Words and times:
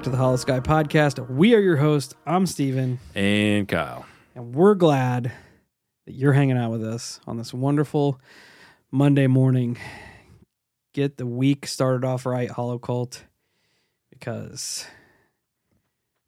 Back 0.00 0.04
to 0.04 0.10
the 0.12 0.16
Hollow 0.16 0.36
Sky 0.36 0.60
Podcast. 0.60 1.28
We 1.28 1.54
are 1.54 1.58
your 1.60 1.76
host. 1.76 2.14
I'm 2.26 2.46
Steven, 2.46 2.98
And 3.14 3.68
Kyle. 3.68 4.06
and 4.34 4.54
we're 4.54 4.74
glad 4.74 5.30
that 6.06 6.12
you're 6.14 6.32
hanging 6.32 6.56
out 6.56 6.70
with 6.70 6.82
us 6.82 7.20
on 7.26 7.36
this 7.36 7.52
wonderful 7.52 8.18
Monday 8.90 9.26
morning. 9.26 9.76
Get 10.94 11.18
the 11.18 11.26
week 11.26 11.66
started 11.66 12.02
off 12.06 12.24
right, 12.24 12.50
Hollow 12.50 12.78
Cult, 12.78 13.26
because 14.08 14.86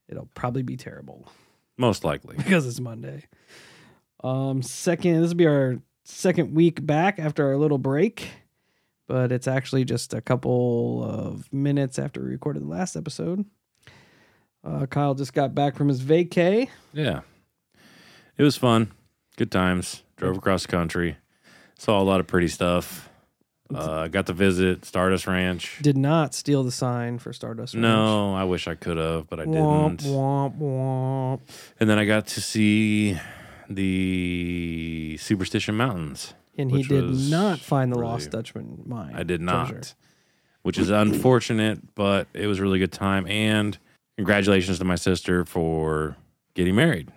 it'll 0.06 0.28
probably 0.34 0.62
be 0.62 0.76
terrible 0.76 1.26
Most 1.78 2.04
likely. 2.04 2.36
because 2.38 2.66
it's 2.66 2.78
Monday. 2.78 3.24
Um, 4.22 4.60
second, 4.60 5.22
this 5.22 5.30
will 5.30 5.36
be 5.36 5.46
our 5.46 5.78
second 6.04 6.54
week 6.54 6.84
back 6.84 7.18
after 7.18 7.46
our 7.48 7.56
little 7.56 7.78
break, 7.78 8.28
but 9.08 9.32
it's 9.32 9.48
actually 9.48 9.86
just 9.86 10.12
a 10.12 10.20
couple 10.20 11.02
of 11.02 11.50
minutes 11.50 11.98
after 11.98 12.20
we 12.22 12.28
recorded 12.32 12.64
the 12.64 12.68
last 12.68 12.96
episode. 12.96 13.46
Uh, 14.64 14.86
Kyle 14.86 15.14
just 15.14 15.32
got 15.34 15.54
back 15.54 15.76
from 15.76 15.88
his 15.88 16.00
vacay. 16.02 16.68
Yeah. 16.92 17.20
It 18.36 18.42
was 18.42 18.56
fun. 18.56 18.92
Good 19.36 19.50
times. 19.50 20.02
Drove 20.16 20.36
across 20.36 20.62
the 20.62 20.68
country. 20.68 21.16
Saw 21.78 22.00
a 22.00 22.04
lot 22.04 22.20
of 22.20 22.26
pretty 22.26 22.48
stuff. 22.48 23.08
Uh, 23.74 24.06
got 24.08 24.26
to 24.26 24.32
visit 24.34 24.84
Stardust 24.84 25.26
Ranch. 25.26 25.78
Did 25.80 25.96
not 25.96 26.34
steal 26.34 26.62
the 26.62 26.70
sign 26.70 27.18
for 27.18 27.32
Stardust. 27.32 27.74
Ranch. 27.74 27.82
No, 27.82 28.34
I 28.34 28.44
wish 28.44 28.68
I 28.68 28.74
could 28.74 28.98
have, 28.98 29.28
but 29.28 29.40
I 29.40 29.46
Womp, 29.46 29.96
didn't. 29.98 30.12
womp, 30.14 30.58
womp. 30.58 31.40
And 31.80 31.88
then 31.88 31.98
I 31.98 32.04
got 32.04 32.26
to 32.28 32.40
see 32.42 33.18
the 33.70 35.16
Superstition 35.20 35.74
Mountains. 35.76 36.34
And 36.58 36.70
he 36.70 36.82
did 36.82 37.04
not 37.30 37.58
find 37.60 37.90
the 37.90 37.96
really- 37.98 38.12
lost 38.12 38.30
Dutchman 38.30 38.82
mine. 38.84 39.14
I 39.16 39.22
did 39.22 39.40
not, 39.40 39.70
treasure. 39.70 39.94
which 40.62 40.78
is 40.78 40.90
unfortunate, 40.90 41.94
but 41.94 42.28
it 42.34 42.46
was 42.46 42.58
a 42.58 42.62
really 42.62 42.78
good 42.78 42.92
time. 42.92 43.26
And 43.26 43.78
congratulations 44.16 44.78
to 44.78 44.84
my 44.84 44.94
sister 44.96 45.44
for 45.44 46.16
getting 46.54 46.74
married. 46.74 47.10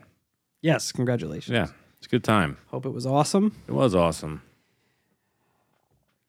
Yes, 0.62 0.92
congratulations. 0.92 1.54
Yeah, 1.54 1.68
it's 1.98 2.08
a 2.08 2.10
good 2.10 2.24
time. 2.24 2.58
Hope 2.68 2.86
it 2.86 2.90
was 2.92 3.06
awesome. 3.06 3.56
It 3.68 3.74
was 3.74 3.94
awesome. 3.96 4.42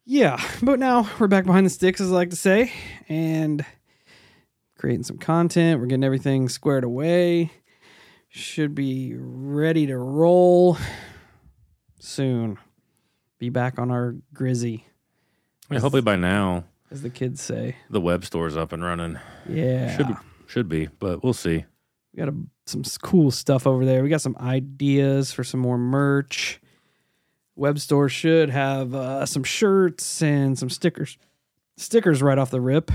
Yeah, 0.04 0.40
but 0.62 0.78
now 0.78 1.08
we're 1.18 1.26
back 1.26 1.44
behind 1.46 1.66
the 1.66 1.70
sticks, 1.70 2.00
as 2.00 2.12
I 2.12 2.14
like 2.14 2.30
to 2.30 2.36
say, 2.36 2.70
and 3.08 3.64
creating 4.78 5.02
some 5.04 5.18
content. 5.18 5.80
We're 5.80 5.86
getting 5.86 6.04
everything 6.04 6.48
squared 6.48 6.84
away. 6.84 7.50
Should 8.28 8.74
be 8.74 9.14
ready 9.16 9.86
to 9.86 9.96
roll 9.96 10.76
soon. 11.98 12.58
Be 13.38 13.48
back 13.48 13.78
on 13.78 13.90
our 13.90 14.14
grizzy, 14.32 14.86
Yeah, 15.70 15.80
hopefully 15.80 16.02
by 16.02 16.16
now 16.16 16.64
as 16.90 17.02
the 17.02 17.10
kids 17.10 17.42
say. 17.42 17.76
the 17.90 18.00
web 18.00 18.24
store's 18.24 18.56
up 18.56 18.72
and 18.72 18.82
running. 18.84 19.18
Yeah, 19.48 19.96
Should 19.96 20.06
be, 20.08 20.14
should 20.46 20.68
be, 20.68 20.88
but 20.98 21.22
we'll 21.22 21.32
see. 21.32 21.64
we 22.12 22.18
got 22.18 22.28
a, 22.28 22.34
some 22.66 22.82
cool 23.02 23.30
stuff 23.30 23.66
over 23.66 23.84
there. 23.84 24.02
We 24.02 24.08
got 24.08 24.20
some 24.20 24.36
ideas 24.40 25.32
for 25.32 25.44
some 25.44 25.60
more 25.60 25.78
merch. 25.78 26.60
Web 27.54 27.78
store 27.78 28.08
should 28.08 28.50
have 28.50 28.94
uh, 28.94 29.24
some 29.24 29.42
shirts 29.42 30.20
and 30.22 30.58
some 30.58 30.68
stickers, 30.68 31.16
stickers 31.78 32.22
right 32.22 32.36
off 32.38 32.50
the 32.50 32.60
rip. 32.60 32.90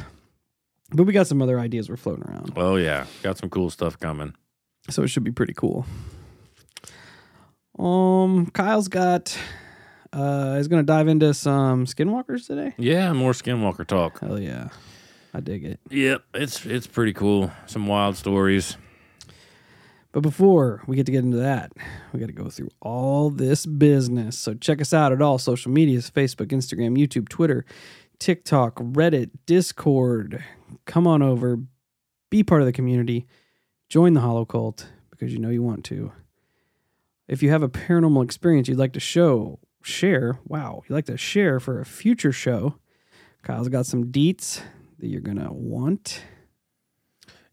But 0.93 1.05
we 1.05 1.13
got 1.13 1.25
some 1.27 1.41
other 1.41 1.59
ideas 1.59 1.89
we're 1.89 1.95
floating 1.95 2.25
around. 2.25 2.53
Oh 2.55 2.75
yeah, 2.75 3.05
got 3.23 3.37
some 3.37 3.49
cool 3.49 3.69
stuff 3.69 3.97
coming. 3.99 4.33
so 4.89 5.03
it 5.03 5.07
should 5.07 5.23
be 5.23 5.31
pretty 5.31 5.53
cool. 5.53 5.85
Um, 7.79 8.47
Kyle's 8.47 8.87
got 8.87 9.37
uh 10.13 10.57
is 10.59 10.67
gonna 10.67 10.83
dive 10.83 11.07
into 11.07 11.33
some 11.33 11.85
skinwalkers 11.85 12.45
today. 12.45 12.75
Yeah, 12.77 13.13
more 13.13 13.31
Skinwalker 13.31 13.87
talk. 13.87 14.19
Hell 14.19 14.39
yeah. 14.39 14.69
I 15.33 15.39
dig 15.39 15.63
it. 15.63 15.79
Yep, 15.89 16.23
it's 16.33 16.65
it's 16.65 16.87
pretty 16.87 17.13
cool. 17.13 17.51
Some 17.65 17.87
wild 17.87 18.17
stories. 18.17 18.77
But 20.11 20.21
before 20.21 20.83
we 20.87 20.97
get 20.97 21.05
to 21.05 21.11
get 21.11 21.23
into 21.23 21.37
that, 21.37 21.71
we 22.11 22.19
got 22.19 22.25
to 22.25 22.33
go 22.33 22.49
through 22.49 22.69
all 22.81 23.29
this 23.29 23.65
business. 23.65 24.37
So 24.37 24.53
check 24.53 24.81
us 24.81 24.93
out 24.93 25.13
at 25.13 25.21
all 25.21 25.37
social 25.37 25.71
medias 25.71 26.11
Facebook, 26.11 26.47
Instagram, 26.47 26.97
YouTube, 26.97 27.29
Twitter, 27.29 27.65
TikTok, 28.19 28.75
Reddit, 28.75 29.29
Discord. 29.45 30.43
Come 30.85 31.07
on 31.07 31.21
over, 31.21 31.59
be 32.29 32.43
part 32.43 32.61
of 32.61 32.65
the 32.65 32.73
community, 32.73 33.25
join 33.87 34.13
the 34.13 34.21
Hollow 34.21 34.43
Cult 34.43 34.87
because 35.11 35.31
you 35.31 35.39
know 35.39 35.49
you 35.49 35.63
want 35.63 35.85
to. 35.85 36.11
If 37.29 37.41
you 37.41 37.49
have 37.51 37.63
a 37.63 37.69
paranormal 37.69 38.25
experience 38.25 38.67
you'd 38.67 38.77
like 38.77 38.93
to 38.93 38.99
show, 38.99 39.59
share, 39.81 40.39
wow, 40.45 40.83
you'd 40.87 40.93
like 40.93 41.05
to 41.05 41.15
share 41.15 41.61
for 41.61 41.79
a 41.79 41.85
future 41.85 42.33
show, 42.33 42.75
Kyle's 43.43 43.69
got 43.69 43.85
some 43.85 44.11
deets 44.11 44.61
that 45.01 45.07
you're 45.07 45.21
going 45.21 45.39
to 45.39 45.51
want. 45.51 46.23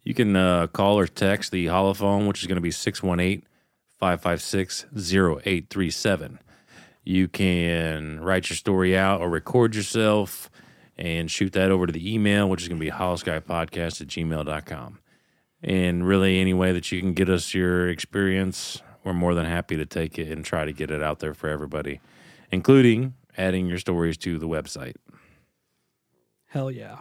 You 0.04 0.14
can 0.14 0.36
uh, 0.36 0.68
call 0.68 0.98
or 0.98 1.06
text 1.06 1.50
the 1.50 1.66
holophone, 1.66 2.28
which 2.28 2.40
is 2.40 2.46
going 2.46 2.56
to 2.56 2.62
be 2.62 2.70
618 2.70 3.42
556 3.98 4.86
0837. 4.94 6.38
You 7.04 7.26
can 7.26 8.20
write 8.20 8.50
your 8.50 8.56
story 8.56 8.96
out 8.96 9.20
or 9.20 9.28
record 9.28 9.74
yourself 9.74 10.50
and 10.96 11.30
shoot 11.30 11.52
that 11.54 11.70
over 11.70 11.86
to 11.86 11.92
the 11.92 12.14
email, 12.14 12.48
which 12.48 12.62
is 12.62 12.68
going 12.68 12.80
to 12.80 12.84
be 12.84 12.90
holoskypodcast 12.90 14.00
at 14.00 14.08
gmail.com. 14.08 14.98
And 15.62 16.06
really, 16.06 16.38
any 16.38 16.54
way 16.54 16.72
that 16.72 16.92
you 16.92 17.00
can 17.00 17.14
get 17.14 17.28
us 17.28 17.54
your 17.54 17.88
experience, 17.88 18.82
we're 19.04 19.12
more 19.14 19.34
than 19.34 19.46
happy 19.46 19.76
to 19.76 19.86
take 19.86 20.18
it 20.18 20.28
and 20.28 20.44
try 20.44 20.64
to 20.64 20.72
get 20.72 20.90
it 20.90 21.02
out 21.02 21.18
there 21.18 21.34
for 21.34 21.48
everybody, 21.48 22.00
including 22.50 23.14
adding 23.36 23.66
your 23.66 23.78
stories 23.78 24.16
to 24.18 24.38
the 24.38 24.48
website. 24.48 24.96
Hell 26.46 26.70
yeah. 26.70 26.98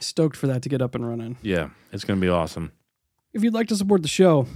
Stoked 0.00 0.36
for 0.36 0.46
that 0.46 0.62
to 0.62 0.68
get 0.68 0.82
up 0.82 0.94
and 0.94 1.06
running. 1.06 1.36
Yeah, 1.42 1.70
it's 1.92 2.04
going 2.04 2.20
to 2.20 2.24
be 2.24 2.30
awesome. 2.30 2.72
If 3.32 3.42
you'd 3.42 3.54
like 3.54 3.68
to 3.68 3.76
support 3.76 4.02
the 4.02 4.08
show, 4.08 4.46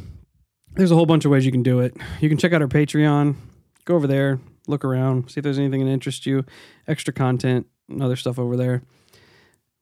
there's 0.74 0.90
a 0.90 0.94
whole 0.94 1.06
bunch 1.06 1.24
of 1.24 1.30
ways 1.30 1.44
you 1.44 1.52
can 1.52 1.62
do 1.62 1.80
it. 1.80 1.94
You 2.20 2.28
can 2.28 2.38
check 2.38 2.52
out 2.52 2.62
our 2.62 2.68
Patreon, 2.68 3.36
go 3.84 3.94
over 3.94 4.06
there, 4.06 4.40
look 4.66 4.84
around, 4.84 5.30
see 5.30 5.40
if 5.40 5.44
there's 5.44 5.58
anything 5.58 5.84
that 5.84 5.90
interests 5.90 6.26
you, 6.26 6.44
extra 6.88 7.12
content, 7.12 7.66
and 7.88 8.02
other 8.02 8.16
stuff 8.16 8.38
over 8.38 8.56
there. 8.56 8.82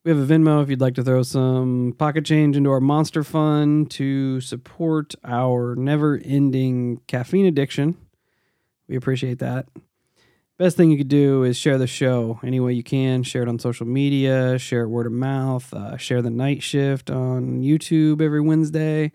We 0.05 0.11
have 0.11 0.19
a 0.19 0.27
Venmo 0.35 0.63
if 0.63 0.71
you'd 0.71 0.81
like 0.81 0.95
to 0.95 1.05
throw 1.05 1.23
some 1.23 1.95
pocket 1.99 2.25
change 2.25 2.57
into 2.57 2.71
our 2.71 2.81
monster 2.81 3.23
fund 3.23 3.91
to 3.93 4.41
support 4.41 5.15
our 5.25 5.75
never 5.75 6.19
ending 6.25 7.03
caffeine 7.07 7.45
addiction. 7.45 7.99
We 8.89 8.97
appreciate 8.97 9.41
that. 9.41 9.67
Best 10.61 10.77
thing 10.77 10.91
you 10.91 10.99
could 10.99 11.09
do 11.09 11.43
is 11.43 11.57
share 11.57 11.79
the 11.79 11.87
show 11.87 12.39
any 12.45 12.61
way 12.61 12.75
you 12.75 12.83
can. 12.83 13.23
Share 13.23 13.41
it 13.41 13.49
on 13.49 13.59
social 13.59 13.87
media, 13.87 14.59
share 14.59 14.83
it 14.83 14.89
word 14.89 15.07
of 15.07 15.13
mouth, 15.13 15.73
uh, 15.73 15.97
share 15.97 16.21
the 16.21 16.29
night 16.29 16.63
shift 16.63 17.09
on 17.09 17.63
YouTube 17.63 18.21
every 18.21 18.43
Wednesday. 18.43 19.11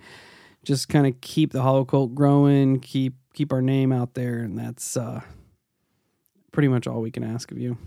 Just 0.63 0.89
kind 0.89 1.05
of 1.05 1.21
keep 1.21 1.51
the 1.51 1.61
Hollow 1.61 1.85
Cult 1.85 2.15
growing, 2.15 2.79
keep 2.79 3.13
keep 3.35 3.53
our 3.53 3.61
name 3.61 3.91
out 3.91 4.15
there, 4.15 4.39
and 4.39 4.57
that's 4.57 4.97
uh, 4.97 5.21
pretty 6.51 6.67
much 6.67 6.87
all 6.87 6.99
we 6.99 7.11
can 7.11 7.23
ask 7.23 7.51
of 7.51 7.59
you. 7.59 7.77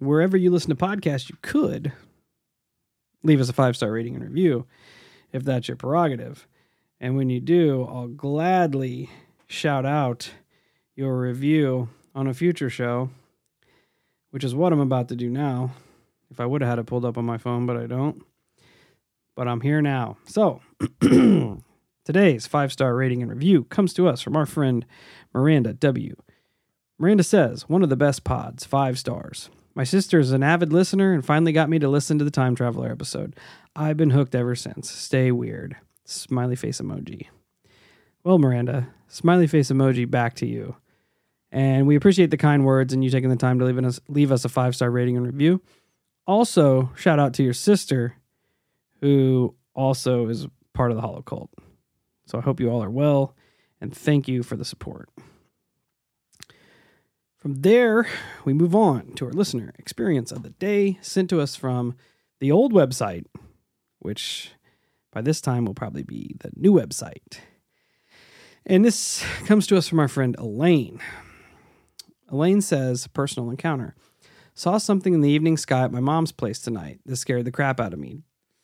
Wherever 0.00 0.36
you 0.36 0.50
listen 0.50 0.70
to 0.70 0.74
podcasts, 0.74 1.30
you 1.30 1.36
could 1.42 1.92
leave 3.22 3.40
us 3.40 3.50
a 3.50 3.52
five 3.52 3.76
star 3.76 3.92
rating 3.92 4.16
and 4.16 4.24
review 4.24 4.66
if 5.32 5.44
that's 5.44 5.68
your 5.68 5.76
prerogative. 5.76 6.48
And 7.00 7.14
when 7.14 7.30
you 7.30 7.38
do, 7.38 7.84
I'll 7.84 8.08
gladly 8.08 9.10
shout 9.46 9.86
out 9.86 10.32
your 10.96 11.20
review 11.20 11.88
on 12.14 12.26
a 12.26 12.34
future 12.34 12.70
show, 12.70 13.10
which 14.30 14.44
is 14.44 14.54
what 14.54 14.72
I'm 14.72 14.80
about 14.80 15.08
to 15.08 15.16
do 15.16 15.30
now. 15.30 15.72
If 16.30 16.40
I 16.40 16.46
would 16.46 16.62
have 16.62 16.68
had 16.70 16.78
it 16.78 16.86
pulled 16.86 17.04
up 17.04 17.18
on 17.18 17.24
my 17.24 17.38
phone, 17.38 17.66
but 17.66 17.76
I 17.76 17.86
don't. 17.86 18.22
But 19.34 19.48
I'm 19.48 19.60
here 19.60 19.82
now. 19.82 20.16
So, 20.26 20.60
today's 22.04 22.46
five 22.46 22.72
star 22.72 22.94
rating 22.94 23.22
and 23.22 23.30
review 23.30 23.64
comes 23.64 23.92
to 23.94 24.08
us 24.08 24.20
from 24.20 24.36
our 24.36 24.46
friend 24.46 24.86
Miranda 25.34 25.72
W. 25.74 26.16
Miranda 26.98 27.22
says, 27.22 27.68
one 27.68 27.82
of 27.82 27.88
the 27.88 27.96
best 27.96 28.24
pods, 28.24 28.64
five 28.64 28.98
stars. 28.98 29.50
My 29.74 29.84
sister 29.84 30.20
is 30.20 30.32
an 30.32 30.42
avid 30.42 30.72
listener 30.72 31.14
and 31.14 31.24
finally 31.24 31.52
got 31.52 31.70
me 31.70 31.78
to 31.78 31.88
listen 31.88 32.18
to 32.18 32.24
the 32.24 32.30
Time 32.30 32.54
Traveler 32.54 32.90
episode. 32.90 33.34
I've 33.74 33.96
been 33.96 34.10
hooked 34.10 34.34
ever 34.34 34.54
since. 34.54 34.90
Stay 34.90 35.32
weird. 35.32 35.76
Smiley 36.04 36.56
face 36.56 36.80
emoji. 36.80 37.28
Well, 38.22 38.38
Miranda, 38.38 38.88
smiley 39.08 39.46
face 39.46 39.70
emoji 39.70 40.08
back 40.08 40.34
to 40.36 40.46
you. 40.46 40.76
And 41.52 41.86
we 41.86 41.96
appreciate 41.96 42.30
the 42.30 42.38
kind 42.38 42.64
words 42.64 42.94
and 42.94 43.04
you 43.04 43.10
taking 43.10 43.28
the 43.28 43.36
time 43.36 43.58
to 43.58 43.66
leave 43.66 43.78
us 43.78 44.00
leave 44.08 44.32
us 44.32 44.44
a 44.44 44.48
five 44.48 44.74
star 44.74 44.90
rating 44.90 45.18
and 45.18 45.26
review. 45.26 45.60
Also, 46.26 46.90
shout 46.96 47.18
out 47.18 47.34
to 47.34 47.42
your 47.42 47.52
sister, 47.52 48.16
who 49.00 49.54
also 49.74 50.28
is 50.28 50.46
part 50.72 50.90
of 50.90 50.96
the 50.96 51.02
Hollow 51.02 51.20
Cult. 51.20 51.50
So 52.26 52.38
I 52.38 52.40
hope 52.40 52.58
you 52.58 52.70
all 52.70 52.82
are 52.82 52.90
well, 52.90 53.36
and 53.80 53.94
thank 53.94 54.28
you 54.28 54.42
for 54.42 54.56
the 54.56 54.64
support. 54.64 55.10
From 57.36 57.62
there, 57.62 58.06
we 58.44 58.52
move 58.52 58.74
on 58.74 59.12
to 59.14 59.26
our 59.26 59.32
listener 59.32 59.74
experience 59.78 60.30
of 60.30 60.44
the 60.44 60.50
day 60.50 60.98
sent 61.02 61.28
to 61.30 61.40
us 61.40 61.56
from 61.56 61.96
the 62.38 62.52
old 62.52 62.72
website, 62.72 63.24
which 63.98 64.52
by 65.12 65.20
this 65.20 65.40
time 65.40 65.64
will 65.64 65.74
probably 65.74 66.04
be 66.04 66.36
the 66.38 66.50
new 66.56 66.72
website. 66.72 67.40
And 68.64 68.84
this 68.84 69.24
comes 69.44 69.66
to 69.66 69.76
us 69.76 69.88
from 69.88 69.98
our 69.98 70.08
friend 70.08 70.36
Elaine. 70.38 71.00
Elaine 72.32 72.62
says, 72.62 73.06
personal 73.08 73.50
encounter. 73.50 73.94
Saw 74.54 74.78
something 74.78 75.12
in 75.12 75.20
the 75.20 75.30
evening 75.30 75.58
sky 75.58 75.84
at 75.84 75.92
my 75.92 76.00
mom's 76.00 76.32
place 76.32 76.58
tonight. 76.58 76.98
This 77.04 77.20
scared 77.20 77.44
the 77.44 77.52
crap 77.52 77.78
out 77.78 77.92
of 77.92 77.98
me. 77.98 78.22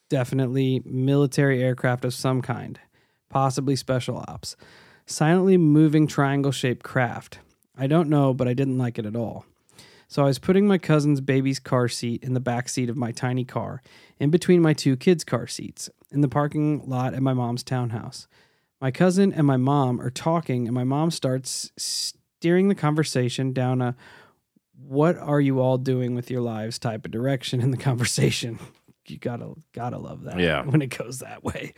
Definitely 0.08 0.82
military 0.86 1.62
aircraft 1.62 2.04
of 2.06 2.14
some 2.14 2.40
kind, 2.40 2.80
possibly 3.28 3.76
special 3.76 4.24
ops. 4.26 4.56
Silently 5.04 5.58
moving 5.58 6.06
triangle 6.06 6.50
shaped 6.50 6.82
craft. 6.82 7.40
I 7.76 7.86
don't 7.86 8.08
know, 8.08 8.32
but 8.32 8.48
I 8.48 8.54
didn't 8.54 8.78
like 8.78 8.98
it 8.98 9.06
at 9.06 9.16
all. 9.16 9.44
So 10.08 10.22
I 10.22 10.26
was 10.26 10.38
putting 10.38 10.66
my 10.66 10.78
cousin's 10.78 11.20
baby's 11.20 11.60
car 11.60 11.88
seat 11.88 12.24
in 12.24 12.32
the 12.32 12.40
back 12.40 12.70
seat 12.70 12.88
of 12.88 12.96
my 12.96 13.12
tiny 13.12 13.44
car, 13.44 13.82
in 14.18 14.30
between 14.30 14.62
my 14.62 14.72
two 14.72 14.96
kids' 14.96 15.24
car 15.24 15.46
seats, 15.46 15.90
in 16.10 16.22
the 16.22 16.28
parking 16.28 16.82
lot 16.88 17.12
at 17.12 17.22
my 17.22 17.34
mom's 17.34 17.62
townhouse. 17.62 18.26
My 18.80 18.90
cousin 18.90 19.32
and 19.32 19.46
my 19.46 19.58
mom 19.58 20.00
are 20.00 20.10
talking, 20.10 20.66
and 20.66 20.74
my 20.74 20.84
mom 20.84 21.10
starts 21.10 21.70
steering 22.40 22.68
the 22.68 22.74
conversation 22.74 23.52
down 23.52 23.82
a 23.82 23.96
what 24.80 25.16
are 25.16 25.40
you 25.40 25.58
all 25.60 25.76
doing 25.76 26.14
with 26.14 26.30
your 26.30 26.40
lives 26.40 26.78
type 26.78 27.04
of 27.04 27.10
direction 27.10 27.60
in 27.60 27.72
the 27.72 27.76
conversation. 27.88 28.58
You 29.08 29.18
gotta 29.18 29.54
gotta 29.72 29.98
love 29.98 30.22
that 30.24 30.38
Yeah. 30.38 30.64
when 30.64 30.80
it 30.82 30.96
goes 30.96 31.18
that 31.18 31.42
way. 31.42 31.74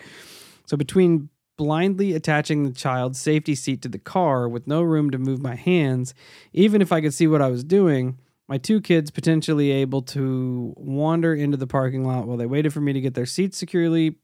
So 0.67 0.77
between 0.77 1.31
blindly 1.57 2.12
attaching 2.12 2.65
the 2.65 2.73
child's 2.73 3.19
safety 3.19 3.55
seat 3.55 3.81
to 3.83 3.89
the 3.89 3.99
car 3.99 4.49
with 4.49 4.67
no 4.67 4.83
room 4.83 5.11
to 5.11 5.19
move 5.19 5.41
my 5.41 5.55
hands, 5.55 6.12
even 6.53 6.83
if 6.83 6.93
I 6.93 7.01
could 7.01 7.15
see 7.15 7.27
what 7.27 7.41
I 7.41 7.49
was 7.49 7.65
doing, 7.65 8.19
my 8.49 8.59
two 8.59 8.81
kids 8.83 9.11
potentially 9.11 9.71
able 9.71 10.03
to 10.03 10.75
wander 10.77 11.35
into 11.35 11.57
the 11.57 11.67
parking 11.67 12.05
lot 12.05 12.27
while 12.27 12.37
they 12.37 12.47
waited 12.47 12.73
for 12.75 12.81
me 12.83 12.93
to 12.93 13.01
get 13.01 13.15
their 13.15 13.27
seats 13.27 13.57
securely 13.57 14.17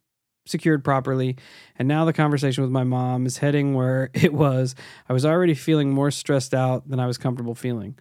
secured 0.46 0.82
properly. 0.82 1.36
And 1.78 1.86
now 1.86 2.04
the 2.04 2.12
conversation 2.12 2.62
with 2.62 2.70
my 2.70 2.84
mom 2.84 3.26
is 3.26 3.38
heading 3.38 3.74
where 3.74 4.10
it 4.14 4.32
was. 4.32 4.74
I 5.08 5.12
was 5.12 5.26
already 5.26 5.54
feeling 5.54 5.90
more 5.90 6.10
stressed 6.10 6.54
out 6.54 6.88
than 6.88 6.98
I 6.98 7.06
was 7.06 7.18
comfortable 7.18 7.54
feeling. 7.54 7.96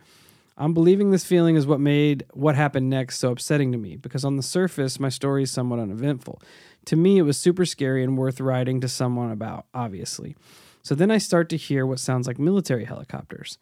I'm 0.57 0.73
believing 0.73 1.11
this 1.11 1.25
feeling 1.25 1.57
is 1.57 1.67
what 1.67 1.81
made 1.81 2.23
what 2.31 2.55
happened 2.55 2.89
next 2.89 3.19
so 3.19 3.31
upsetting 3.31 3.73
to 3.73 3.77
me 3.77 3.97
because 3.97 4.23
on 4.23 4.37
the 4.37 4.43
surface, 4.43 5.01
my 5.01 5.09
story 5.09 5.43
is 5.43 5.51
somewhat 5.51 5.79
uneventful. 5.79 6.41
To 6.85 6.95
me, 6.95 7.17
it 7.17 7.23
was 7.23 7.37
super 7.37 7.65
scary 7.65 8.03
and 8.03 8.17
worth 8.17 8.39
writing 8.39 8.79
to 8.79 8.87
someone 8.87 9.31
about, 9.31 9.65
obviously. 9.73 10.35
So 10.81 10.95
then 10.95 11.11
I 11.11 11.17
start 11.17 11.49
to 11.49 11.57
hear 11.57 11.85
what 11.85 11.99
sounds 11.99 12.27
like 12.27 12.39
military 12.39 12.85
helicopters. 12.85 13.57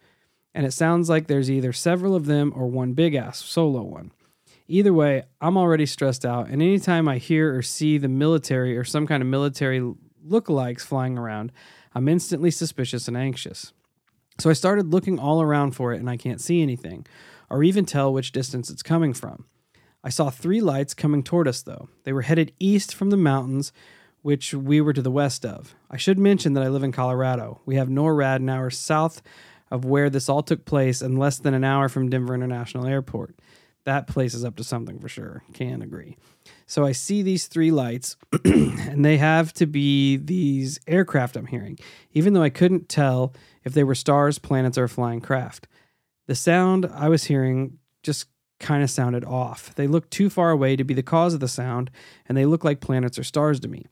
And 0.54 0.64
it 0.64 0.72
sounds 0.72 1.08
like 1.08 1.26
there's 1.26 1.50
either 1.50 1.72
several 1.72 2.14
of 2.14 2.26
them 2.26 2.52
or 2.54 2.68
one 2.68 2.92
big 2.92 3.14
ass 3.14 3.42
solo 3.42 3.82
one. 3.82 4.12
Either 4.66 4.92
way, 4.92 5.24
I'm 5.40 5.58
already 5.58 5.84
stressed 5.84 6.24
out, 6.24 6.48
and 6.48 6.62
anytime 6.62 7.06
I 7.06 7.18
hear 7.18 7.54
or 7.54 7.60
see 7.60 7.98
the 7.98 8.08
military 8.08 8.76
or 8.78 8.84
some 8.84 9.06
kind 9.06 9.22
of 9.22 9.28
military 9.28 9.80
lookalikes 10.26 10.80
flying 10.80 11.18
around, 11.18 11.52
I'm 11.94 12.08
instantly 12.08 12.50
suspicious 12.50 13.06
and 13.06 13.16
anxious. 13.16 13.72
So 14.38 14.48
I 14.48 14.54
started 14.54 14.92
looking 14.92 15.18
all 15.18 15.42
around 15.42 15.72
for 15.72 15.92
it, 15.92 16.00
and 16.00 16.08
I 16.08 16.16
can't 16.16 16.40
see 16.40 16.62
anything, 16.62 17.06
or 17.50 17.62
even 17.62 17.84
tell 17.84 18.12
which 18.12 18.32
distance 18.32 18.70
it's 18.70 18.82
coming 18.82 19.12
from. 19.12 19.44
I 20.02 20.08
saw 20.08 20.30
three 20.30 20.60
lights 20.60 20.94
coming 20.94 21.22
toward 21.22 21.46
us, 21.46 21.62
though. 21.62 21.88
They 22.04 22.12
were 22.12 22.22
headed 22.22 22.52
east 22.58 22.94
from 22.94 23.10
the 23.10 23.16
mountains, 23.16 23.70
which 24.22 24.54
we 24.54 24.80
were 24.80 24.94
to 24.94 25.02
the 25.02 25.10
west 25.10 25.44
of. 25.44 25.74
I 25.90 25.98
should 25.98 26.18
mention 26.18 26.54
that 26.54 26.64
I 26.64 26.68
live 26.68 26.82
in 26.82 26.92
Colorado. 26.92 27.60
We 27.66 27.76
have 27.76 27.88
NORAD 27.88 28.36
an 28.36 28.48
hour 28.48 28.70
south 28.70 29.20
of 29.70 29.84
where 29.84 30.08
this 30.08 30.28
all 30.28 30.42
took 30.42 30.64
place 30.64 31.02
and 31.02 31.18
less 31.18 31.38
than 31.38 31.52
an 31.52 31.64
hour 31.64 31.88
from 31.88 32.08
Denver 32.08 32.34
International 32.34 32.86
Airport. 32.86 33.34
That 33.84 34.06
place 34.06 34.34
is 34.34 34.44
up 34.44 34.56
to 34.56 34.64
something 34.64 34.98
for 34.98 35.08
sure. 35.08 35.42
Can 35.52 35.82
agree. 35.82 36.16
So 36.66 36.84
I 36.86 36.92
see 36.92 37.22
these 37.22 37.46
three 37.46 37.70
lights, 37.70 38.16
and 38.44 39.04
they 39.04 39.18
have 39.18 39.52
to 39.54 39.66
be 39.66 40.16
these 40.16 40.78
aircraft 40.86 41.36
I'm 41.36 41.46
hearing, 41.46 41.78
even 42.12 42.32
though 42.32 42.42
I 42.42 42.50
couldn't 42.50 42.88
tell 42.88 43.34
if 43.62 43.74
they 43.74 43.84
were 43.84 43.94
stars, 43.94 44.38
planets, 44.38 44.78
or 44.78 44.88
flying 44.88 45.20
craft. 45.20 45.68
The 46.26 46.34
sound 46.34 46.86
I 46.92 47.08
was 47.10 47.24
hearing 47.24 47.78
just 48.02 48.28
kind 48.58 48.82
of 48.82 48.90
sounded 48.90 49.24
off. 49.24 49.74
They 49.74 49.86
looked 49.86 50.10
too 50.10 50.30
far 50.30 50.50
away 50.50 50.76
to 50.76 50.84
be 50.84 50.94
the 50.94 51.02
cause 51.02 51.34
of 51.34 51.40
the 51.40 51.48
sound, 51.48 51.90
and 52.26 52.36
they 52.38 52.46
looked 52.46 52.64
like 52.64 52.80
planets 52.80 53.18
or 53.18 53.24
stars 53.24 53.60
to 53.60 53.68
me. 53.68 53.86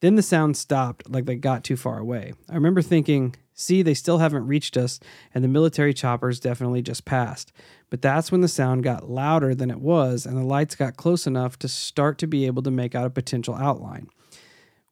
Then 0.00 0.14
the 0.14 0.22
sound 0.22 0.56
stopped, 0.56 1.10
like 1.10 1.24
they 1.24 1.36
got 1.36 1.64
too 1.64 1.76
far 1.76 1.98
away. 1.98 2.34
I 2.48 2.54
remember 2.54 2.82
thinking, 2.82 3.34
see, 3.54 3.82
they 3.82 3.94
still 3.94 4.18
haven't 4.18 4.46
reached 4.46 4.76
us, 4.76 5.00
and 5.32 5.42
the 5.42 5.48
military 5.48 5.94
choppers 5.94 6.40
definitely 6.40 6.82
just 6.82 7.04
passed. 7.04 7.52
But 7.88 8.02
that's 8.02 8.30
when 8.32 8.40
the 8.40 8.48
sound 8.48 8.82
got 8.82 9.08
louder 9.08 9.54
than 9.54 9.70
it 9.70 9.80
was, 9.80 10.26
and 10.26 10.36
the 10.36 10.42
lights 10.42 10.74
got 10.74 10.96
close 10.96 11.26
enough 11.26 11.58
to 11.60 11.68
start 11.68 12.18
to 12.18 12.26
be 12.26 12.46
able 12.46 12.62
to 12.62 12.70
make 12.70 12.94
out 12.94 13.06
a 13.06 13.10
potential 13.10 13.54
outline, 13.54 14.08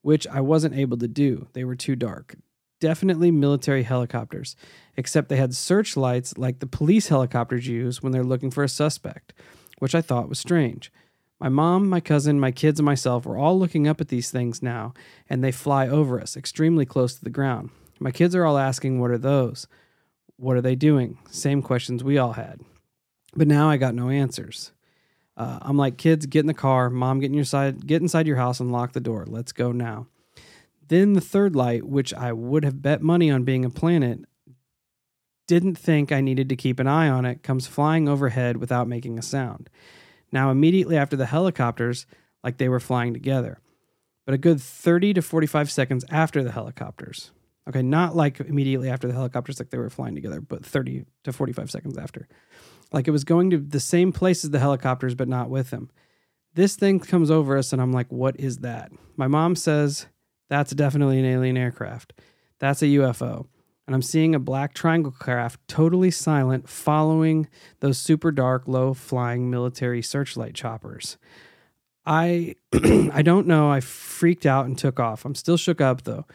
which 0.02 0.26
I 0.28 0.40
wasn't 0.40 0.76
able 0.76 0.96
to 0.98 1.08
do. 1.08 1.48
They 1.52 1.64
were 1.64 1.76
too 1.76 1.96
dark. 1.96 2.36
Definitely 2.80 3.30
military 3.30 3.82
helicopters, 3.82 4.56
except 4.96 5.28
they 5.28 5.36
had 5.36 5.54
searchlights 5.54 6.38
like 6.38 6.60
the 6.60 6.66
police 6.66 7.08
helicopters 7.08 7.66
use 7.66 8.02
when 8.02 8.12
they're 8.12 8.24
looking 8.24 8.50
for 8.50 8.64
a 8.64 8.68
suspect, 8.68 9.34
which 9.78 9.94
I 9.94 10.00
thought 10.00 10.28
was 10.28 10.38
strange. 10.38 10.92
My 11.40 11.48
mom, 11.48 11.88
my 11.88 11.98
cousin, 11.98 12.38
my 12.38 12.52
kids, 12.52 12.78
and 12.78 12.86
myself 12.86 13.26
were 13.26 13.36
all 13.36 13.58
looking 13.58 13.88
up 13.88 14.00
at 14.00 14.08
these 14.08 14.30
things 14.30 14.62
now, 14.62 14.94
and 15.28 15.42
they 15.42 15.50
fly 15.50 15.88
over 15.88 16.20
us, 16.20 16.36
extremely 16.36 16.86
close 16.86 17.14
to 17.14 17.24
the 17.24 17.30
ground. 17.30 17.70
My 18.02 18.10
kids 18.10 18.34
are 18.34 18.44
all 18.44 18.58
asking, 18.58 18.98
What 18.98 19.10
are 19.10 19.18
those? 19.18 19.68
What 20.36 20.56
are 20.56 20.60
they 20.60 20.74
doing? 20.74 21.18
Same 21.30 21.62
questions 21.62 22.02
we 22.02 22.18
all 22.18 22.32
had. 22.32 22.60
But 23.34 23.48
now 23.48 23.70
I 23.70 23.76
got 23.76 23.94
no 23.94 24.10
answers. 24.10 24.72
Uh, 25.36 25.60
I'm 25.62 25.76
like, 25.76 25.96
kids, 25.96 26.26
get 26.26 26.40
in 26.40 26.46
the 26.46 26.54
car. 26.54 26.90
Mom, 26.90 27.20
get 27.20 27.26
in 27.26 27.34
your 27.34 27.44
side, 27.44 27.86
get 27.86 28.02
inside 28.02 28.26
your 28.26 28.36
house 28.36 28.60
and 28.60 28.72
lock 28.72 28.92
the 28.92 29.00
door. 29.00 29.24
Let's 29.26 29.52
go 29.52 29.72
now. 29.72 30.08
Then 30.88 31.14
the 31.14 31.20
third 31.20 31.56
light, 31.56 31.86
which 31.86 32.12
I 32.12 32.32
would 32.32 32.64
have 32.64 32.82
bet 32.82 33.00
money 33.00 33.30
on 33.30 33.44
being 33.44 33.64
a 33.64 33.70
planet, 33.70 34.24
didn't 35.46 35.76
think 35.76 36.12
I 36.12 36.20
needed 36.20 36.48
to 36.48 36.56
keep 36.56 36.78
an 36.80 36.86
eye 36.86 37.08
on 37.08 37.24
it, 37.24 37.42
comes 37.42 37.66
flying 37.66 38.08
overhead 38.08 38.58
without 38.58 38.88
making 38.88 39.18
a 39.18 39.22
sound. 39.22 39.70
Now, 40.32 40.50
immediately 40.50 40.96
after 40.96 41.16
the 41.16 41.26
helicopters, 41.26 42.04
like 42.42 42.58
they 42.58 42.68
were 42.68 42.80
flying 42.80 43.14
together, 43.14 43.60
but 44.26 44.34
a 44.34 44.38
good 44.38 44.60
30 44.60 45.14
to 45.14 45.22
45 45.22 45.70
seconds 45.70 46.04
after 46.10 46.42
the 46.42 46.52
helicopters. 46.52 47.30
Okay, 47.68 47.82
not 47.82 48.16
like 48.16 48.40
immediately 48.40 48.88
after 48.88 49.06
the 49.06 49.14
helicopters, 49.14 49.60
like 49.60 49.70
they 49.70 49.78
were 49.78 49.90
flying 49.90 50.14
together, 50.14 50.40
but 50.40 50.64
30 50.64 51.04
to 51.24 51.32
45 51.32 51.70
seconds 51.70 51.96
after. 51.96 52.28
Like 52.92 53.06
it 53.06 53.12
was 53.12 53.24
going 53.24 53.50
to 53.50 53.58
the 53.58 53.80
same 53.80 54.12
place 54.12 54.44
as 54.44 54.50
the 54.50 54.58
helicopters, 54.58 55.14
but 55.14 55.28
not 55.28 55.48
with 55.48 55.70
them. 55.70 55.90
This 56.54 56.76
thing 56.76 57.00
comes 57.00 57.30
over 57.30 57.56
us, 57.56 57.72
and 57.72 57.80
I'm 57.80 57.92
like, 57.92 58.10
what 58.10 58.38
is 58.38 58.58
that? 58.58 58.92
My 59.16 59.26
mom 59.26 59.56
says, 59.56 60.06
that's 60.50 60.72
definitely 60.72 61.18
an 61.18 61.24
alien 61.24 61.56
aircraft. 61.56 62.12
That's 62.58 62.82
a 62.82 62.86
UFO. 62.86 63.46
And 63.86 63.94
I'm 63.94 64.02
seeing 64.02 64.34
a 64.34 64.38
black 64.38 64.74
triangle 64.74 65.12
craft 65.12 65.60
totally 65.66 66.10
silent 66.10 66.68
following 66.68 67.48
those 67.80 67.98
super 67.98 68.30
dark, 68.30 68.68
low 68.68 68.94
flying 68.94 69.50
military 69.50 70.02
searchlight 70.02 70.54
choppers. 70.54 71.16
I 72.04 72.56
I 73.12 73.22
don't 73.22 73.46
know. 73.46 73.70
I 73.70 73.80
freaked 73.80 74.46
out 74.46 74.66
and 74.66 74.76
took 74.78 75.00
off. 75.00 75.24
I'm 75.24 75.34
still 75.34 75.56
shook 75.56 75.80
up 75.80 76.02
though. 76.02 76.26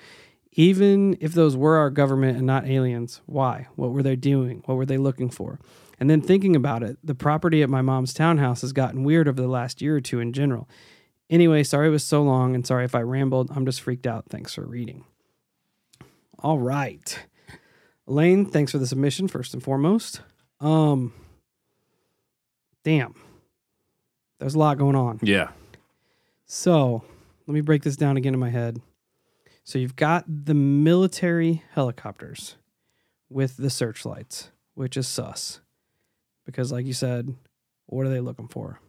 Even 0.60 1.16
if 1.22 1.34
those 1.34 1.56
were 1.56 1.78
our 1.78 1.92
government 1.92 2.36
and 2.36 2.48
not 2.48 2.66
aliens, 2.66 3.22
why? 3.28 3.68
What 3.76 3.92
were 3.92 4.02
they 4.02 4.16
doing? 4.16 4.64
What 4.66 4.74
were 4.74 4.88
they 4.88 4.98
looking 4.98 5.30
for? 5.30 5.60
And 6.00 6.10
then 6.10 6.20
thinking 6.20 6.56
about 6.56 6.82
it, 6.82 6.98
the 7.04 7.14
property 7.14 7.62
at 7.62 7.70
my 7.70 7.84
mom's 7.84 8.12
townhouse 8.12 8.62
has 8.62 8.74
gotten 8.74 9.04
weird 9.04 9.28
over 9.28 9.40
the 9.40 9.48
last 9.48 9.84
year 9.84 9.96
or 9.96 10.02
two 10.02 10.20
in 10.20 10.34
general. 10.34 10.68
Anyway, 11.30 11.62
sorry 11.62 11.90
it 11.90 11.92
was 11.92 12.04
so 12.04 12.24
long 12.24 12.56
and 12.56 12.66
sorry 12.66 12.86
if 12.86 12.96
I 12.96 13.02
rambled. 13.02 13.52
I'm 13.56 13.68
just 13.68 13.82
freaked 13.82 14.08
out. 14.08 14.26
Thanks 14.30 14.56
for 14.56 14.66
reading. 14.66 15.06
All 16.40 16.58
right. 16.58 17.20
Elaine, 18.08 18.44
thanks 18.44 18.72
for 18.72 18.80
the 18.80 18.88
submission 18.88 19.28
first 19.28 19.54
and 19.54 19.62
foremost. 19.62 20.22
Um 20.60 21.14
damn. 22.84 23.14
There's 24.40 24.56
a 24.56 24.60
lot 24.60 24.80
going 24.80 24.96
on. 24.96 25.20
Yeah. 25.22 25.50
So, 26.46 27.04
let 27.46 27.54
me 27.54 27.62
break 27.62 27.84
this 27.84 27.98
down 27.98 28.18
again 28.18 28.34
in 28.34 28.40
my 28.40 28.50
head. 28.50 28.82
So, 29.68 29.78
you've 29.80 29.98
got 29.98 30.24
the 30.30 30.54
military 30.54 31.62
helicopters 31.74 32.56
with 33.30 33.58
the 33.58 33.70
searchlights, 33.70 34.50
which 34.76 34.96
is 34.96 35.10
sus. 35.10 35.60
Because, 36.46 36.72
like 36.72 36.86
you 36.86 36.94
said, 36.94 37.36
what 37.86 38.06
are 38.06 38.10
they 38.10 38.22
looking 38.22 38.48
for? 38.48 38.80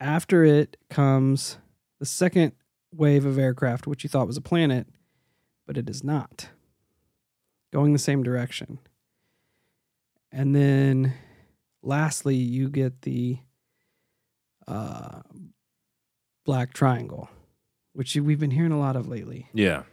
After 0.00 0.44
it 0.44 0.76
comes 0.90 1.58
the 2.00 2.06
second 2.06 2.54
wave 2.92 3.24
of 3.24 3.38
aircraft, 3.38 3.86
which 3.86 4.02
you 4.02 4.10
thought 4.10 4.26
was 4.26 4.36
a 4.36 4.40
planet, 4.40 4.88
but 5.64 5.78
it 5.78 5.88
is 5.88 6.02
not, 6.02 6.48
going 7.72 7.92
the 7.92 8.00
same 8.00 8.24
direction. 8.24 8.80
And 10.32 10.56
then 10.56 11.14
lastly, 11.84 12.34
you 12.34 12.68
get 12.68 13.02
the 13.02 13.38
uh, 14.66 15.20
black 16.44 16.72
triangle, 16.72 17.30
which 17.96 18.14
we've 18.14 18.38
been 18.38 18.50
hearing 18.50 18.72
a 18.72 18.78
lot 18.78 18.94
of 18.94 19.08
lately. 19.08 19.48
Yeah. 19.54 19.84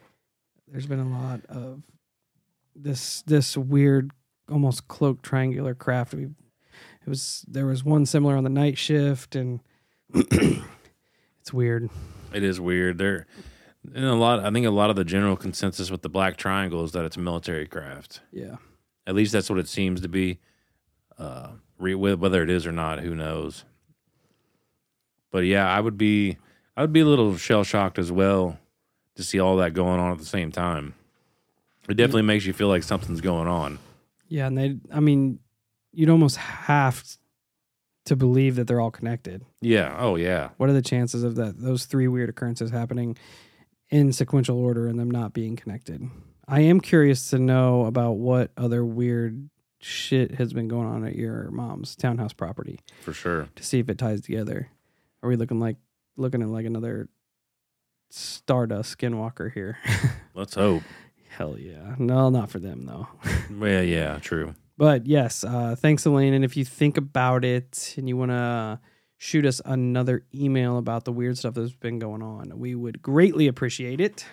There's 0.68 0.88
been 0.88 1.00
a 1.00 1.10
lot 1.10 1.42
of 1.48 1.82
this 2.76 3.22
this 3.24 3.56
weird, 3.56 4.12
almost 4.52 4.88
cloaked 4.88 5.24
triangular 5.24 5.74
craft. 5.74 6.14
We 6.14 6.24
it 6.24 7.08
was 7.08 7.46
there 7.48 7.66
was 7.66 7.84
one 7.84 8.06
similar 8.06 8.36
on 8.36 8.44
the 8.44 8.50
night 8.50 8.78
shift, 8.78 9.36
and 9.36 9.62
it's 10.14 11.54
weird. 11.54 11.90
It 12.34 12.44
is 12.44 12.60
weird. 12.60 12.98
There, 12.98 13.26
and 13.94 14.06
a 14.06 14.16
lot. 14.16 14.40
I 14.44 14.52
think 14.52 14.66
a 14.66 14.72
lot 14.72 14.90
of 14.90 14.96
the 14.96 15.06
general 15.06 15.38
consensus 15.38 15.90
with 15.90 16.02
the 16.02 16.10
Black 16.10 16.36
Triangle 16.36 16.84
is 16.84 16.92
that 16.92 17.06
it's 17.06 17.18
a 17.18 17.22
military 17.22 17.68
craft. 17.68 18.22
Yeah, 18.32 18.58
At 19.08 19.16
least 19.16 19.32
that's 19.32 19.50
what 19.50 19.60
it 19.60 19.68
seems 19.68 20.02
to 20.02 20.10
be. 20.10 20.40
Uh, 21.18 21.52
Re- 21.78 21.96
whether 21.96 22.42
it 22.44 22.50
is 22.50 22.66
or 22.66 22.72
not, 22.72 23.00
who 23.00 23.16
knows? 23.16 23.66
But 25.32 25.46
yeah, 25.46 25.68
I 25.70 25.80
would 25.80 25.98
be 25.98 26.38
I 26.76 26.82
would 26.82 26.94
be 26.94 27.02
a 27.02 27.06
little 27.06 27.38
shell 27.38 27.64
shocked 27.64 28.00
as 28.00 28.12
well 28.12 28.58
to 29.16 29.24
see 29.24 29.40
all 29.40 29.58
that 29.58 29.74
going 29.74 30.00
on 30.00 30.12
at 30.12 30.18
the 30.18 30.26
same 30.26 30.52
time. 30.52 30.96
It 31.88 31.96
definitely 31.96 32.24
makes 32.24 32.46
you 32.46 32.54
feel 32.54 32.68
like 32.70 32.84
something's 32.84 33.22
going 33.22 33.48
on. 33.48 33.78
Yeah, 34.28 34.48
and 34.48 34.58
they 34.58 34.78
I 34.92 35.00
mean, 35.00 35.40
you'd 35.92 36.10
almost 36.10 36.38
have 36.38 37.04
to 38.06 38.16
believe 38.16 38.56
that 38.56 38.68
they're 38.68 38.82
all 38.82 38.92
connected. 38.92 39.44
Yeah. 39.62 39.96
Oh 40.00 40.16
yeah. 40.16 40.50
What 40.58 40.70
are 40.70 40.74
the 40.74 40.82
chances 40.82 41.24
of 41.24 41.36
that 41.36 41.60
those 41.62 41.86
three 41.86 42.08
weird 42.08 42.30
occurrences 42.30 42.72
happening 42.72 43.18
in 43.90 44.12
sequential 44.14 44.58
order 44.58 44.88
and 44.88 45.00
them 45.00 45.12
not 45.12 45.34
being 45.34 45.56
connected? 45.56 46.10
I 46.48 46.62
am 46.62 46.82
curious 46.82 47.30
to 47.30 47.40
know 47.40 47.86
about 47.86 48.14
what 48.14 48.52
other 48.58 48.84
weird 48.84 49.50
shit 49.80 50.36
has 50.36 50.54
been 50.54 50.68
going 50.70 50.88
on 50.88 51.06
at 51.06 51.16
your 51.16 51.50
mom's 51.52 51.96
townhouse 51.96 52.34
property 52.34 52.80
For 53.02 53.14
sure. 53.14 53.50
to 53.56 53.64
see 53.64 53.80
if 53.80 53.90
it 53.90 53.98
ties 53.98 54.22
together. 54.22 54.70
Are 55.22 55.30
we 55.30 55.36
looking 55.36 55.60
like 55.60 55.78
looking 56.16 56.42
at 56.42 56.50
like 56.50 56.66
another 56.66 57.10
Stardust 58.10 58.98
Skinwalker 58.98 59.52
here? 59.54 59.78
Let's 60.34 60.56
hope. 60.56 60.84
Hell 61.30 61.58
yeah. 61.58 61.96
No, 61.98 62.30
not 62.30 62.50
for 62.50 62.60
them 62.60 62.86
though. 62.86 63.08
Yeah. 63.60 63.82
Yeah. 63.82 64.20
True. 64.20 64.56
But 64.78 65.06
yes, 65.06 65.44
uh, 65.44 65.76
thanks, 65.78 66.06
Elaine. 66.06 66.34
And 66.34 66.44
if 66.44 66.58
you 66.58 66.66
think 66.66 66.98
about 66.98 67.46
it 67.46 67.94
and 67.98 68.10
you 68.10 68.18
want 68.18 68.32
to 68.32 68.80
shoot 69.18 69.46
us 69.46 69.62
another 69.64 70.26
email 70.34 70.78
about 70.78 71.06
the 71.06 71.12
weird 71.12 71.38
stuff 71.38 71.54
that's 71.54 71.74
been 71.74 72.00
going 72.00 72.22
on, 72.24 72.58
we 72.58 72.74
would 72.76 73.02
greatly 73.02 73.48
appreciate 73.48 74.02
it. 74.02 74.26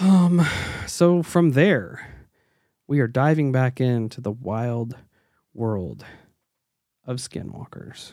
Um, 0.00 0.44
so 0.86 1.22
from 1.22 1.52
there, 1.52 2.26
we 2.86 3.00
are 3.00 3.08
diving 3.08 3.52
back 3.52 3.80
into 3.80 4.20
the 4.20 4.32
wild 4.32 4.96
world 5.54 6.04
of 7.06 7.16
skinwalkers. 7.18 8.12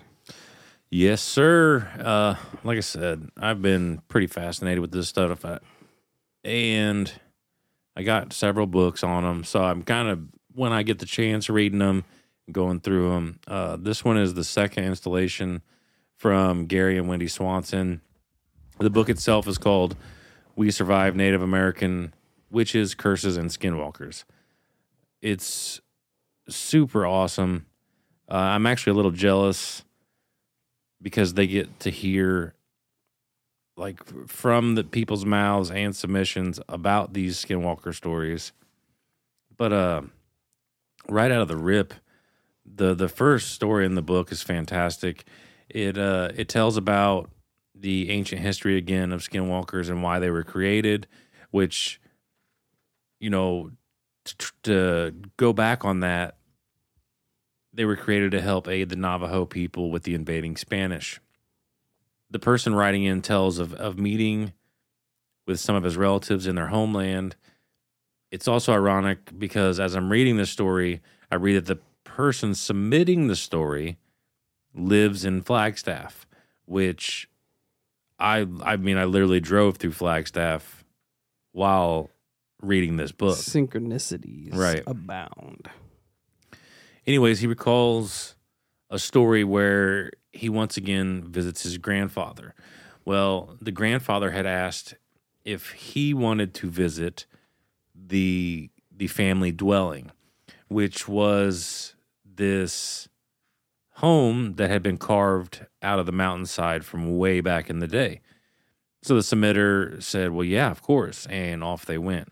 Yes, 0.90 1.22
sir. 1.22 1.90
Uh, 2.00 2.36
like 2.64 2.78
I 2.78 2.82
said, 2.82 3.30
I've 3.38 3.62
been 3.62 4.02
pretty 4.08 4.28
fascinated 4.28 4.80
with 4.80 4.92
this 4.92 5.10
stuff, 5.10 5.44
I, 5.44 5.60
and 6.44 7.12
I 7.96 8.04
got 8.04 8.34
several 8.34 8.68
books 8.68 9.04
on 9.04 9.24
them. 9.24 9.44
So 9.44 9.64
I'm 9.64 9.84
kind 9.84 10.08
of 10.08 10.20
when 10.54 10.72
I 10.72 10.84
get 10.84 11.00
the 11.00 11.06
chance 11.06 11.50
reading 11.50 11.80
them, 11.80 12.04
going 12.52 12.80
through 12.80 13.10
them. 13.10 13.40
Uh, 13.48 13.78
this 13.78 14.06
one 14.06 14.18
is 14.18 14.36
the 14.36 14.44
second 14.44 14.86
installation 14.86 15.62
from 16.16 16.66
Gary 16.66 16.98
and 16.98 17.08
Wendy 17.08 17.28
Swanson. 17.28 18.02
The 18.78 18.90
book 18.90 19.10
itself 19.10 19.48
is 19.48 19.58
called 19.58 19.96
"We 20.56 20.72
Survive 20.72 21.16
Native 21.16 21.42
American 21.42 22.14
Witches, 22.52 22.94
Curses, 22.94 23.38
and 23.38 23.50
Skinwalkers." 23.50 24.24
It's 25.22 25.82
super 26.48 27.06
awesome. 27.06 27.66
Uh, 28.30 28.36
I'm 28.36 28.66
actually 28.66 28.92
a 28.92 28.96
little 28.96 29.12
jealous 29.12 29.84
because 31.06 31.36
they 31.36 31.46
get 31.46 31.80
to 31.80 31.92
hear 31.92 32.56
like 33.78 34.04
from 34.28 34.74
the 34.74 34.84
people's 34.84 35.24
mouths 35.24 35.70
and 35.70 35.96
submissions 35.96 36.60
about 36.68 37.14
these 37.14 37.38
skinwalker 37.38 37.94
stories. 37.94 38.54
But 39.56 39.72
uh 39.72 40.02
right 41.08 41.32
out 41.32 41.44
of 41.44 41.48
the 41.48 41.58
rip 41.58 41.94
the 42.66 42.96
the 42.96 43.08
first 43.08 43.52
story 43.52 43.86
in 43.86 43.94
the 43.94 44.02
book 44.02 44.32
is 44.32 44.42
fantastic. 44.42 45.26
It 45.70 45.96
uh 45.96 46.32
it 46.36 46.50
tells 46.50 46.76
about 46.76 47.30
the 47.76 48.10
ancient 48.10 48.42
history 48.42 48.76
again 48.76 49.12
of 49.12 49.22
skinwalkers 49.22 49.92
and 49.92 50.02
why 50.02 50.18
they 50.18 50.32
were 50.32 50.44
created 50.44 51.06
which 51.52 52.02
you 53.20 53.30
know 53.30 53.70
to, 54.24 54.52
to 54.64 55.14
go 55.38 55.54
back 55.54 55.86
on 55.86 56.00
that 56.00 56.38
they 57.76 57.86
were 57.86 57.96
created 57.96 58.32
to 58.32 58.42
help 58.42 58.68
aid 58.68 58.90
the 58.90 58.96
Navajo 58.96 59.46
people 59.46 59.92
with 59.92 60.04
the 60.04 60.16
invading 60.16 60.56
Spanish. 60.56 61.20
The 62.32 62.40
person 62.40 62.74
writing 62.74 63.04
in 63.04 63.22
tells 63.22 63.60
of, 63.60 63.74
of 63.74 64.00
meeting 64.00 64.54
with 65.46 65.60
some 65.60 65.76
of 65.76 65.84
his 65.84 65.98
relatives 65.98 66.48
in 66.48 66.56
their 66.56 66.68
homeland. 66.68 67.36
It's 68.32 68.48
also 68.48 68.74
ironic 68.74 69.38
because 69.38 69.80
as 69.80 69.96
I'm 69.96 70.12
reading 70.12 70.38
this 70.38 70.50
story, 70.50 71.02
I 71.32 71.36
read 71.36 71.56
that 71.56 71.66
the 71.66 71.80
person 72.04 72.56
submitting 72.56 73.28
the 73.28 73.36
story 73.36 73.98
lives 74.74 75.24
in 75.26 75.42
Flagstaff, 75.42 76.26
which 76.66 77.30
I 78.18 78.48
I 78.64 78.78
mean 78.78 78.98
I 78.98 79.04
literally 79.06 79.40
drove 79.40 79.78
through 79.78 79.92
Flagstaff 79.94 80.84
while 81.52 82.10
reading 82.62 82.98
this 82.98 83.12
book. 83.12 83.38
Synchronicities 83.38 84.56
Right. 84.56 84.84
abound. 84.88 85.70
Anyways, 87.08 87.40
he 87.40 87.48
recalls 87.48 88.36
a 88.90 88.98
story 88.98 89.44
where 89.44 90.12
he 90.32 90.50
once 90.50 90.78
again 90.78 91.24
visits 91.28 91.64
his 91.64 91.78
grandfather. 91.78 92.56
Well, 93.04 93.58
the 93.62 93.72
grandfather 93.72 94.32
had 94.32 94.46
asked 94.46 94.96
if 95.44 95.72
he 95.72 96.14
wanted 96.14 96.54
to 96.56 96.70
visit 96.70 97.26
the 97.94 98.70
the 98.98 99.08
family 99.08 99.52
dwelling, 99.52 100.12
which 100.68 101.08
was 101.08 101.96
this 102.24 103.08
home 103.96 104.56
that 104.56 104.70
had 104.70 104.82
been 104.82 104.98
carved 104.98 105.66
out 105.82 106.00
of 106.00 106.06
the 106.06 106.12
mountainside 106.12 106.86
from 106.86 107.18
way 107.18 107.42
back 107.42 107.70
in 107.70 107.80
the 107.80 107.88
day. 107.88 108.22
So 109.04 109.16
the 109.16 109.22
submitter 109.22 110.02
said, 110.02 110.32
"Well, 110.32 110.46
yeah, 110.46 110.72
of 110.72 110.82
course," 110.82 111.28
and 111.28 111.64
off 111.64 111.86
they 111.86 111.98
went. 111.98 112.30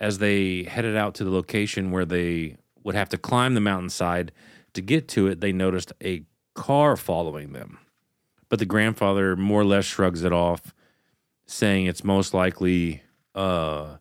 As 0.00 0.18
they 0.18 0.62
headed 0.62 0.96
out 0.96 1.14
to 1.16 1.24
the 1.24 1.30
location 1.30 1.90
where 1.90 2.04
they 2.04 2.56
would 2.86 2.94
have 2.94 3.08
to 3.08 3.18
climb 3.18 3.54
the 3.54 3.60
mountainside 3.60 4.30
to 4.72 4.80
get 4.80 5.08
to 5.08 5.26
it, 5.26 5.40
they 5.40 5.50
noticed 5.50 5.92
a 6.02 6.22
car 6.54 6.96
following 6.96 7.52
them. 7.52 7.78
But 8.48 8.60
the 8.60 8.64
grandfather 8.64 9.34
more 9.34 9.62
or 9.62 9.64
less 9.64 9.84
shrugs 9.84 10.22
it 10.22 10.32
off, 10.32 10.72
saying 11.46 11.86
it's 11.86 12.04
most 12.04 12.32
likely 12.32 13.02
uh, 13.34 13.96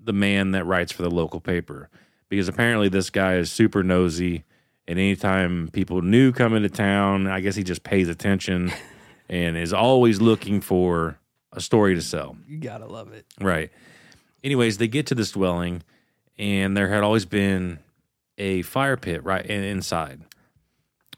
the 0.00 0.12
man 0.12 0.50
that 0.50 0.66
writes 0.66 0.90
for 0.90 1.02
the 1.02 1.10
local 1.10 1.40
paper. 1.40 1.88
Because 2.28 2.48
apparently 2.48 2.88
this 2.88 3.08
guy 3.08 3.36
is 3.36 3.52
super 3.52 3.84
nosy, 3.84 4.42
and 4.88 4.98
anytime 4.98 5.68
people 5.72 6.02
new 6.02 6.32
come 6.32 6.54
into 6.54 6.68
town, 6.68 7.28
I 7.28 7.38
guess 7.38 7.54
he 7.54 7.62
just 7.62 7.84
pays 7.84 8.08
attention 8.08 8.72
and 9.28 9.56
is 9.56 9.72
always 9.72 10.20
looking 10.20 10.60
for 10.60 11.20
a 11.52 11.60
story 11.60 11.94
to 11.94 12.02
sell. 12.02 12.36
You 12.48 12.58
gotta 12.58 12.86
love 12.86 13.12
it. 13.12 13.26
Right. 13.40 13.70
Anyways, 14.42 14.78
they 14.78 14.88
get 14.88 15.06
to 15.06 15.14
this 15.14 15.30
dwelling, 15.30 15.84
and 16.38 16.76
there 16.76 16.88
had 16.88 17.02
always 17.02 17.24
been 17.24 17.78
a 18.38 18.62
fire 18.62 18.96
pit 18.96 19.24
right 19.24 19.44
inside. 19.44 20.22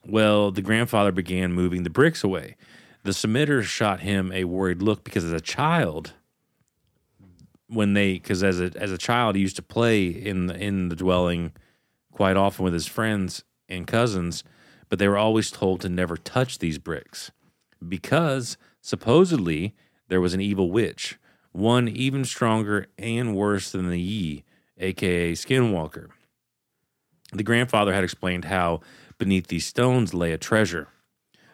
Well, 0.06 0.50
the 0.50 0.62
grandfather 0.62 1.12
began 1.12 1.52
moving 1.52 1.82
the 1.82 1.90
bricks 1.90 2.24
away. 2.24 2.56
The 3.04 3.10
submitter 3.10 3.62
shot 3.62 4.00
him 4.00 4.32
a 4.32 4.44
worried 4.44 4.82
look 4.82 5.04
because 5.04 5.24
as 5.24 5.32
a 5.32 5.40
child, 5.40 6.14
when 7.68 7.92
they 7.92 8.14
because 8.14 8.42
as 8.42 8.60
a 8.60 8.72
as 8.76 8.90
a 8.90 8.98
child 8.98 9.36
he 9.36 9.42
used 9.42 9.56
to 9.56 9.62
play 9.62 10.06
in 10.06 10.46
the 10.46 10.56
in 10.56 10.88
the 10.88 10.96
dwelling 10.96 11.52
quite 12.12 12.36
often 12.36 12.64
with 12.64 12.72
his 12.72 12.86
friends 12.86 13.44
and 13.68 13.86
cousins, 13.86 14.42
but 14.88 14.98
they 14.98 15.08
were 15.08 15.18
always 15.18 15.50
told 15.50 15.80
to 15.80 15.88
never 15.88 16.16
touch 16.16 16.58
these 16.58 16.78
bricks 16.78 17.30
because 17.86 18.56
supposedly 18.80 19.74
there 20.08 20.20
was 20.20 20.34
an 20.34 20.40
evil 20.40 20.70
witch, 20.70 21.18
one 21.52 21.88
even 21.88 22.24
stronger 22.24 22.86
and 22.98 23.36
worse 23.36 23.70
than 23.70 23.88
the 23.90 24.00
Yi, 24.00 24.44
aka 24.78 25.32
Skinwalker. 25.32 26.08
The 27.32 27.42
grandfather 27.42 27.92
had 27.92 28.04
explained 28.04 28.46
how 28.46 28.80
beneath 29.18 29.48
these 29.48 29.66
stones 29.66 30.14
lay 30.14 30.32
a 30.32 30.38
treasure, 30.38 30.88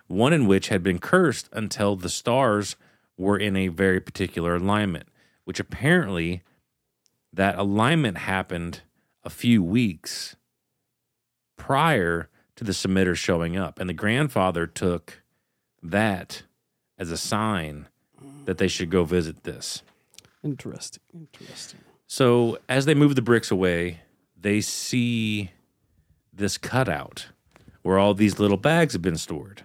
one 0.07 0.33
in 0.33 0.47
which 0.47 0.69
had 0.69 0.83
been 0.83 0.99
cursed 0.99 1.49
until 1.53 1.97
the 1.97 2.09
stars 2.09 2.77
were 3.17 3.39
in 3.39 3.57
a 3.57 3.69
very 3.69 4.01
particular 4.01 4.57
alignment, 4.57 5.09
which 5.45 5.59
apparently 5.59 6.43
that 7.33 7.59
alignment 7.59 8.19
happened 8.19 8.83
a 9.25 9.31
few 9.31 9.63
weeks 9.63 10.37
prior 11.57 12.29
to 12.57 12.65
the 12.65 12.73
submitter 12.73 13.17
showing 13.17 13.57
up. 13.57 13.81
And 13.81 13.89
the 13.89 13.95
grandfather 13.95 14.67
took 14.67 15.23
that 15.83 16.43
as 16.99 17.11
a 17.11 17.17
sign 17.17 17.89
that 18.45 18.59
they 18.59 18.69
should 18.69 18.91
go 18.91 19.05
visit 19.05 19.45
this. 19.45 19.83
Interesting. 20.43 21.03
Interesting. 21.13 21.81
So 22.07 22.59
as 22.69 22.85
they 22.85 22.95
move 22.95 23.15
the 23.15 23.23
bricks 23.23 23.51
away, 23.51 24.01
they 24.41 24.61
see 24.61 25.51
this 26.33 26.59
cutout 26.59 27.29
where 27.83 27.99
all 27.99 28.15
these 28.15 28.39
little 28.39 28.57
bags 28.57 28.93
have 28.93 29.03
been 29.03 29.17
stored. 29.17 29.63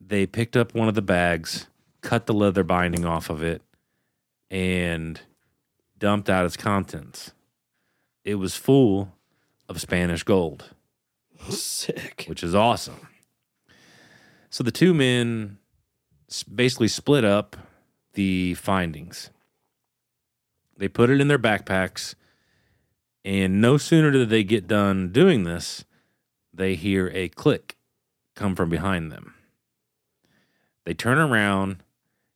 They 0.00 0.26
picked 0.26 0.56
up 0.56 0.74
one 0.74 0.88
of 0.88 0.94
the 0.94 1.02
bags, 1.02 1.66
cut 2.02 2.26
the 2.26 2.34
leather 2.34 2.62
binding 2.62 3.04
off 3.04 3.30
of 3.30 3.42
it, 3.42 3.62
and 4.50 5.20
dumped 5.98 6.28
out 6.28 6.44
its 6.44 6.56
contents. 6.56 7.32
It 8.24 8.36
was 8.36 8.56
full 8.56 9.12
of 9.68 9.80
Spanish 9.80 10.22
gold 10.22 10.70
Sick. 11.48 12.24
which 12.28 12.42
is 12.42 12.54
awesome. 12.54 13.08
So 14.50 14.62
the 14.62 14.70
two 14.70 14.94
men 14.94 15.58
basically 16.54 16.88
split 16.88 17.24
up 17.24 17.56
the 18.14 18.54
findings. 18.54 19.30
They 20.76 20.88
put 20.88 21.10
it 21.10 21.20
in 21.20 21.28
their 21.28 21.38
backpacks 21.38 22.14
And 23.24 23.60
no 23.60 23.78
sooner 23.78 24.10
did 24.10 24.28
they 24.28 24.44
get 24.44 24.66
done 24.66 25.10
doing 25.10 25.44
this, 25.44 25.84
they 26.52 26.74
hear 26.74 27.10
a 27.14 27.28
click 27.28 27.76
come 28.34 28.54
from 28.54 28.68
behind 28.68 29.10
them. 29.10 29.34
They 30.84 30.94
turn 30.94 31.18
around 31.18 31.82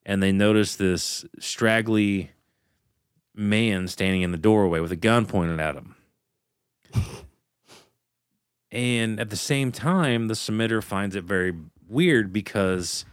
and 0.06 0.22
they 0.22 0.32
notice 0.32 0.76
this 0.76 1.24
straggly 1.38 2.30
man 3.34 3.86
standing 3.88 4.22
in 4.22 4.32
the 4.32 4.38
doorway 4.38 4.80
with 4.80 4.92
a 4.92 4.96
gun 4.96 5.26
pointed 5.26 5.60
at 5.60 5.76
him. 5.76 5.94
and 8.72 9.20
at 9.20 9.30
the 9.30 9.36
same 9.36 9.70
time, 9.70 10.28
the 10.28 10.34
submitter 10.34 10.82
finds 10.82 11.14
it 11.14 11.24
very 11.24 11.54
weird 11.86 12.32
because 12.32 13.04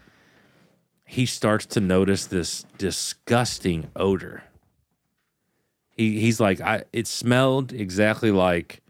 he 1.05 1.25
starts 1.25 1.65
to 1.67 1.79
notice 1.79 2.25
this 2.25 2.65
disgusting 2.77 3.89
odor. 3.96 4.44
He 5.96 6.20
he's 6.20 6.40
like, 6.40 6.62
I 6.62 6.84
it 6.94 7.08
smelled 7.08 7.74
exactly 7.74 8.32
like 8.32 8.82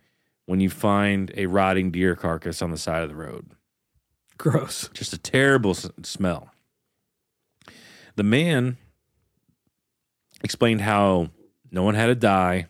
when 0.46 0.60
you 0.60 0.70
find 0.70 1.32
a 1.36 1.46
rotting 1.46 1.92
deer 1.92 2.16
carcass 2.16 2.62
on 2.62 2.72
the 2.72 2.78
side 2.78 3.04
of 3.04 3.10
the 3.10 3.16
road. 3.16 3.52
Gross. 4.38 4.90
Just 4.94 5.14
a 5.14 5.18
terrible 5.18 5.72
s- 5.72 5.90
smell. 6.04 6.50
The 8.16 8.24
man 8.24 8.78
explained 10.44 10.82
how 10.82 11.30
no 11.72 11.84
one 11.84 11.96
had 11.96 12.08
to 12.08 12.16
die 12.16 12.68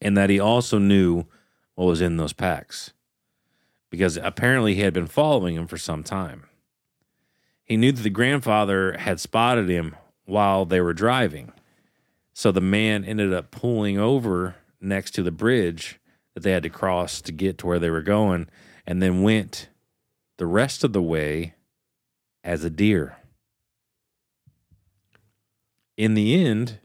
and 0.00 0.16
that 0.16 0.30
he 0.30 0.38
also 0.40 0.78
knew 0.78 1.24
what 1.74 1.86
was 1.86 2.00
in 2.00 2.16
those 2.16 2.32
packs 2.32 2.92
because 3.90 4.16
apparently 4.16 4.74
he 4.74 4.80
had 4.82 4.94
been 4.94 5.06
following 5.06 5.56
him 5.56 5.66
for 5.66 5.76
some 5.78 6.02
time. 6.02 6.44
He 7.64 7.76
knew 7.76 7.92
that 7.92 8.02
the 8.02 8.10
grandfather 8.10 8.96
had 8.98 9.20
spotted 9.20 9.68
him 9.68 9.96
while 10.24 10.64
they 10.64 10.80
were 10.80 10.94
driving. 10.94 11.52
So 12.32 12.52
the 12.52 12.60
man 12.60 13.04
ended 13.04 13.32
up 13.32 13.50
pulling 13.50 13.98
over 13.98 14.56
next 14.80 15.12
to 15.12 15.22
the 15.22 15.30
bridge 15.30 16.00
that 16.34 16.42
they 16.42 16.52
had 16.52 16.62
to 16.62 16.70
cross 16.70 17.20
to 17.22 17.32
get 17.32 17.58
to 17.58 17.66
where 17.66 17.78
they 17.78 17.90
were 17.90 18.02
going 18.02 18.48
and 18.86 19.02
then 19.02 19.22
went 19.22 19.68
the 20.38 20.46
rest 20.46 20.84
of 20.84 20.92
the 20.92 21.02
way 21.02 21.54
as 22.42 22.64
a 22.64 22.70
deer. 22.70 23.18
In 25.96 26.14
the 26.14 26.42
end, 26.42 26.78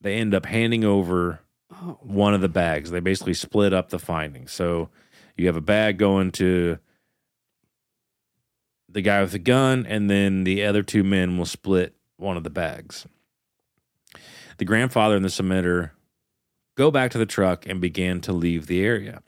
they 0.00 0.14
end 0.14 0.34
up 0.34 0.46
handing 0.46 0.84
over 0.84 1.40
oh. 1.72 1.98
one 2.02 2.34
of 2.34 2.40
the 2.40 2.48
bags. 2.48 2.90
They 2.90 3.00
basically 3.00 3.34
split 3.34 3.72
up 3.72 3.88
the 3.88 3.98
findings. 3.98 4.52
So 4.52 4.90
you 5.36 5.46
have 5.46 5.56
a 5.56 5.60
bag 5.60 5.98
going 5.98 6.30
to 6.32 6.78
the 8.88 9.02
guy 9.02 9.22
with 9.22 9.32
the 9.32 9.38
gun, 9.38 9.86
and 9.86 10.10
then 10.10 10.44
the 10.44 10.64
other 10.64 10.82
two 10.82 11.04
men 11.04 11.38
will 11.38 11.46
split 11.46 11.94
one 12.16 12.36
of 12.36 12.44
the 12.44 12.50
bags. 12.50 13.06
The 14.60 14.66
grandfather 14.66 15.16
and 15.16 15.24
the 15.24 15.30
submitter 15.30 15.92
go 16.76 16.90
back 16.90 17.10
to 17.12 17.18
the 17.18 17.24
truck 17.24 17.66
and 17.66 17.80
began 17.80 18.20
to 18.20 18.30
leave 18.34 18.66
the 18.66 18.84
area. 18.84 19.22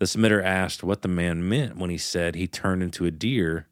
The 0.00 0.04
submitter 0.04 0.42
asked 0.42 0.82
what 0.82 1.02
the 1.02 1.06
man 1.06 1.48
meant 1.48 1.76
when 1.76 1.90
he 1.90 1.96
said 1.96 2.34
he 2.34 2.48
turned 2.48 2.82
into 2.82 3.04
a 3.04 3.12
deer, 3.12 3.68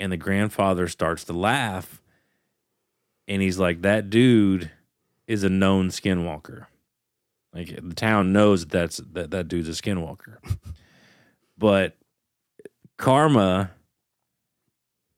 and 0.00 0.10
the 0.10 0.16
grandfather 0.16 0.88
starts 0.88 1.22
to 1.26 1.32
laugh. 1.32 2.02
And 3.28 3.40
he's 3.40 3.60
like, 3.60 3.82
That 3.82 4.10
dude 4.10 4.72
is 5.28 5.44
a 5.44 5.48
known 5.48 5.90
skinwalker. 5.90 6.66
Like 7.54 7.68
the 7.80 7.94
town 7.94 8.32
knows 8.32 8.62
that 8.62 8.72
that's 8.72 8.96
that, 9.12 9.30
that 9.30 9.46
dude's 9.46 9.68
a 9.68 9.80
skinwalker. 9.80 10.38
but 11.56 11.96
karma 12.96 13.70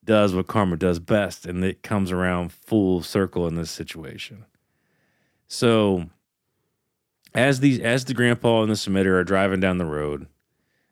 does 0.05 0.35
what 0.35 0.49
karma 0.49 0.77
does 0.77 0.99
best, 0.99 1.47
and 1.47 1.65
it 1.65 1.83
comes 1.83 2.13
around 2.13 2.53
full 2.53 3.03
circle 3.03 3.47
in 3.47 3.55
this 3.55 3.71
situation. 3.71 4.45
So 5.49 6.09
as 7.35 7.61
these 7.61 7.81
as 7.81 8.05
the 8.05 8.15
grandpa 8.15 8.63
and 8.63 8.71
the 8.71 8.75
submitter 8.75 9.13
are 9.19 9.25
driving 9.25 9.61
down 9.61 9.79
the 9.79 9.87
road, 9.87 10.27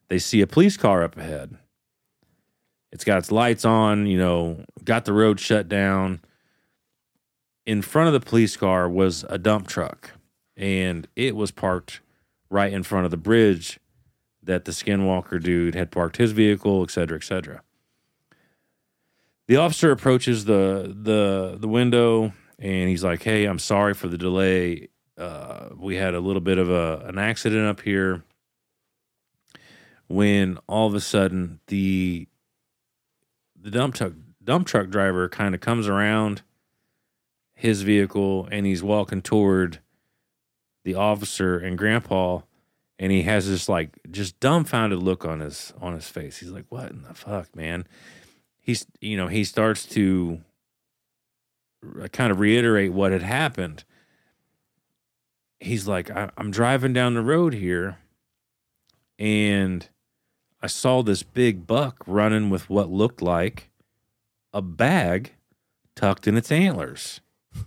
they 0.08 0.18
see 0.18 0.40
a 0.40 0.46
police 0.46 0.76
car 0.76 1.02
up 1.02 1.16
ahead. 1.16 1.56
It's 2.90 3.04
got 3.04 3.18
its 3.18 3.30
lights 3.30 3.64
on, 3.64 4.06
you 4.06 4.18
know, 4.18 4.64
got 4.84 5.04
the 5.04 5.12
road 5.12 5.38
shut 5.38 5.68
down. 5.68 6.20
In 7.66 7.82
front 7.82 8.06
of 8.06 8.12
the 8.12 8.26
police 8.26 8.56
car 8.56 8.88
was 8.88 9.24
a 9.28 9.38
dump 9.38 9.66
truck, 9.66 10.12
and 10.56 11.06
it 11.16 11.34
was 11.34 11.50
parked 11.50 12.00
right 12.48 12.72
in 12.72 12.84
front 12.84 13.04
of 13.04 13.10
the 13.10 13.16
bridge 13.16 13.80
that 14.42 14.64
the 14.64 14.72
skinwalker 14.72 15.42
dude 15.42 15.74
had 15.74 15.90
parked 15.90 16.16
his 16.16 16.30
vehicle, 16.30 16.82
et 16.84 16.90
cetera, 16.90 17.18
et 17.18 17.24
cetera. 17.24 17.62
The 19.48 19.56
officer 19.56 19.90
approaches 19.90 20.44
the 20.44 20.96
the 20.96 21.56
the 21.58 21.68
window 21.68 22.32
and 22.58 22.88
he's 22.88 23.04
like, 23.04 23.22
"Hey, 23.22 23.44
I'm 23.44 23.58
sorry 23.58 23.94
for 23.94 24.08
the 24.08 24.18
delay. 24.18 24.88
Uh, 25.16 25.70
we 25.76 25.96
had 25.96 26.14
a 26.14 26.20
little 26.20 26.40
bit 26.40 26.58
of 26.58 26.70
a 26.70 27.02
an 27.06 27.18
accident 27.18 27.66
up 27.66 27.80
here." 27.80 28.22
When 30.08 30.58
all 30.68 30.86
of 30.86 30.94
a 30.94 31.00
sudden 31.00 31.60
the 31.66 32.28
the 33.60 33.70
dump 33.70 33.94
truck 33.94 34.12
dump 34.42 34.66
truck 34.66 34.88
driver 34.88 35.28
kind 35.28 35.54
of 35.54 35.60
comes 35.60 35.88
around 35.88 36.42
his 37.54 37.82
vehicle 37.82 38.46
and 38.52 38.66
he's 38.66 38.82
walking 38.82 39.22
toward 39.22 39.80
the 40.84 40.94
officer 40.94 41.58
and 41.58 41.76
grandpa 41.76 42.40
and 42.98 43.12
he 43.12 43.22
has 43.22 43.48
this 43.48 43.68
like 43.68 43.98
just 44.10 44.38
dumbfounded 44.40 45.02
look 45.02 45.24
on 45.24 45.40
his 45.40 45.72
on 45.80 45.94
his 45.94 46.08
face. 46.08 46.38
He's 46.38 46.50
like, 46.50 46.66
"What 46.68 46.90
in 46.90 47.02
the 47.02 47.14
fuck, 47.14 47.54
man?" 47.54 47.86
He's 48.58 48.86
you 49.00 49.16
know 49.16 49.28
he 49.28 49.44
starts 49.44 49.86
to 49.86 50.40
Uh, 51.84 52.08
kind 52.08 52.30
of 52.30 52.40
reiterate 52.40 52.92
what 52.92 53.12
had 53.12 53.22
happened. 53.22 53.84
He's 55.60 55.86
like, 55.88 56.10
I, 56.10 56.30
"I'm 56.36 56.50
driving 56.50 56.92
down 56.92 57.14
the 57.14 57.22
road 57.22 57.54
here, 57.54 57.98
and 59.18 59.88
I 60.60 60.66
saw 60.66 61.02
this 61.02 61.22
big 61.22 61.66
buck 61.66 62.02
running 62.06 62.50
with 62.50 62.68
what 62.68 62.90
looked 62.90 63.22
like 63.22 63.70
a 64.52 64.62
bag 64.62 65.32
tucked 65.94 66.26
in 66.26 66.36
its 66.36 66.50
antlers." 66.52 67.20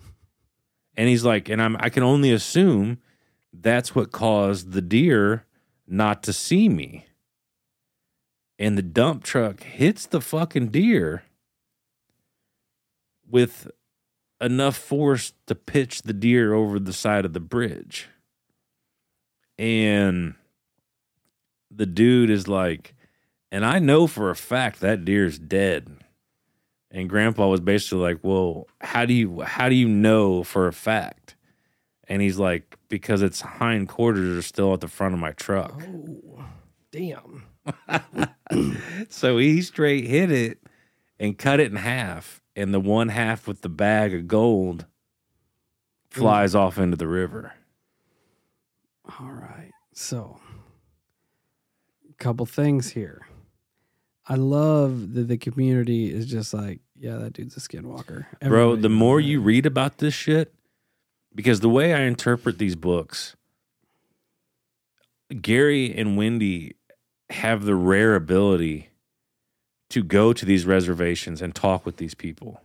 And 0.97 1.07
he's 1.07 1.23
like, 1.23 1.47
and 1.47 1.61
I'm 1.61 1.77
I 1.79 1.87
can 1.87 2.03
only 2.03 2.29
assume 2.29 2.97
that's 3.53 3.95
what 3.95 4.11
caused 4.11 4.73
the 4.73 4.81
deer 4.81 5.45
not 5.87 6.23
to 6.23 6.33
see 6.33 6.69
me. 6.69 7.05
And 8.57 8.77
the 8.77 8.81
dump 8.81 9.23
truck 9.23 9.63
hits 9.63 10.05
the 10.05 10.21
fucking 10.21 10.67
deer 10.67 11.23
with 13.29 13.71
enough 14.41 14.77
force 14.77 15.33
to 15.47 15.55
pitch 15.55 16.03
the 16.03 16.13
deer 16.13 16.53
over 16.53 16.79
the 16.79 16.93
side 16.93 17.25
of 17.25 17.33
the 17.33 17.39
bridge. 17.39 18.07
And 19.57 20.35
the 21.69 21.85
dude 21.85 22.29
is 22.29 22.47
like, 22.47 22.95
and 23.51 23.65
I 23.65 23.79
know 23.79 24.07
for 24.07 24.29
a 24.29 24.35
fact 24.35 24.79
that 24.79 25.05
deer's 25.05 25.37
dead. 25.37 25.97
And 26.91 27.09
grandpa 27.09 27.47
was 27.47 27.59
basically 27.59 27.99
like, 27.99 28.19
"Well, 28.23 28.67
how 28.81 29.05
do 29.05 29.13
you 29.13 29.41
how 29.41 29.69
do 29.69 29.75
you 29.75 29.87
know 29.87 30.43
for 30.43 30.67
a 30.67 30.73
fact?" 30.73 31.35
And 32.07 32.19
he's 32.19 32.39
like, 32.39 32.77
"Because 32.87 33.21
its 33.21 33.41
hind 33.41 33.87
quarters 33.87 34.35
are 34.35 34.41
still 34.41 34.73
at 34.73 34.81
the 34.81 34.87
front 34.87 35.13
of 35.13 35.19
my 35.19 35.31
truck." 35.33 35.83
oh, 35.85 36.45
damn. 36.91 37.43
So 39.09 39.37
he 39.37 39.61
straight 39.61 40.05
hit 40.05 40.31
it 40.31 40.59
and 41.19 41.37
cut 41.37 41.59
it 41.59 41.71
in 41.71 41.77
half, 41.77 42.41
and 42.55 42.73
the 42.73 42.79
one 42.79 43.09
half 43.09 43.47
with 43.47 43.61
the 43.61 43.69
bag 43.69 44.13
of 44.13 44.27
gold 44.27 44.85
mm. 44.85 44.85
flies 46.09 46.55
off 46.55 46.77
into 46.77 46.97
the 46.97 47.07
river. 47.07 47.53
All 49.19 49.31
right. 49.31 49.71
So, 49.93 50.39
a 52.09 52.13
couple 52.23 52.45
things 52.45 52.91
here. 52.91 53.27
I 54.27 54.35
love 54.35 55.13
that 55.13 55.27
the 55.27 55.37
community 55.37 56.13
is 56.13 56.27
just 56.27 56.53
like, 56.53 56.81
yeah, 56.95 57.17
that 57.17 57.33
dude's 57.33 57.57
a 57.57 57.59
skinwalker. 57.59 58.27
Bro, 58.41 58.77
the 58.77 58.89
more 58.89 59.19
that. 59.19 59.27
you 59.27 59.41
read 59.41 59.65
about 59.65 59.97
this 59.97 60.13
shit, 60.13 60.53
because 61.33 61.61
the 61.61 61.69
way 61.69 61.93
I 61.93 62.01
interpret 62.01 62.59
these 62.59 62.75
books, 62.75 63.35
Gary 65.41 65.93
and 65.95 66.15
Wendy 66.15 66.75
have 67.31 67.63
the 67.63 67.75
rare 67.75 68.15
ability 68.15 68.88
to 69.89 70.03
go 70.03 70.33
to 70.33 70.45
these 70.45 70.65
reservations 70.65 71.41
and 71.41 71.53
talk 71.53 71.85
with 71.85 71.97
these 71.97 72.13
people. 72.13 72.61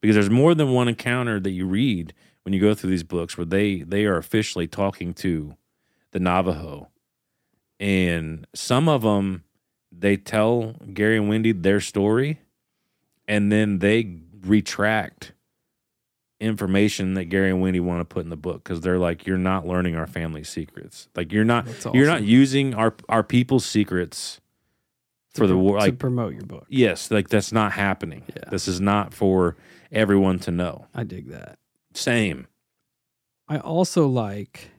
Because 0.00 0.14
there's 0.14 0.30
more 0.30 0.54
than 0.54 0.72
one 0.72 0.88
encounter 0.88 1.38
that 1.40 1.50
you 1.50 1.66
read 1.66 2.12
when 2.42 2.52
you 2.52 2.60
go 2.60 2.74
through 2.74 2.90
these 2.90 3.02
books 3.02 3.36
where 3.36 3.44
they 3.44 3.82
they 3.82 4.06
are 4.06 4.16
officially 4.16 4.66
talking 4.66 5.12
to 5.14 5.56
the 6.12 6.20
Navajo. 6.20 6.88
And 7.78 8.46
some 8.54 8.88
of 8.88 9.02
them 9.02 9.44
they 9.92 10.16
tell 10.16 10.74
Gary 10.92 11.16
and 11.16 11.28
Wendy 11.28 11.52
their 11.52 11.80
story 11.80 12.40
and 13.28 13.52
then 13.52 13.78
they 13.78 14.18
retract 14.44 15.32
information 16.40 17.14
that 17.14 17.26
Gary 17.26 17.50
and 17.50 17.60
Wendy 17.60 17.80
want 17.80 18.00
to 18.00 18.04
put 18.04 18.24
in 18.24 18.30
the 18.30 18.36
book 18.36 18.64
because 18.64 18.80
they're 18.80 18.98
like, 18.98 19.26
you're 19.26 19.38
not 19.38 19.66
learning 19.66 19.94
our 19.94 20.06
family 20.06 20.42
secrets. 20.42 21.08
Like 21.14 21.32
you're 21.32 21.44
not 21.44 21.66
That's 21.66 21.86
you're 21.92 22.06
not 22.06 22.24
using 22.24 22.74
our 22.74 22.94
our 23.08 23.22
people's 23.22 23.66
secrets 23.66 24.39
for 25.30 25.46
the 25.46 25.56
war. 25.56 25.78
to 25.78 25.84
Like 25.84 25.98
promote 25.98 26.32
your 26.34 26.44
book. 26.44 26.66
yes, 26.68 27.10
like 27.10 27.28
that's 27.28 27.52
not 27.52 27.72
happening. 27.72 28.22
Yeah. 28.34 28.48
This 28.50 28.66
is 28.68 28.80
not 28.80 29.12
for 29.14 29.56
everyone 29.92 30.38
to 30.40 30.50
know. 30.50 30.86
I 30.94 31.04
dig 31.04 31.28
that. 31.30 31.58
Same. 31.94 32.46
I 33.48 33.58
also 33.58 34.06
like 34.06 34.70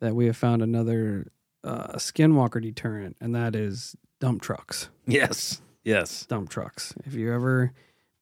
that 0.00 0.14
we 0.14 0.26
have 0.26 0.36
found 0.36 0.62
another 0.62 1.32
uh, 1.64 1.94
skinwalker 1.94 2.60
deterrent, 2.62 3.16
and 3.20 3.34
that 3.34 3.54
is 3.56 3.96
dump 4.20 4.42
trucks. 4.42 4.88
Yes. 5.06 5.60
Yes. 5.84 6.26
Dump 6.26 6.48
trucks. 6.50 6.94
If 7.04 7.14
you're 7.14 7.34
ever 7.34 7.72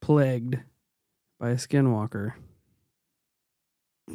plagued 0.00 0.59
by 1.38 1.50
a 1.50 1.57
skinwalker, 1.57 2.33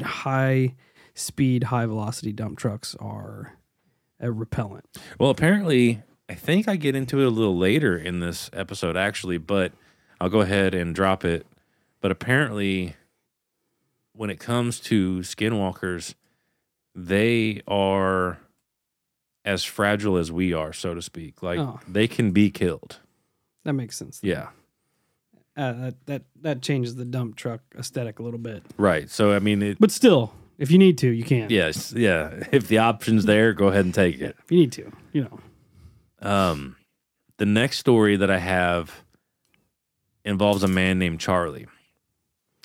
high 0.01 0.75
speed, 1.13 1.65
high 1.65 1.85
velocity 1.85 2.33
dump 2.33 2.57
trucks 2.57 2.95
are 2.99 3.57
a 4.19 4.31
repellent. 4.31 4.85
Well, 5.19 5.29
apparently, 5.29 6.01
I 6.27 6.33
think 6.33 6.67
I 6.67 6.75
get 6.75 6.95
into 6.95 7.19
it 7.21 7.25
a 7.25 7.29
little 7.29 7.57
later 7.57 7.97
in 7.97 8.19
this 8.19 8.49
episode, 8.53 8.97
actually, 8.97 9.37
but 9.37 9.71
I'll 10.19 10.29
go 10.29 10.41
ahead 10.41 10.73
and 10.73 10.95
drop 10.95 11.23
it. 11.23 11.45
But 12.01 12.11
apparently, 12.11 12.95
when 14.13 14.29
it 14.29 14.39
comes 14.39 14.79
to 14.81 15.19
skinwalkers, 15.19 16.15
they 16.95 17.61
are 17.67 18.39
as 19.43 19.63
fragile 19.63 20.17
as 20.17 20.31
we 20.31 20.53
are, 20.53 20.73
so 20.73 20.93
to 20.95 21.01
speak. 21.01 21.43
Like 21.43 21.59
Oh. 21.59 21.79
they 21.87 22.07
can 22.07 22.31
be 22.31 22.49
killed. 22.49 22.99
That 23.63 23.73
makes 23.73 23.97
sense. 23.97 24.19
Yeah. 24.23 24.49
Uh, 25.57 25.71
that, 25.73 25.95
that 26.07 26.21
that 26.41 26.61
changes 26.61 26.95
the 26.95 27.05
dump 27.05 27.35
truck 27.35 27.61
aesthetic 27.77 28.19
a 28.19 28.23
little 28.23 28.39
bit. 28.39 28.63
Right. 28.77 29.09
So 29.09 29.31
I 29.31 29.39
mean, 29.39 29.61
it, 29.61 29.77
But 29.79 29.91
still, 29.91 30.33
if 30.57 30.69
you 30.71 30.77
need 30.77 30.97
to, 30.99 31.09
you 31.09 31.23
can. 31.23 31.49
yes, 31.49 31.93
yeah. 31.93 32.43
If 32.51 32.67
the 32.67 32.79
option's 32.79 33.25
there, 33.25 33.53
go 33.53 33.67
ahead 33.67 33.85
and 33.85 33.93
take 33.93 34.19
it. 34.19 34.35
If 34.43 34.51
you 34.51 34.57
need 34.59 34.71
to, 34.73 34.91
you 35.13 35.21
know. 35.23 35.39
Um, 36.25 36.75
the 37.37 37.45
next 37.45 37.77
story 37.77 38.17
that 38.17 38.31
I 38.31 38.39
have 38.39 39.03
involves 40.23 40.63
a 40.63 40.67
man 40.67 40.97
named 40.97 41.19
Charlie. 41.19 41.67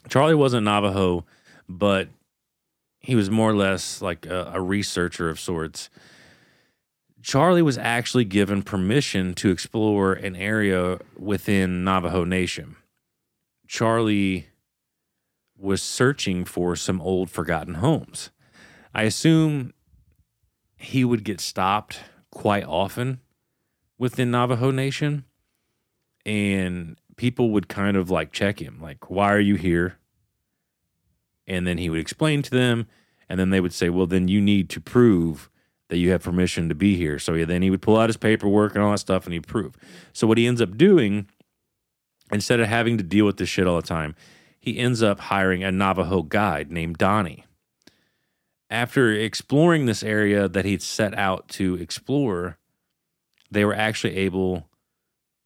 Charlie 0.09 0.35
wasn't 0.35 0.65
Navajo, 0.65 1.27
but 1.69 2.09
he 3.01 3.15
was 3.15 3.31
more 3.31 3.51
or 3.51 3.55
less 3.55 4.01
like 4.01 4.25
a, 4.25 4.53
a 4.55 4.61
researcher 4.63 5.29
of 5.29 5.39
sorts. 5.39 5.91
Charlie 7.23 7.61
was 7.61 7.77
actually 7.77 8.25
given 8.25 8.63
permission 8.63 9.35
to 9.35 9.51
explore 9.51 10.15
an 10.15 10.37
area 10.37 10.99
within 11.19 11.85
Navajo 11.85 12.25
Nation. 12.25 12.77
Charlie 13.69 14.49
was 15.59 15.83
searching 15.83 16.47
for 16.47 16.75
some 16.77 16.99
old 17.03 17.31
forgotten 17.31 17.75
homes. 17.75 18.31
I 18.95 19.03
assume 19.03 19.75
he 20.79 21.05
would 21.05 21.25
get 21.25 21.43
stopped 21.43 22.01
quite 22.31 22.65
often 22.65 23.21
within 24.01 24.31
Navajo 24.31 24.71
Nation, 24.71 25.27
and 26.25 26.99
people 27.17 27.51
would 27.51 27.69
kind 27.69 27.99
of 27.99 28.11
like 28.11 28.33
check 28.33 28.61
him, 28.61 28.81
like, 28.81 29.11
"Why 29.11 29.31
are 29.31 29.39
you 29.39 29.57
here?" 29.57 29.99
And 31.47 31.67
then 31.67 31.77
he 31.77 31.91
would 31.91 32.01
explain 32.01 32.41
to 32.43 32.51
them, 32.51 32.87
and 33.29 33.39
then 33.39 33.51
they 33.51 33.61
would 33.61 33.75
say, 33.75 33.91
"Well, 33.91 34.07
then 34.07 34.27
you 34.27 34.41
need 34.41 34.71
to 34.71 34.81
prove 34.81 35.51
that 35.89 35.99
you 35.99 36.11
have 36.13 36.23
permission 36.23 36.71
to 36.71 36.75
be 36.75 36.97
here." 36.97 37.19
So 37.19 37.45
then 37.45 37.61
he 37.61 37.69
would 37.69 37.83
pull 37.83 37.99
out 37.99 38.09
his 38.09 38.17
paperwork 38.17 38.75
and 38.75 38.83
all 38.83 38.93
that 38.93 38.99
stuff, 38.99 39.27
and 39.27 39.35
he'd 39.35 39.47
prove. 39.47 39.77
So 40.15 40.27
what 40.27 40.39
he 40.39 40.47
ends 40.47 40.63
up 40.63 40.79
doing, 40.79 41.29
instead 42.33 42.59
of 42.59 42.69
having 42.69 42.97
to 42.97 43.05
deal 43.05 43.27
with 43.27 43.37
this 43.37 43.51
shit 43.51 43.67
all 43.67 43.81
the 43.81 43.87
time, 43.87 44.15
he 44.59 44.79
ends 44.79 45.03
up 45.03 45.21
hiring 45.21 45.63
a 45.63 45.71
Navajo 45.71 46.23
guide 46.23 46.73
named 46.73 46.97
Donnie. 46.97 47.45
After 48.71 49.13
exploring 49.13 49.85
this 49.85 50.03
area 50.03 50.49
that 50.49 50.65
he'd 50.65 50.81
set 50.81 51.13
out 51.19 51.49
to 51.51 51.75
explore, 51.75 52.57
they 53.51 53.65
were 53.65 53.75
actually 53.75 54.17
able 54.17 54.69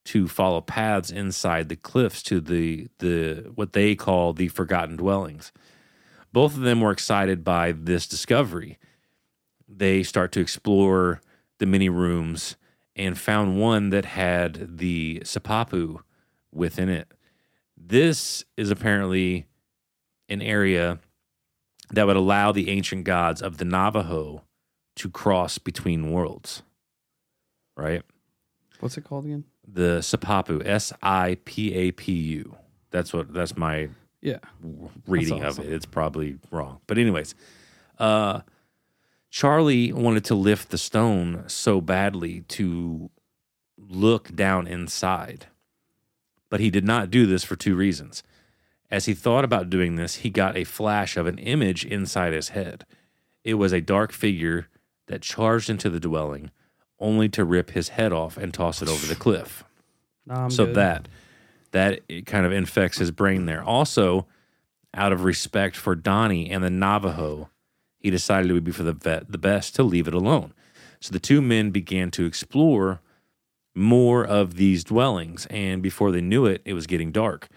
to 0.07 0.29
follow 0.29 0.61
paths 0.61 1.11
inside 1.11 1.69
the 1.69 1.77
cliffs 1.77 2.23
to 2.25 2.41
the 2.41 2.89
the 2.99 3.51
what 3.55 3.73
they 3.73 3.95
call 3.95 4.33
the 4.33 4.49
forgotten 4.49 4.97
dwellings. 4.97 5.53
Both 6.33 6.57
of 6.57 6.63
them 6.63 6.81
were 6.81 6.91
excited 6.91 7.45
by 7.45 7.73
this 7.73 8.07
discovery. 8.07 8.79
They 9.69 10.03
start 10.03 10.33
to 10.33 10.41
explore 10.41 11.21
the 11.59 11.67
many 11.67 11.89
rooms 11.89 12.57
and 12.97 13.19
found 13.19 13.59
one 13.59 13.91
that 13.91 14.05
had 14.05 14.79
the 14.79 15.21
sapapu 15.25 16.01
within 16.53 16.89
it. 16.89 17.13
This 17.77 18.45
is 18.57 18.71
apparently 18.71 19.47
an 20.29 20.43
area 20.43 20.99
that 21.91 22.07
would 22.07 22.17
allow 22.17 22.53
the 22.53 22.71
ancient 22.71 23.05
gods 23.05 23.43
of 23.43 23.59
the 23.59 23.65
Navajo 23.65 24.43
to 24.97 25.11
cross 25.11 25.59
between 25.59 26.11
worlds. 26.11 26.63
Right? 27.77 28.03
What's 28.81 28.97
it 28.97 29.05
called 29.05 29.25
again? 29.25 29.45
The 29.67 29.99
Sipapu, 30.01 30.63
S 30.67 30.93
I 31.03 31.39
P 31.45 31.73
A 31.75 31.93
P 31.93 32.13
U. 32.13 32.57
That's 32.91 33.13
what 33.13 33.33
that's 33.33 33.57
my 33.57 33.89
Yeah. 34.21 34.39
reading 35.07 35.41
That's 35.41 35.59
of 35.59 35.65
it. 35.65 35.73
It's 35.73 35.87
probably 35.87 36.39
wrong. 36.51 36.81
But 36.87 36.99
anyways, 36.99 37.35
uh 37.99 38.41
Charlie 39.31 39.93
wanted 39.93 40.25
to 40.27 40.35
lift 40.37 40.71
the 40.71 40.79
stone 40.79 41.45
so 41.49 41.81
badly 41.81 42.43
to 42.43 43.11
look 43.77 44.35
down 44.35 44.67
inside. 44.69 45.47
But 46.51 46.61
he 46.61 46.71
did 46.71 46.85
not 46.85 47.11
do 47.11 47.27
this 47.27 47.43
for 47.43 47.57
two 47.57 47.75
reasons. 47.75 48.23
As 48.91 49.07
he 49.07 49.15
thought 49.15 49.45
about 49.45 49.71
doing 49.71 49.97
this, 49.97 50.17
he 50.17 50.31
got 50.31 50.57
a 50.57 50.63
flash 50.63 51.17
of 51.17 51.27
an 51.27 51.39
image 51.39 51.85
inside 51.85 52.33
his 52.33 52.51
head. 52.51 52.87
It 53.43 53.55
was 53.55 53.73
a 53.73 53.81
dark 53.81 54.13
figure 54.13 54.69
that 55.07 55.23
charged 55.23 55.69
into 55.69 55.91
the 55.91 55.99
dwelling, 55.99 56.53
only 57.01 57.29
to 57.29 57.45
rip 57.45 57.71
his 57.71 57.91
head 57.91 58.13
off 58.13 58.37
and 58.37 58.55
toss 58.55 58.81
it 58.83 58.89
over 58.89 59.07
the 59.07 59.17
cliff 59.17 59.65
Nah, 60.27 60.49
so 60.49 60.67
good. 60.67 60.77
that 60.77 61.09
that 61.73 62.01
it 62.09 62.25
kind 62.25 62.47
of 62.47 62.53
infects 62.53 62.99
his 62.99 63.11
brain 63.11 63.47
there. 63.47 63.63
Also, 63.63 64.27
out 64.95 65.13
of 65.13 65.25
respect 65.25 65.75
for 65.77 65.97
Donnie 65.97 66.49
and 66.49 66.63
the 66.63 66.71
Navajo, 66.71 67.51
he 67.99 68.11
decided 68.11 68.49
it 68.49 68.55
would 68.55 68.63
be 68.63 68.71
for 68.71 68.85
the 68.85 68.93
vet, 68.93 69.31
the 69.33 69.39
best 69.39 69.75
to 69.75 69.83
leave 69.83 70.07
it 70.07 70.15
alone. 70.15 70.55
So 71.01 71.13
the 71.13 71.19
two 71.19 71.43
men 71.43 71.73
began 71.73 72.13
to 72.13 72.27
explore 72.27 73.01
more 73.75 74.25
of 74.25 74.55
these 74.55 74.85
dwellings, 74.85 75.47
and 75.47 75.83
before 75.83 76.13
they 76.13 76.21
knew 76.21 76.47
it, 76.47 76.63
it 76.65 76.75
was 76.75 76.87
getting 76.87 77.11
dark. 77.11 77.49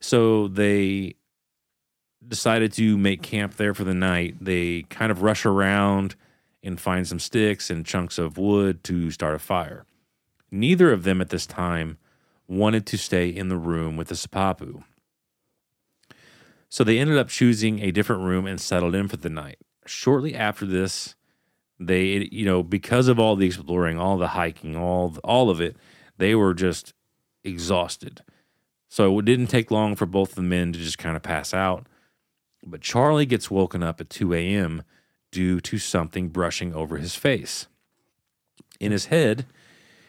So 0.00 0.48
they 0.48 1.16
decided 2.26 2.72
to 2.74 2.96
make 2.96 3.20
camp 3.22 3.56
there 3.56 3.74
for 3.74 3.84
the 3.84 3.94
night. 3.94 4.36
They 4.40 4.82
kind 4.88 5.12
of 5.12 5.20
rush 5.20 5.44
around 5.44 6.16
and 6.62 6.80
find 6.80 7.06
some 7.06 7.18
sticks 7.18 7.70
and 7.70 7.86
chunks 7.86 8.18
of 8.18 8.38
wood 8.38 8.82
to 8.84 9.10
start 9.10 9.34
a 9.34 9.38
fire. 9.38 9.84
Neither 10.50 10.92
of 10.92 11.02
them 11.04 11.20
at 11.20 11.30
this 11.30 11.46
time 11.46 11.98
wanted 12.48 12.86
to 12.86 12.98
stay 12.98 13.28
in 13.28 13.48
the 13.48 13.56
room 13.56 13.96
with 13.96 14.08
the 14.08 14.14
Sapapu. 14.14 14.84
So 16.68 16.84
they 16.84 16.98
ended 16.98 17.18
up 17.18 17.28
choosing 17.28 17.80
a 17.80 17.90
different 17.90 18.22
room 18.22 18.46
and 18.46 18.60
settled 18.60 18.94
in 18.94 19.08
for 19.08 19.16
the 19.16 19.30
night. 19.30 19.58
Shortly 19.86 20.34
after 20.34 20.66
this, 20.66 21.14
they, 21.78 22.28
you 22.32 22.44
know, 22.44 22.62
because 22.62 23.08
of 23.08 23.18
all 23.18 23.36
the 23.36 23.46
exploring, 23.46 23.98
all 23.98 24.16
the 24.16 24.28
hiking, 24.28 24.76
all 24.76 25.16
all 25.22 25.50
of 25.50 25.60
it, 25.60 25.76
they 26.16 26.34
were 26.34 26.54
just 26.54 26.92
exhausted. 27.44 28.22
So 28.88 29.18
it 29.18 29.24
didn't 29.24 29.48
take 29.48 29.70
long 29.70 29.94
for 29.94 30.06
both 30.06 30.34
the 30.34 30.42
men 30.42 30.72
to 30.72 30.78
just 30.78 30.98
kind 30.98 31.16
of 31.16 31.22
pass 31.22 31.52
out. 31.52 31.86
But 32.64 32.80
Charlie 32.80 33.26
gets 33.26 33.50
woken 33.50 33.82
up 33.82 34.00
at 34.00 34.10
2 34.10 34.34
a.m. 34.34 34.82
due 35.36 35.60
to 35.60 35.76
something 35.76 36.30
brushing 36.30 36.72
over 36.72 36.96
his 36.96 37.14
face. 37.14 37.66
In 38.80 38.90
his 38.90 39.06
head, 39.06 39.44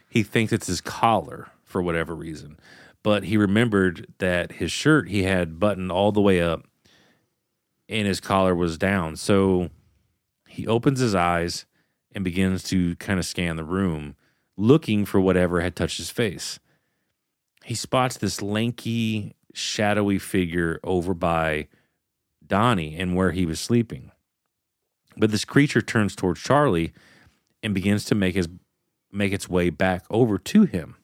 he 0.08 0.24
thinks 0.24 0.54
it's 0.54 0.68
his 0.68 0.80
collar 0.80 1.50
for 1.66 1.82
whatever 1.82 2.16
reason. 2.16 2.58
But 3.04 3.26
he 3.26 3.36
remembered 3.36 4.08
that 4.20 4.54
his 4.54 4.72
shirt 4.72 5.10
he 5.10 5.24
had 5.24 5.60
buttoned 5.60 5.92
all 5.92 6.14
the 6.14 6.22
way 6.22 6.42
up 6.42 6.66
and 7.90 8.08
his 8.08 8.22
collar 8.22 8.56
was 8.56 8.78
down. 8.78 9.18
So 9.18 9.70
he 10.48 10.66
opens 10.66 11.02
his 11.02 11.14
eyes 11.14 11.66
and 12.14 12.24
begins 12.24 12.64
to 12.64 12.96
kind 12.96 13.20
of 13.20 13.26
scan 13.26 13.58
the 13.58 13.66
room, 13.66 14.16
looking 14.56 15.04
for 15.04 15.20
whatever 15.20 15.60
had 15.60 15.76
touched 15.76 15.98
his 15.98 16.10
face. 16.10 16.58
He 17.66 17.76
spots 17.76 18.16
this 18.16 18.42
lanky, 18.42 19.36
shadowy 19.54 20.20
figure 20.20 20.80
over 20.86 21.14
by 21.14 21.68
Donnie 22.46 22.96
and 22.96 23.14
where 23.14 23.32
he 23.32 23.46
was 23.46 23.60
sleeping. 23.60 24.12
But 25.18 25.32
this 25.32 25.46
creature 25.46 25.82
turns 25.82 26.16
towards 26.16 26.42
Charlie 26.42 26.94
and 27.64 27.74
begins 27.74 28.06
to 28.06 28.16
make 28.16 28.36
his 28.36 28.48
make 29.12 29.34
its 29.34 29.50
way 29.50 29.70
back 29.70 30.06
over 30.10 30.38
to 30.38 30.64
him. 30.64 30.96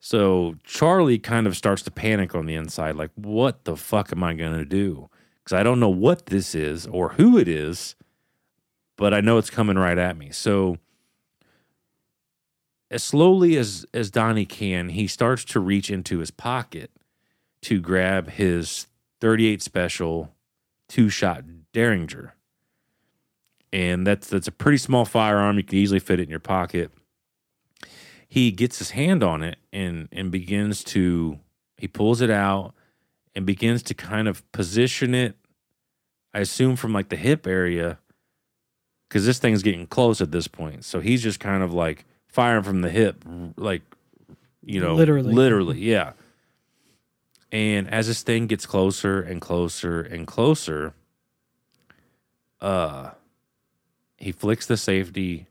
So 0.00 0.56
Charlie 0.64 1.18
kind 1.18 1.46
of 1.46 1.56
starts 1.56 1.82
to 1.82 1.90
panic 1.90 2.34
on 2.34 2.46
the 2.46 2.54
inside, 2.54 2.96
like, 2.96 3.10
what 3.14 3.64
the 3.64 3.76
fuck 3.76 4.12
am 4.12 4.22
I 4.22 4.34
going 4.34 4.58
to 4.58 4.64
do? 4.64 5.08
Because 5.38 5.58
I 5.58 5.62
don't 5.62 5.80
know 5.80 5.88
what 5.88 6.26
this 6.26 6.54
is 6.54 6.86
or 6.86 7.10
who 7.10 7.38
it 7.38 7.48
is, 7.48 7.94
but 8.96 9.14
I 9.14 9.20
know 9.20 9.38
it's 9.38 9.48
coming 9.48 9.78
right 9.78 9.96
at 9.96 10.16
me. 10.16 10.30
So 10.30 10.76
as 12.90 13.02
slowly 13.02 13.56
as, 13.56 13.86
as 13.94 14.10
Donnie 14.10 14.44
can, 14.44 14.90
he 14.90 15.06
starts 15.06 15.44
to 15.46 15.60
reach 15.60 15.90
into 15.90 16.18
his 16.18 16.30
pocket 16.30 16.90
to 17.62 17.80
grab 17.80 18.30
his 18.30 18.88
38 19.20 19.62
special 19.62 20.34
two 20.86 21.08
shot 21.08 21.44
Derringer. 21.72 22.34
And 23.74 24.06
that's 24.06 24.28
that's 24.28 24.48
a 24.48 24.52
pretty 24.52 24.78
small 24.78 25.04
firearm. 25.04 25.56
You 25.56 25.64
can 25.64 25.78
easily 25.78 26.00
fit 26.00 26.20
it 26.20 26.24
in 26.24 26.30
your 26.30 26.40
pocket 26.40 26.90
he 28.26 28.50
gets 28.50 28.78
his 28.78 28.90
hand 28.90 29.22
on 29.22 29.44
it 29.44 29.56
and 29.72 30.08
and 30.10 30.32
begins 30.32 30.82
to 30.82 31.38
he 31.76 31.86
pulls 31.86 32.20
it 32.20 32.30
out 32.30 32.74
and 33.36 33.46
begins 33.46 33.80
to 33.80 33.94
kind 33.94 34.26
of 34.26 34.50
position 34.50 35.14
it 35.14 35.36
i 36.32 36.40
assume 36.40 36.74
from 36.74 36.92
like 36.92 37.10
the 37.10 37.16
hip 37.16 37.46
area 37.46 37.96
because 39.14 39.24
this 39.26 39.38
thing's 39.38 39.62
getting 39.62 39.86
close 39.86 40.20
at 40.20 40.32
this 40.32 40.48
point. 40.48 40.84
So 40.84 40.98
he's 40.98 41.22
just 41.22 41.38
kind 41.38 41.62
of 41.62 41.72
like 41.72 42.04
firing 42.26 42.64
from 42.64 42.80
the 42.80 42.90
hip, 42.90 43.24
like 43.56 43.82
you 44.60 44.80
know, 44.80 44.94
Literally. 44.94 45.32
literally, 45.32 45.78
yeah. 45.78 46.14
And 47.52 47.88
as 47.88 48.08
this 48.08 48.24
thing 48.24 48.48
gets 48.48 48.66
closer 48.66 49.22
and 49.22 49.40
closer 49.40 50.00
and 50.00 50.26
closer, 50.26 50.94
uh, 52.60 53.10
he 54.24 54.32
flicks 54.32 54.64
the 54.64 54.78
safety. 54.78 55.46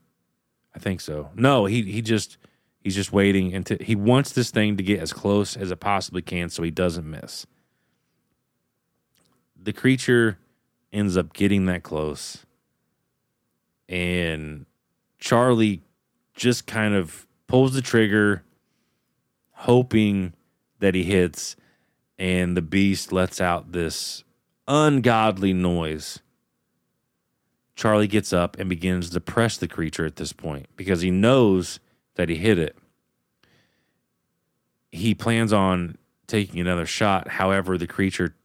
I 0.75 0.79
think 0.79 0.99
so. 0.99 1.29
No, 1.35 1.65
he 1.65 1.83
he 1.83 2.01
just 2.01 2.37
he's 2.79 2.95
just 2.95 3.13
waiting 3.13 3.53
until 3.53 3.77
he 3.79 3.95
wants 3.95 4.31
this 4.31 4.49
thing 4.49 4.77
to 4.77 4.83
get 4.83 4.99
as 4.99 5.13
close 5.13 5.55
as 5.55 5.69
it 5.69 5.79
possibly 5.79 6.23
can, 6.23 6.49
so 6.49 6.63
he 6.63 6.71
doesn't 6.71 7.07
miss. 7.07 7.45
The 9.55 9.73
creature 9.73 10.39
ends 10.91 11.15
up 11.15 11.33
getting 11.33 11.67
that 11.67 11.83
close, 11.83 12.45
and 13.87 14.65
Charlie 15.19 15.83
just 16.33 16.65
kind 16.65 16.95
of 16.95 17.27
pulls 17.45 17.75
the 17.75 17.81
trigger, 17.83 18.43
hoping 19.51 20.33
that 20.79 20.95
he 20.95 21.03
hits, 21.03 21.55
and 22.17 22.57
the 22.57 22.63
beast 22.63 23.11
lets 23.11 23.39
out 23.39 23.71
this 23.71 24.23
ungodly 24.67 25.53
noise. 25.53 26.22
Charlie 27.75 28.07
gets 28.07 28.31
up 28.31 28.57
and 28.59 28.69
begins 28.69 29.09
to 29.09 29.19
press 29.19 29.57
the 29.57 29.67
creature 29.67 30.05
at 30.05 30.15
this 30.17 30.33
point 30.33 30.67
because 30.75 31.01
he 31.01 31.11
knows 31.11 31.79
that 32.15 32.29
he 32.29 32.35
hit 32.35 32.59
it. 32.59 32.77
He 34.91 35.15
plans 35.15 35.51
on 35.51 35.97
taking 36.27 36.59
another 36.59 36.85
shot. 36.85 37.27
However, 37.27 37.77
the 37.77 37.87
creature 37.87 38.35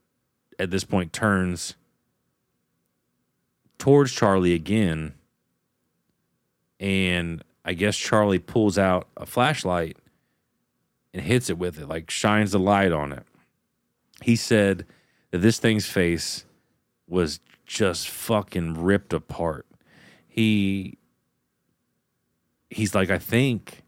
at 0.57 0.71
this 0.71 0.83
point 0.83 1.13
turns 1.13 1.75
towards 3.77 4.11
Charlie 4.11 4.53
again. 4.53 5.13
And 6.79 7.43
I 7.63 7.73
guess 7.73 7.95
Charlie 7.97 8.39
pulls 8.39 8.77
out 8.77 9.07
a 9.15 9.25
flashlight 9.25 9.97
and 11.13 11.23
hits 11.23 11.49
it 11.49 11.57
with 11.57 11.79
it, 11.79 11.87
like 11.87 12.09
shines 12.09 12.51
the 12.51 12.59
light 12.59 12.91
on 12.91 13.11
it. 13.11 13.23
He 14.23 14.35
said 14.35 14.85
that 15.31 15.39
this 15.39 15.59
thing's 15.59 15.87
face 15.87 16.45
was 17.07 17.39
just 17.69 18.09
fucking 18.09 18.81
ripped 18.81 19.13
apart. 19.13 19.67
He 20.27 20.97
he's 22.71 22.95
like, 22.95 23.11
I 23.11 23.19
think 23.19 23.83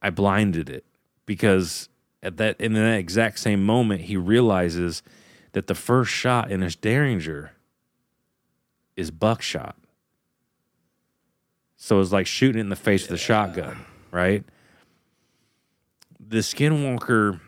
I 0.00 0.10
blinded 0.10 0.70
it 0.70 0.84
because 1.26 1.88
at 2.22 2.36
that 2.36 2.60
in 2.60 2.74
that 2.74 2.96
exact 2.96 3.40
same 3.40 3.64
moment 3.64 4.02
he 4.02 4.16
realizes 4.16 5.02
that 5.52 5.66
the 5.66 5.74
first 5.74 6.12
shot 6.12 6.50
in 6.52 6.60
his 6.60 6.76
Derringer 6.76 7.50
is 8.96 9.10
buckshot. 9.10 9.76
So 11.76 12.00
it's 12.00 12.12
like 12.12 12.28
shooting 12.28 12.58
it 12.58 12.62
in 12.62 12.68
the 12.68 12.76
face 12.76 13.02
with 13.02 13.20
a 13.20 13.22
shotgun, 13.22 13.84
right? 14.12 14.44
The 16.20 16.38
skinwalker 16.38 17.40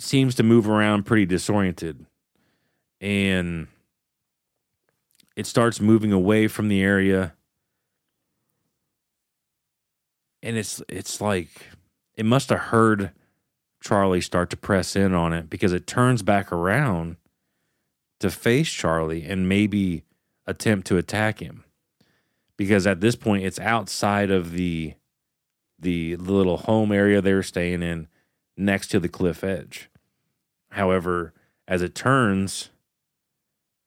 seems 0.00 0.34
to 0.34 0.42
move 0.42 0.68
around 0.68 1.04
pretty 1.04 1.26
disoriented 1.26 2.06
and 3.00 3.68
it 5.36 5.46
starts 5.46 5.80
moving 5.80 6.12
away 6.12 6.48
from 6.48 6.68
the 6.68 6.82
area 6.82 7.34
and 10.42 10.56
it's 10.56 10.82
it's 10.88 11.20
like 11.20 11.68
it 12.16 12.26
must 12.26 12.48
have 12.48 12.58
heard 12.58 13.12
Charlie 13.80 14.20
start 14.20 14.50
to 14.50 14.56
press 14.56 14.96
in 14.96 15.14
on 15.14 15.32
it 15.32 15.48
because 15.48 15.72
it 15.72 15.86
turns 15.86 16.22
back 16.22 16.50
around 16.50 17.16
to 18.20 18.30
face 18.30 18.68
Charlie 18.68 19.24
and 19.24 19.48
maybe 19.48 20.02
attempt 20.46 20.86
to 20.88 20.96
attack 20.96 21.40
him 21.40 21.64
because 22.56 22.86
at 22.86 23.00
this 23.00 23.14
point 23.14 23.44
it's 23.44 23.60
outside 23.60 24.30
of 24.30 24.52
the 24.52 24.94
the 25.78 26.16
little 26.16 26.56
home 26.56 26.90
area 26.90 27.20
they 27.20 27.32
were 27.32 27.42
staying 27.42 27.82
in 27.82 28.08
next 28.56 28.88
to 28.88 28.98
the 28.98 29.08
cliff 29.08 29.44
edge. 29.44 29.88
However, 30.70 31.32
as 31.68 31.82
it 31.82 31.94
turns, 31.94 32.70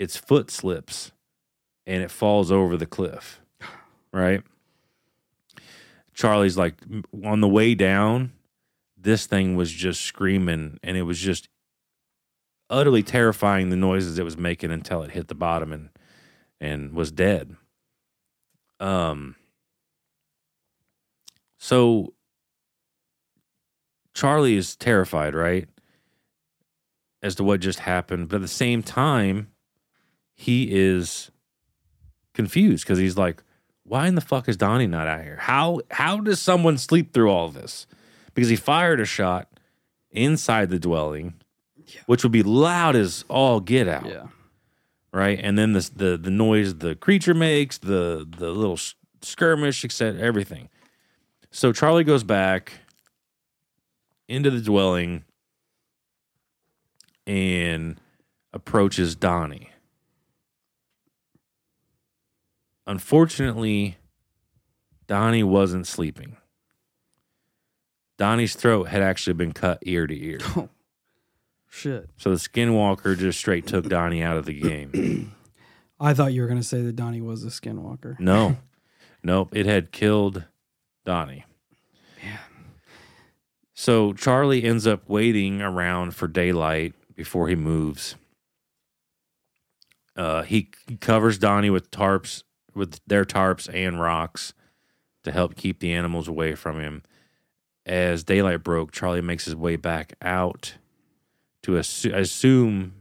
its 0.01 0.17
foot 0.17 0.49
slips 0.49 1.11
and 1.85 2.01
it 2.01 2.09
falls 2.09 2.51
over 2.51 2.75
the 2.75 2.87
cliff. 2.87 3.39
Right? 4.13 4.43
Charlie's 6.13 6.57
like 6.57 6.75
on 7.23 7.39
the 7.39 7.47
way 7.47 7.75
down, 7.75 8.33
this 8.97 9.25
thing 9.25 9.55
was 9.55 9.71
just 9.71 10.01
screaming 10.01 10.79
and 10.83 10.97
it 10.97 11.03
was 11.03 11.17
just 11.17 11.47
utterly 12.69 13.03
terrifying 13.03 13.69
the 13.69 13.77
noises 13.77 14.19
it 14.19 14.25
was 14.25 14.37
making 14.37 14.69
until 14.69 15.01
it 15.01 15.11
hit 15.11 15.29
the 15.29 15.35
bottom 15.35 15.71
and 15.71 15.89
and 16.59 16.91
was 16.91 17.13
dead. 17.13 17.55
Um 18.81 19.37
so 21.57 22.13
Charlie 24.13 24.57
is 24.57 24.75
terrified, 24.75 25.33
right? 25.35 25.69
As 27.23 27.35
to 27.35 27.45
what 27.45 27.61
just 27.61 27.79
happened, 27.79 28.27
but 28.27 28.35
at 28.37 28.41
the 28.41 28.49
same 28.49 28.83
time, 28.83 29.47
he 30.41 30.69
is 30.71 31.29
confused 32.33 32.83
because 32.83 32.97
he's 32.97 33.15
like, 33.17 33.43
why 33.83 34.07
in 34.07 34.15
the 34.15 34.21
fuck 34.21 34.49
is 34.49 34.57
Donnie 34.57 34.87
not 34.87 35.05
out 35.07 35.23
here? 35.23 35.37
How 35.39 35.81
how 35.91 36.19
does 36.19 36.41
someone 36.41 36.77
sleep 36.77 37.13
through 37.13 37.29
all 37.29 37.49
this? 37.49 37.85
Because 38.33 38.49
he 38.49 38.55
fired 38.55 38.99
a 38.99 39.05
shot 39.05 39.49
inside 40.09 40.69
the 40.69 40.79
dwelling, 40.79 41.35
which 42.07 42.23
would 42.23 42.31
be 42.31 42.43
loud 42.43 42.95
as 42.95 43.23
all 43.27 43.59
get 43.59 43.87
out, 43.87 44.05
Yeah. 44.07 44.27
right? 45.13 45.39
And 45.41 45.57
then 45.57 45.73
the 45.73 45.89
the 45.95 46.17
the 46.17 46.31
noise 46.31 46.75
the 46.75 46.95
creature 46.95 47.33
makes, 47.33 47.77
the 47.77 48.25
the 48.27 48.49
little 48.51 48.79
skirmish, 49.21 49.85
etc., 49.85 50.19
everything. 50.21 50.69
So 51.51 51.71
Charlie 51.73 52.03
goes 52.05 52.23
back 52.23 52.73
into 54.27 54.49
the 54.49 54.61
dwelling 54.61 55.23
and 57.27 57.99
approaches 58.53 59.15
Donnie. 59.15 59.70
Unfortunately, 62.87 63.97
Donnie 65.07 65.43
wasn't 65.43 65.87
sleeping. 65.87 66.37
Donnie's 68.17 68.55
throat 68.55 68.87
had 68.89 69.01
actually 69.01 69.33
been 69.33 69.51
cut 69.51 69.79
ear 69.83 70.07
to 70.07 70.23
ear. 70.23 70.39
Oh, 70.55 70.69
Shit. 71.73 72.09
So 72.17 72.29
the 72.29 72.35
skinwalker 72.35 73.17
just 73.17 73.39
straight 73.39 73.65
took 73.65 73.87
Donnie 73.87 74.21
out 74.21 74.35
of 74.35 74.45
the 74.45 74.59
game. 74.59 75.33
I 76.01 76.13
thought 76.13 76.33
you 76.33 76.41
were 76.41 76.47
gonna 76.47 76.63
say 76.63 76.81
that 76.81 76.97
Donnie 76.97 77.21
was 77.21 77.45
a 77.45 77.47
skinwalker. 77.47 78.19
No. 78.19 78.57
nope. 79.23 79.55
It 79.55 79.65
had 79.65 79.91
killed 79.93 80.43
Donnie. 81.05 81.45
Yeah. 82.21 82.39
So 83.73 84.11
Charlie 84.11 84.65
ends 84.65 84.85
up 84.85 85.07
waiting 85.07 85.61
around 85.61 86.13
for 86.13 86.27
daylight 86.27 86.93
before 87.15 87.47
he 87.47 87.55
moves. 87.55 88.15
Uh, 90.17 90.41
he 90.43 90.69
covers 90.99 91.37
Donnie 91.37 91.69
with 91.69 91.89
tarps, 91.89 92.43
with 92.73 92.99
their 93.07 93.25
tarps 93.25 93.69
and 93.73 93.99
rocks 93.99 94.53
to 95.23 95.31
help 95.31 95.55
keep 95.55 95.79
the 95.79 95.93
animals 95.93 96.27
away 96.27 96.55
from 96.55 96.79
him. 96.79 97.03
As 97.85 98.23
daylight 98.23 98.63
broke, 98.63 98.91
Charlie 98.91 99.21
makes 99.21 99.45
his 99.45 99.55
way 99.55 99.75
back 99.75 100.13
out 100.21 100.75
to 101.63 101.73
assu- 101.73 102.13
assume 102.15 102.93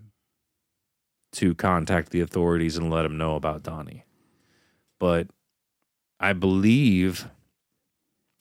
to 1.33 1.55
contact 1.55 2.11
the 2.11 2.21
authorities 2.21 2.77
and 2.77 2.91
let 2.91 3.03
them 3.03 3.17
know 3.17 3.37
about 3.37 3.63
Donnie. 3.63 4.05
But 4.99 5.29
I 6.19 6.33
believe 6.33 7.29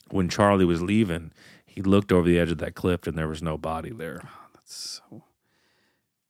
when 0.09 0.27
Charlie 0.27 0.65
was 0.65 0.81
leaving, 0.81 1.31
he 1.65 1.81
looked 1.81 2.11
over 2.11 2.27
the 2.27 2.39
edge 2.39 2.51
of 2.51 2.57
that 2.57 2.73
cliff 2.75 3.05
and 3.05 3.17
there 3.17 3.27
was 3.27 3.43
no 3.43 3.57
body 3.57 3.91
there. 3.91 4.21
Ah, 4.25 4.47
that's 4.53 5.01
so 5.09 5.23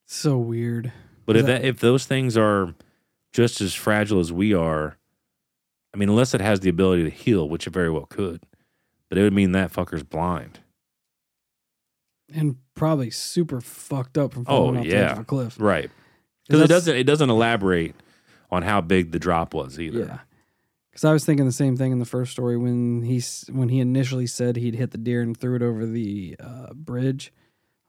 so 0.05 0.37
weird. 0.37 0.91
But 1.25 1.37
if 1.37 1.45
That- 1.45 1.61
that 1.61 1.67
if 1.67 1.79
those 1.79 2.05
things 2.05 2.35
are 2.35 2.73
just 3.33 3.61
as 3.61 3.73
fragile 3.73 4.19
as 4.19 4.31
we 4.31 4.53
are, 4.53 4.97
I 5.93 5.97
mean, 5.97 6.09
unless 6.09 6.33
it 6.33 6.41
has 6.41 6.59
the 6.61 6.69
ability 6.69 7.03
to 7.03 7.09
heal, 7.09 7.47
which 7.49 7.67
it 7.67 7.73
very 7.73 7.89
well 7.89 8.05
could, 8.05 8.41
but 9.09 9.17
it 9.17 9.23
would 9.23 9.33
mean 9.33 9.51
that 9.53 9.71
fucker's 9.71 10.03
blind. 10.03 10.59
And 12.31 12.57
probably 12.75 13.09
super 13.09 13.59
fucked 13.59 14.17
up 14.17 14.33
from 14.33 14.43
Oh, 14.47 14.57
falling 14.65 14.77
off 14.77 14.83
the 14.83 14.89
edge 14.93 14.95
yeah. 15.01 15.11
of 15.13 15.19
a 15.19 15.23
cliff. 15.23 15.55
Right. 15.59 15.89
Because 16.47 16.61
it 16.61 16.67
that's- 16.67 16.81
doesn't 16.85 16.95
it 16.95 17.03
doesn't 17.05 17.29
elaborate 17.29 17.95
on 18.51 18.63
how 18.63 18.81
big 18.81 19.11
the 19.11 19.19
drop 19.19 19.53
was 19.53 19.79
either. 19.79 19.99
Yeah. 19.99 20.19
Because 20.91 21.05
I 21.05 21.13
was 21.13 21.25
thinking 21.25 21.45
the 21.45 21.51
same 21.51 21.75
thing 21.77 21.91
in 21.91 21.99
the 21.99 22.05
first 22.05 22.31
story 22.31 22.57
when 22.57 23.03
he 23.03 23.17
s- 23.17 23.45
when 23.51 23.69
he 23.69 23.79
initially 23.79 24.27
said 24.27 24.55
he'd 24.57 24.75
hit 24.75 24.91
the 24.91 24.97
deer 24.97 25.21
and 25.21 25.35
threw 25.35 25.55
it 25.55 25.61
over 25.61 25.85
the 25.85 26.35
uh, 26.39 26.73
bridge. 26.73 27.31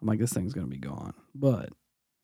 I'm 0.00 0.08
like, 0.08 0.18
this 0.18 0.32
thing's 0.32 0.52
gonna 0.54 0.66
be 0.66 0.78
gone, 0.78 1.12
but 1.34 1.70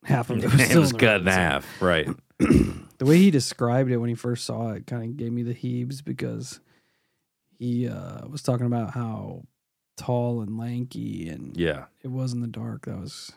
half 0.07 0.31
of 0.31 0.39
it 0.45 0.51
was, 0.53 0.71
it 0.71 0.79
was 0.79 0.93
cut 0.93 1.21
in 1.23 1.27
half. 1.27 1.67
Right. 1.83 2.09
the 2.39 3.05
way 3.05 3.19
he 3.19 3.31
described 3.31 3.91
it 3.91 3.97
when 3.99 4.09
he 4.09 4.15
first 4.15 4.45
saw 4.45 4.71
it 4.73 4.87
kind 4.87 5.03
of 5.05 5.17
gave 5.17 5.33
me 5.33 5.43
the 5.43 5.53
heaves 5.53 6.03
because 6.03 6.61
he 7.59 7.89
uh, 7.89 8.27
was 8.29 8.43
talking 8.43 8.67
about 8.67 8.93
how 8.93 9.43
tall 9.97 10.41
and 10.43 10.59
lanky 10.59 11.29
and 11.29 11.57
Yeah. 11.57 11.85
it 12.03 12.09
was 12.09 12.33
in 12.33 12.41
the 12.41 12.47
dark. 12.47 12.85
That 12.87 13.01
was 13.01 13.33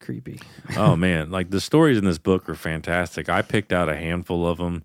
creepy. 0.00 0.40
oh 0.76 0.96
man, 1.06 1.30
like 1.30 1.50
the 1.50 1.60
stories 1.60 1.98
in 1.98 2.04
this 2.04 2.18
book 2.18 2.48
are 2.48 2.54
fantastic. 2.54 3.28
I 3.28 3.42
picked 3.42 3.72
out 3.72 3.88
a 3.88 3.96
handful 3.96 4.46
of 4.46 4.58
them. 4.58 4.84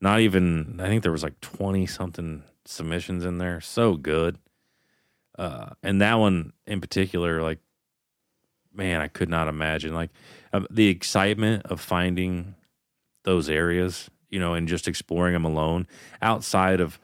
Not 0.00 0.20
even 0.20 0.78
I 0.82 0.86
think 0.88 1.02
there 1.02 1.12
was 1.12 1.22
like 1.22 1.40
20 1.40 1.86
something 1.86 2.42
submissions 2.64 3.24
in 3.24 3.38
there. 3.38 3.60
So 3.60 3.94
good. 3.96 4.38
Uh 5.38 5.70
and 5.82 6.00
that 6.00 6.14
one 6.16 6.52
in 6.66 6.80
particular 6.80 7.42
like 7.42 7.58
man, 8.74 9.00
I 9.00 9.08
could 9.08 9.28
not 9.28 9.48
imagine 9.48 9.94
like 9.94 10.10
um, 10.52 10.66
the 10.70 10.88
excitement 10.88 11.66
of 11.66 11.80
finding 11.80 12.54
those 13.24 13.48
areas, 13.48 14.10
you 14.30 14.38
know, 14.40 14.54
and 14.54 14.66
just 14.68 14.88
exploring 14.88 15.32
them 15.34 15.44
alone 15.44 15.86
outside 16.20 16.80
of 16.80 16.98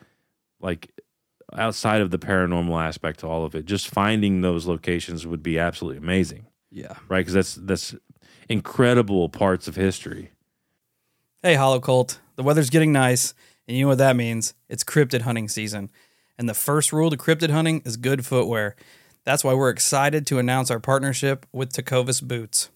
like 0.61 0.91
outside 1.57 2.01
of 2.01 2.11
the 2.11 2.19
paranormal 2.19 2.83
aspect 2.83 3.21
to 3.21 3.27
all 3.27 3.45
of 3.45 3.55
it. 3.55 3.65
Just 3.65 3.89
finding 3.89 4.41
those 4.43 4.67
locations 4.67 5.27
would 5.27 5.43
be 5.43 5.59
absolutely 5.59 5.99
amazing 5.99 6.47
Yeah. 6.71 6.95
right? 7.09 7.21
Because 7.21 7.33
that's 7.35 7.55
that's 7.55 7.95
incredible 8.49 9.29
parts 9.29 9.69
of 9.69 9.77
history. 9.77 10.33
Hey, 11.43 11.55
Hollow 11.55 11.81
Cult. 11.81 12.21
The 12.37 12.43
weather's 12.43 12.71
getting 12.71 12.93
nice, 12.93 13.35
and 13.67 13.77
you 13.77 13.85
know 13.85 13.89
what 13.89 13.99
that 13.99 14.17
means? 14.17 14.55
It's 14.69 14.83
cryptid 14.85 15.23
hunting 15.23 15.49
season. 15.49 15.91
And 16.39 16.49
the 16.49 16.55
first 16.55 16.93
rule 16.93 17.11
to 17.11 17.17
cryptid 17.17 17.51
hunting 17.51 17.83
is 17.85 17.97
good 17.97 18.25
footwear. 18.25 18.77
That's 19.29 19.45
why 19.45 19.53
we're 19.53 19.69
excited 19.69 20.27
to 20.29 20.38
announce 20.38 20.71
our 20.71 20.81
partnership 20.81 21.45
with 21.53 21.75
Tecovas 21.75 22.27
Boots. 22.27 22.71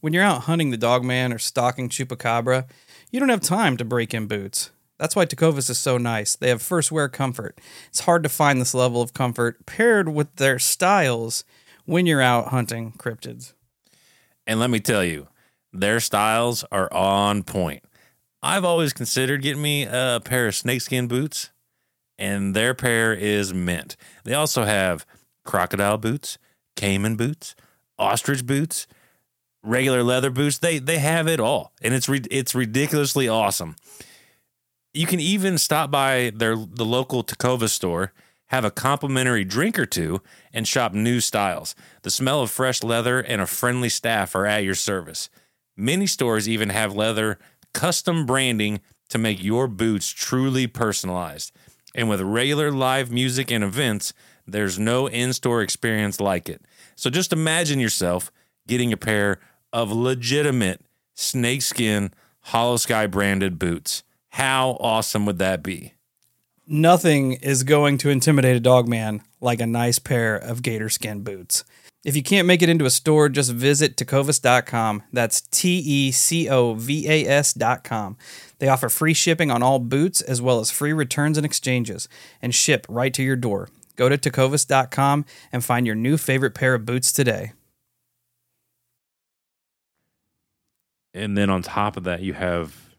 When 0.00 0.12
you're 0.12 0.22
out 0.22 0.42
hunting 0.42 0.70
the 0.70 0.76
dogman 0.76 1.32
or 1.32 1.40
stalking 1.40 1.88
chupacabra, 1.88 2.68
you 3.10 3.18
don't 3.18 3.30
have 3.30 3.40
time 3.40 3.76
to 3.78 3.84
break 3.84 4.14
in 4.14 4.28
boots. 4.28 4.70
That's 5.00 5.16
why 5.16 5.26
Tecovas 5.26 5.68
is 5.68 5.78
so 5.78 5.98
nice. 5.98 6.36
They 6.36 6.50
have 6.50 6.62
first 6.62 6.92
wear 6.92 7.08
comfort. 7.08 7.60
It's 7.88 7.98
hard 7.98 8.22
to 8.22 8.28
find 8.28 8.60
this 8.60 8.74
level 8.74 9.02
of 9.02 9.12
comfort 9.12 9.66
paired 9.66 10.08
with 10.08 10.36
their 10.36 10.60
styles 10.60 11.42
when 11.84 12.06
you're 12.06 12.22
out 12.22 12.50
hunting 12.50 12.92
cryptids. 12.92 13.52
And 14.46 14.60
let 14.60 14.70
me 14.70 14.78
tell 14.78 15.02
you, 15.02 15.26
their 15.72 15.98
styles 15.98 16.64
are 16.70 16.92
on 16.92 17.42
point. 17.42 17.82
I've 18.40 18.64
always 18.64 18.92
considered 18.92 19.42
getting 19.42 19.62
me 19.62 19.82
a 19.82 20.20
pair 20.24 20.46
of 20.46 20.54
snakeskin 20.54 21.08
boots, 21.08 21.50
and 22.20 22.54
their 22.54 22.72
pair 22.72 23.12
is 23.12 23.52
mint. 23.52 23.96
They 24.22 24.34
also 24.34 24.62
have 24.62 25.04
crocodile 25.44 25.98
boots, 25.98 26.38
caiman 26.76 27.16
boots, 27.16 27.54
ostrich 27.98 28.46
boots, 28.46 28.86
regular 29.62 30.02
leather 30.02 30.30
boots. 30.30 30.58
They 30.58 30.78
they 30.78 30.98
have 30.98 31.28
it 31.28 31.40
all, 31.40 31.72
and 31.80 31.94
it's 31.94 32.08
it's 32.08 32.54
ridiculously 32.54 33.28
awesome. 33.28 33.76
You 34.94 35.06
can 35.06 35.20
even 35.20 35.58
stop 35.58 35.90
by 35.90 36.32
their 36.34 36.56
the 36.56 36.84
local 36.84 37.24
Tacova 37.24 37.68
store, 37.68 38.12
have 38.48 38.64
a 38.64 38.70
complimentary 38.70 39.44
drink 39.44 39.78
or 39.78 39.86
two, 39.86 40.20
and 40.52 40.68
shop 40.68 40.92
new 40.92 41.20
styles. 41.20 41.74
The 42.02 42.10
smell 42.10 42.42
of 42.42 42.50
fresh 42.50 42.82
leather 42.82 43.20
and 43.20 43.40
a 43.40 43.46
friendly 43.46 43.88
staff 43.88 44.34
are 44.34 44.46
at 44.46 44.64
your 44.64 44.74
service. 44.74 45.30
Many 45.76 46.06
stores 46.06 46.48
even 46.48 46.68
have 46.68 46.94
leather 46.94 47.38
custom 47.72 48.26
branding 48.26 48.80
to 49.08 49.18
make 49.18 49.42
your 49.42 49.66
boots 49.66 50.08
truly 50.08 50.66
personalized. 50.66 51.52
And 51.94 52.08
with 52.08 52.20
regular 52.20 52.70
live 52.70 53.10
music 53.10 53.50
and 53.50 53.64
events, 53.64 54.12
there's 54.46 54.78
no 54.78 55.06
in 55.06 55.32
store 55.32 55.62
experience 55.62 56.20
like 56.20 56.48
it. 56.48 56.62
So 56.96 57.10
just 57.10 57.32
imagine 57.32 57.80
yourself 57.80 58.30
getting 58.66 58.92
a 58.92 58.96
pair 58.96 59.38
of 59.72 59.92
legitimate 59.92 60.82
snakeskin 61.14 62.12
Holo 62.46 62.76
Sky 62.76 63.06
branded 63.06 63.58
boots. 63.58 64.02
How 64.30 64.76
awesome 64.80 65.26
would 65.26 65.38
that 65.38 65.62
be? 65.62 65.94
Nothing 66.66 67.32
is 67.34 67.64
going 67.64 67.98
to 67.98 68.08
intimidate 68.08 68.56
a 68.56 68.60
dog 68.60 68.88
man 68.88 69.22
like 69.40 69.60
a 69.60 69.66
nice 69.66 69.98
pair 69.98 70.36
of 70.36 70.62
gator 70.62 70.88
skin 70.88 71.22
boots. 71.22 71.64
If 72.04 72.16
you 72.16 72.22
can't 72.22 72.48
make 72.48 72.62
it 72.62 72.68
into 72.68 72.84
a 72.84 72.90
store, 72.90 73.28
just 73.28 73.52
visit 73.52 73.96
tecovas.com. 73.96 75.04
That's 75.12 75.40
T 75.42 75.78
E 75.78 76.10
C 76.10 76.48
O 76.48 76.74
V 76.74 77.08
A 77.08 77.26
S.com. 77.28 78.16
They 78.58 78.68
offer 78.68 78.88
free 78.88 79.14
shipping 79.14 79.50
on 79.50 79.62
all 79.62 79.78
boots 79.78 80.20
as 80.20 80.42
well 80.42 80.58
as 80.58 80.70
free 80.70 80.92
returns 80.92 81.36
and 81.36 81.46
exchanges 81.46 82.08
and 82.40 82.54
ship 82.54 82.86
right 82.88 83.14
to 83.14 83.22
your 83.22 83.36
door. 83.36 83.68
Go 83.96 84.08
to 84.08 84.16
tecovas.com 84.16 85.24
and 85.52 85.64
find 85.64 85.86
your 85.86 85.96
new 85.96 86.16
favorite 86.16 86.54
pair 86.54 86.74
of 86.74 86.84
boots 86.84 87.12
today. 87.12 87.52
and 91.14 91.36
then 91.36 91.50
on 91.50 91.62
top 91.62 91.96
of 91.96 92.04
that 92.04 92.22
you 92.22 92.32
have 92.32 92.90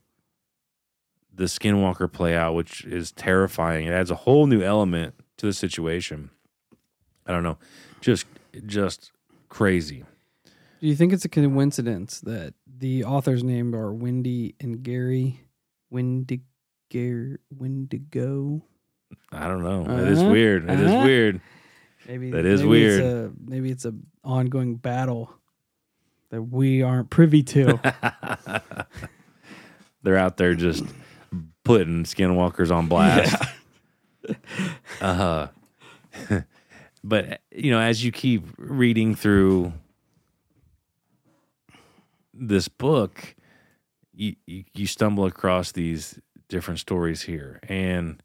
the 1.33 1.45
skinwalker 1.45 2.11
play 2.11 2.35
out 2.35 2.53
which 2.53 2.85
is 2.85 3.11
terrifying. 3.11 3.87
It 3.87 3.91
adds 3.91 4.11
a 4.11 4.15
whole 4.15 4.45
new 4.45 4.61
element 4.61 5.15
to 5.37 5.45
the 5.45 5.53
situation. 5.53 6.29
I 7.25 7.31
don't 7.31 7.43
know. 7.43 7.57
Just 8.01 8.25
just 8.65 9.11
crazy. 9.49 10.05
Do 10.79 10.87
you 10.87 10.95
think 10.95 11.13
it's 11.13 11.25
a 11.25 11.29
coincidence 11.29 12.19
that 12.21 12.53
the 12.67 13.05
author's 13.05 13.43
name 13.43 13.73
are 13.73 13.93
Wendy 13.93 14.55
and 14.59 14.83
Gary? 14.83 15.41
Wendigo 15.89 16.43
Wendigo? 17.49 18.61
I 19.31 19.47
don't 19.47 19.63
know 19.63 19.85
it 19.99 20.07
is 20.09 20.19
Uh-huh, 20.19 20.31
weird 20.31 20.69
It 20.69 20.79
is 20.79 20.91
uh-huh. 20.91 21.05
weird 21.05 21.41
Maybe 22.07 22.31
That 22.31 22.45
is 22.45 22.61
maybe 22.61 22.83
It's 22.83 23.01
weird. 23.01 23.15
a, 23.15 23.31
maybe 23.45 23.71
it's 23.71 23.85
a 23.85 23.93
ongoing 24.25 24.75
battle 24.75 25.33
that 26.31 26.41
we 26.41 26.81
aren't 26.81 27.09
privy 27.09 27.43
to. 27.43 27.79
they're 30.03 30.17
out 30.17 30.35
there 30.35 30.53
just 30.53 30.83
putting 31.63 32.03
skinwalkers 32.03 32.71
on 32.75 32.87
blast 32.89 33.41
uh 35.01 35.47
huh. 36.19 36.41
but 37.05 37.39
you 37.51 37.71
know 37.71 37.79
as 37.79 38.03
you 38.03 38.11
keep 38.11 38.43
reading 38.57 39.15
through 39.15 39.71
this 42.33 42.67
book 42.67 43.35
you, 44.13 44.35
you 44.45 44.63
you 44.73 44.87
stumble 44.87 45.25
across 45.25 45.71
these 45.71 46.19
different 46.49 46.79
stories 46.79 47.21
here 47.23 47.59
and 47.69 48.21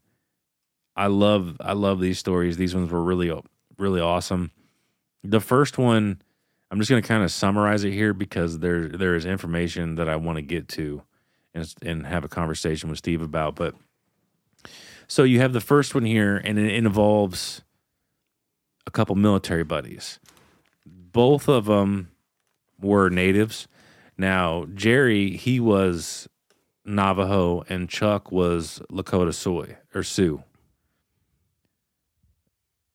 i 0.95 1.07
love 1.07 1.57
i 1.61 1.73
love 1.73 1.99
these 1.99 2.19
stories 2.19 2.57
these 2.57 2.75
ones 2.75 2.91
were 2.91 3.03
really 3.03 3.31
really 3.77 4.01
awesome 4.01 4.51
the 5.23 5.39
first 5.39 5.77
one 5.77 6.21
i'm 6.71 6.79
just 6.79 6.89
going 6.89 7.01
to 7.01 7.07
kind 7.07 7.23
of 7.23 7.31
summarize 7.31 7.83
it 7.83 7.93
here 7.93 8.13
because 8.13 8.59
there 8.59 8.87
there 8.87 9.15
is 9.15 9.25
information 9.25 9.95
that 9.95 10.09
i 10.09 10.15
want 10.15 10.37
to 10.37 10.41
get 10.41 10.67
to 10.67 11.01
and, 11.53 11.73
and 11.81 12.05
have 12.05 12.23
a 12.23 12.29
conversation 12.29 12.89
with 12.89 12.99
steve 12.99 13.21
about 13.21 13.55
but 13.55 13.75
so 15.09 15.23
you 15.23 15.39
have 15.39 15.53
the 15.53 15.59
first 15.59 15.95
one 15.95 16.05
here, 16.05 16.37
and 16.37 16.59
it 16.59 16.75
involves 16.75 17.63
a 18.85 18.91
couple 18.91 19.15
military 19.15 19.63
buddies. 19.63 20.19
Both 20.85 21.49
of 21.49 21.65
them 21.65 22.11
were 22.79 23.09
natives. 23.09 23.67
Now 24.19 24.67
Jerry, 24.75 25.31
he 25.31 25.59
was 25.59 26.29
Navajo, 26.85 27.63
and 27.67 27.89
Chuck 27.89 28.31
was 28.31 28.83
Lakota 28.91 29.33
Soy 29.33 29.77
or 29.95 30.03
Sioux. 30.03 30.43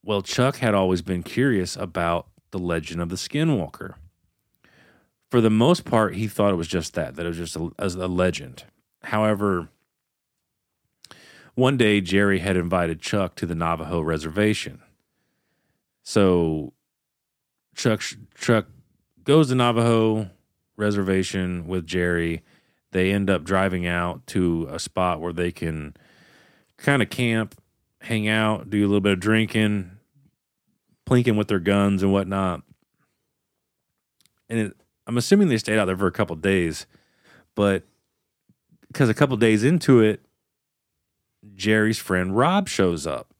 Well, 0.07 0.21
Chuck 0.21 0.57
had 0.57 0.75
always 0.75 1.01
been 1.01 1.23
curious 1.23 1.77
about 1.77 2.27
the 2.51 2.59
legend 2.59 3.01
of 3.01 3.09
the 3.09 3.17
Skinwalker. 3.17 3.95
For 5.31 5.41
the 5.41 5.49
most 5.49 5.87
part, 5.87 6.15
he 6.15 6.29
thought 6.29 6.53
it 6.53 6.57
was 6.57 6.69
just 6.69 6.93
that, 6.93 7.17
that 7.17 7.25
it 7.25 7.29
was 7.29 7.39
just 7.39 7.57
a, 7.57 7.71
a 7.79 8.07
legend. 8.07 8.65
However, 9.05 9.69
one 11.55 11.79
day 11.79 12.03
Jerry 12.03 12.41
had 12.41 12.55
invited 12.55 13.01
Chuck 13.01 13.35
to 13.37 13.47
the 13.47 13.55
Navajo 13.55 14.03
reservation. 14.03 14.83
So 16.03 16.75
Chuck 17.75 18.03
Chuck 18.35 18.67
goes 19.25 19.49
to 19.49 19.55
Navajo 19.55 20.29
reservation 20.77 21.67
with 21.67 21.87
Jerry. 21.87 22.43
They 22.93 23.11
end 23.11 23.31
up 23.31 23.43
driving 23.43 23.87
out 23.87 24.27
to 24.29 24.69
a 24.71 24.79
spot 24.79 25.23
where 25.23 25.33
they 25.33 25.51
can 25.51 25.97
kind 26.77 27.01
of 27.01 27.09
camp, 27.09 27.55
hang 28.03 28.29
out, 28.29 28.69
do 28.69 28.81
a 28.81 28.87
little 28.87 29.01
bit 29.01 29.15
of 29.15 29.21
drinking, 29.21 29.94
plinking 31.07 31.37
with 31.37 31.49
their 31.49 31.59
guns 31.59 32.03
and 32.03 32.13
whatnot. 32.13 32.63
And 34.49 34.59
it, 34.59 34.77
I'm 35.07 35.17
assuming 35.19 35.49
they 35.49 35.59
stayed 35.59 35.79
out 35.79 35.87
there 35.87 35.97
for 35.97 36.07
a 36.07 36.13
couple 36.13 36.37
days, 36.37 36.87
but 37.55 37.85
because 38.89 39.09
a 39.09 39.15
couple 39.15 39.37
days 39.37 39.65
into 39.65 40.01
it, 40.01 40.25
Jerry's 41.55 41.99
friend 41.99 42.37
Rob 42.37 42.69
shows 42.69 43.07
up. 43.07 43.35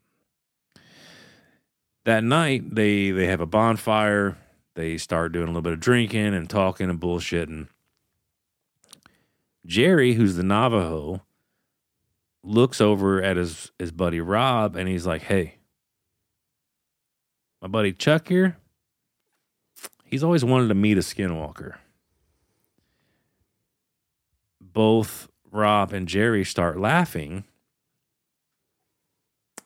That 2.05 2.23
night, 2.23 2.75
they 2.75 3.11
they 3.11 3.27
have 3.27 3.41
a 3.41 3.47
bonfire. 3.47 4.37
They 4.75 4.99
start 4.99 5.33
doing 5.33 5.45
a 5.45 5.51
little 5.51 5.62
bit 5.62 5.73
of 5.73 5.81
drinking 5.81 6.35
and 6.35 6.51
talking 6.51 6.91
and 6.91 7.01
bullshitting. 7.01 7.69
Jerry, 9.65 10.15
who's 10.15 10.37
the 10.37 10.43
Navajo, 10.43 11.23
looks 12.43 12.81
over 12.81 13.23
at 13.23 13.37
his 13.39 13.71
his 13.79 13.91
buddy 13.91 14.21
Rob 14.21 14.77
and 14.77 14.87
he's 14.87 15.07
like, 15.07 15.23
"Hey, 15.23 15.57
my 17.65 17.69
buddy 17.69 17.93
Chuck 17.93 18.29
here. 18.29 18.57
He's 20.05 20.23
always 20.23 20.45
wanted 20.45 20.69
to 20.69 20.75
meet 20.75 20.99
a 20.99 21.01
skinwalker." 21.01 21.77
Both 24.61 25.29
Rob 25.51 25.93
and 25.93 26.07
Jerry 26.07 26.45
start 26.45 26.79
laughing 26.79 27.45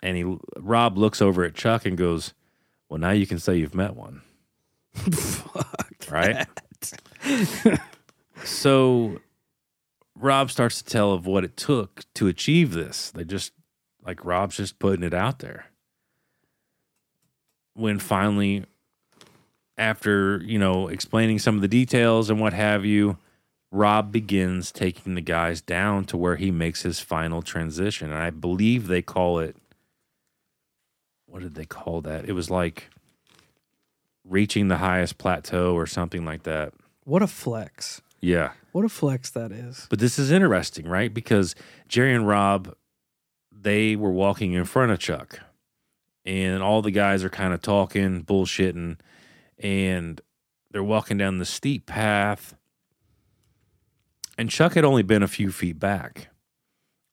and 0.03 0.17
he 0.17 0.37
Rob 0.57 0.97
looks 0.97 1.21
over 1.21 1.45
at 1.45 1.55
Chuck 1.55 1.85
and 1.87 1.97
goes, 1.97 2.35
"Well, 2.89 3.01
now 3.01 3.11
you 3.11 3.27
can 3.27 3.39
say 3.39 3.57
you've 3.57 3.75
met 3.75 3.97
one." 3.97 4.23
Fuck 4.95 6.07
Right? 6.11 6.47
So 8.45 9.19
Rob 10.15 10.51
starts 10.53 10.81
to 10.81 10.89
tell 10.89 11.13
of 11.13 11.27
what 11.27 11.45
it 11.45 11.57
took 11.57 12.05
to 12.15 12.29
achieve 12.29 12.73
this. 12.73 13.11
They 13.11 13.25
just 13.25 13.53
like 14.01 14.25
Rob's 14.25 14.57
just 14.57 14.79
putting 14.79 15.03
it 15.05 15.13
out 15.13 15.41
there. 15.41 15.67
When 17.79 17.99
finally, 17.99 18.65
after 19.77 20.43
you 20.45 20.59
know 20.59 20.89
explaining 20.89 21.39
some 21.39 21.55
of 21.55 21.61
the 21.63 21.69
details 21.69 22.29
and 22.29 22.41
what 22.41 22.53
have 22.53 22.85
you, 22.85 23.19
Rob 23.71 24.11
begins 24.11 24.73
taking 24.73 25.15
the 25.15 25.21
guys 25.21 25.61
down 25.61 26.05
to 26.07 26.17
where 26.17 26.37
he 26.37 26.51
makes 26.51 26.83
his 26.83 27.01
final 27.01 27.43
transition. 27.43 28.11
And 28.11 28.23
I 28.23 28.31
believe 28.31 28.89
they 28.89 29.03
call 29.03 29.39
it 29.39 29.57
what 31.27 31.43
did 31.43 31.55
they 31.55 31.67
call 31.67 32.01
that? 32.03 32.29
It 32.29 32.33
was 32.33 32.51
like 32.51 32.91
reaching 34.25 34.69
the 34.69 34.79
highest 34.79 35.19
plateau 35.19 35.75
or 35.75 35.87
something 35.87 36.25
like 36.25 36.45
that. 36.45 36.73
What 37.05 37.23
a 37.23 37.27
flex. 37.27 38.01
Yeah. 38.21 38.53
What 38.73 38.85
a 38.85 38.89
flex 38.89 39.31
that 39.31 39.53
is. 39.53 39.87
But 39.91 39.99
this 39.99 40.19
is 40.19 40.31
interesting, 40.31 40.89
right? 40.89 41.13
Because 41.13 41.55
Jerry 41.87 42.15
and 42.15 42.27
Rob, 42.27 42.75
they 43.53 43.95
were 43.95 44.11
walking 44.11 44.53
in 44.53 44.65
front 44.65 44.93
of 44.93 44.99
Chuck, 44.99 45.41
and 46.25 46.63
all 46.63 46.83
the 46.83 46.91
guys 46.91 47.25
are 47.25 47.31
kind 47.31 47.55
of 47.55 47.63
talking, 47.63 48.25
bullshitting, 48.25 48.99
and 49.59 50.21
they're 50.71 50.83
walking 50.83 51.19
down 51.19 51.39
the 51.39 51.45
steep 51.45 51.87
path. 51.87 52.55
And 54.37 54.51
Chuck 54.51 54.75
had 54.75 54.85
only 54.85 55.03
been 55.03 55.23
a 55.23 55.29
few 55.29 55.51
feet 55.51 55.79
back. 55.79 56.29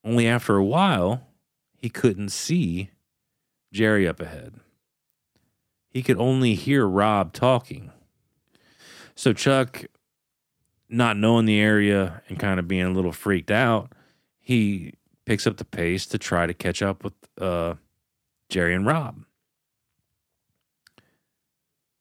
Only 0.04 0.28
after 0.28 0.56
a 0.58 0.66
while, 0.66 1.28
he 1.76 1.90
couldn't 1.90 2.30
see 2.30 2.92
Jerry 3.74 4.08
up 4.08 4.20
ahead. 4.20 4.56
He 5.90 6.04
could 6.04 6.18
only 6.20 6.54
hear 6.56 6.86
Rob 6.86 7.34
talking. 7.34 7.92
So 9.16 9.34
Chuck 9.34 9.86
not 10.90 11.18
knowing 11.18 11.46
the 11.46 11.60
area 11.60 12.22
and 12.30 12.40
kind 12.40 12.60
of 12.60 12.68
being 12.68 12.86
a 12.86 12.92
little 12.92 13.12
freaked 13.12 13.52
out, 13.52 13.94
he 14.40 14.94
picks 15.26 15.48
up 15.48 15.58
the 15.58 15.66
pace 15.66 16.06
to 16.06 16.18
try 16.18 16.46
to 16.46 16.54
catch 16.54 16.82
up 16.82 17.04
with 17.04 17.14
uh, 17.40 17.76
Jerry 18.50 18.74
and 18.74 18.86
Rob. 18.86 19.24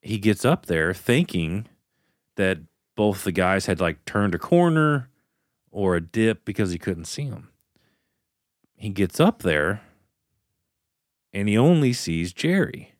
He 0.02 0.18
gets 0.18 0.44
up 0.44 0.66
there 0.66 0.92
thinking 0.92 1.66
that 2.36 2.58
both 2.94 3.24
the 3.24 3.32
guys 3.32 3.66
had 3.66 3.80
like 3.80 4.04
turned 4.04 4.34
a 4.34 4.38
corner 4.38 5.08
or 5.70 5.96
a 5.96 6.00
dip 6.00 6.44
because 6.44 6.70
he 6.70 6.78
couldn't 6.78 7.06
see 7.06 7.28
them. 7.28 7.50
He 8.76 8.90
gets 8.90 9.18
up 9.18 9.42
there 9.42 9.82
and 11.32 11.48
he 11.48 11.56
only 11.56 11.92
sees 11.92 12.32
Jerry, 12.32 12.94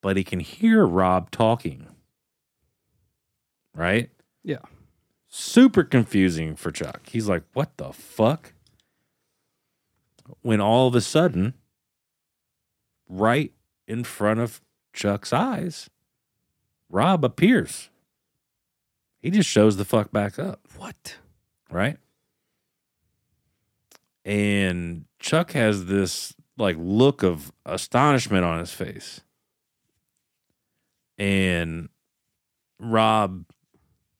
but 0.00 0.16
he 0.16 0.24
can 0.24 0.40
hear 0.40 0.86
Rob 0.86 1.30
talking 1.30 1.88
right? 3.76 4.10
Yeah. 4.42 4.62
Super 5.28 5.84
confusing 5.84 6.56
for 6.56 6.72
Chuck. 6.72 7.02
He's 7.08 7.28
like, 7.28 7.44
what 7.52 7.76
the 7.76 7.92
fuck? 7.92 8.54
When 10.42 10.60
all 10.60 10.86
of 10.88 10.94
a 10.94 11.00
sudden, 11.00 11.54
right 13.08 13.52
in 13.86 14.04
front 14.04 14.40
of 14.40 14.60
Chuck's 14.92 15.32
eyes, 15.32 15.88
Rob 16.88 17.24
appears. 17.24 17.90
He 19.20 19.30
just 19.30 19.48
shows 19.48 19.76
the 19.76 19.84
fuck 19.84 20.12
back 20.12 20.38
up, 20.38 20.60
What? 20.76 21.16
right? 21.70 21.96
And 24.24 25.04
Chuck 25.18 25.52
has 25.52 25.86
this 25.86 26.34
like 26.58 26.76
look 26.78 27.22
of 27.22 27.52
astonishment 27.64 28.44
on 28.44 28.58
his 28.58 28.72
face. 28.72 29.20
And 31.18 31.88
Rob 32.78 33.44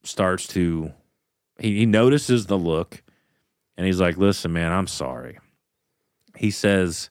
starts 0.02 0.46
to 0.48 0.92
he, 1.58 1.78
he 1.78 1.86
notices 1.86 2.46
the 2.46 2.56
look 2.58 3.02
and 3.76 3.86
he's 3.86 4.00
like 4.00 4.16
listen 4.16 4.52
man 4.52 4.70
i'm 4.70 4.86
sorry 4.86 5.38
he 6.36 6.50
says 6.50 7.10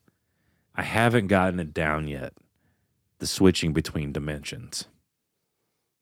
i 0.75 0.81
haven't 0.83 1.27
gotten 1.27 1.59
it 1.59 1.73
down 1.73 2.07
yet 2.07 2.33
the 3.19 3.27
switching 3.27 3.73
between 3.73 4.11
dimensions 4.11 4.85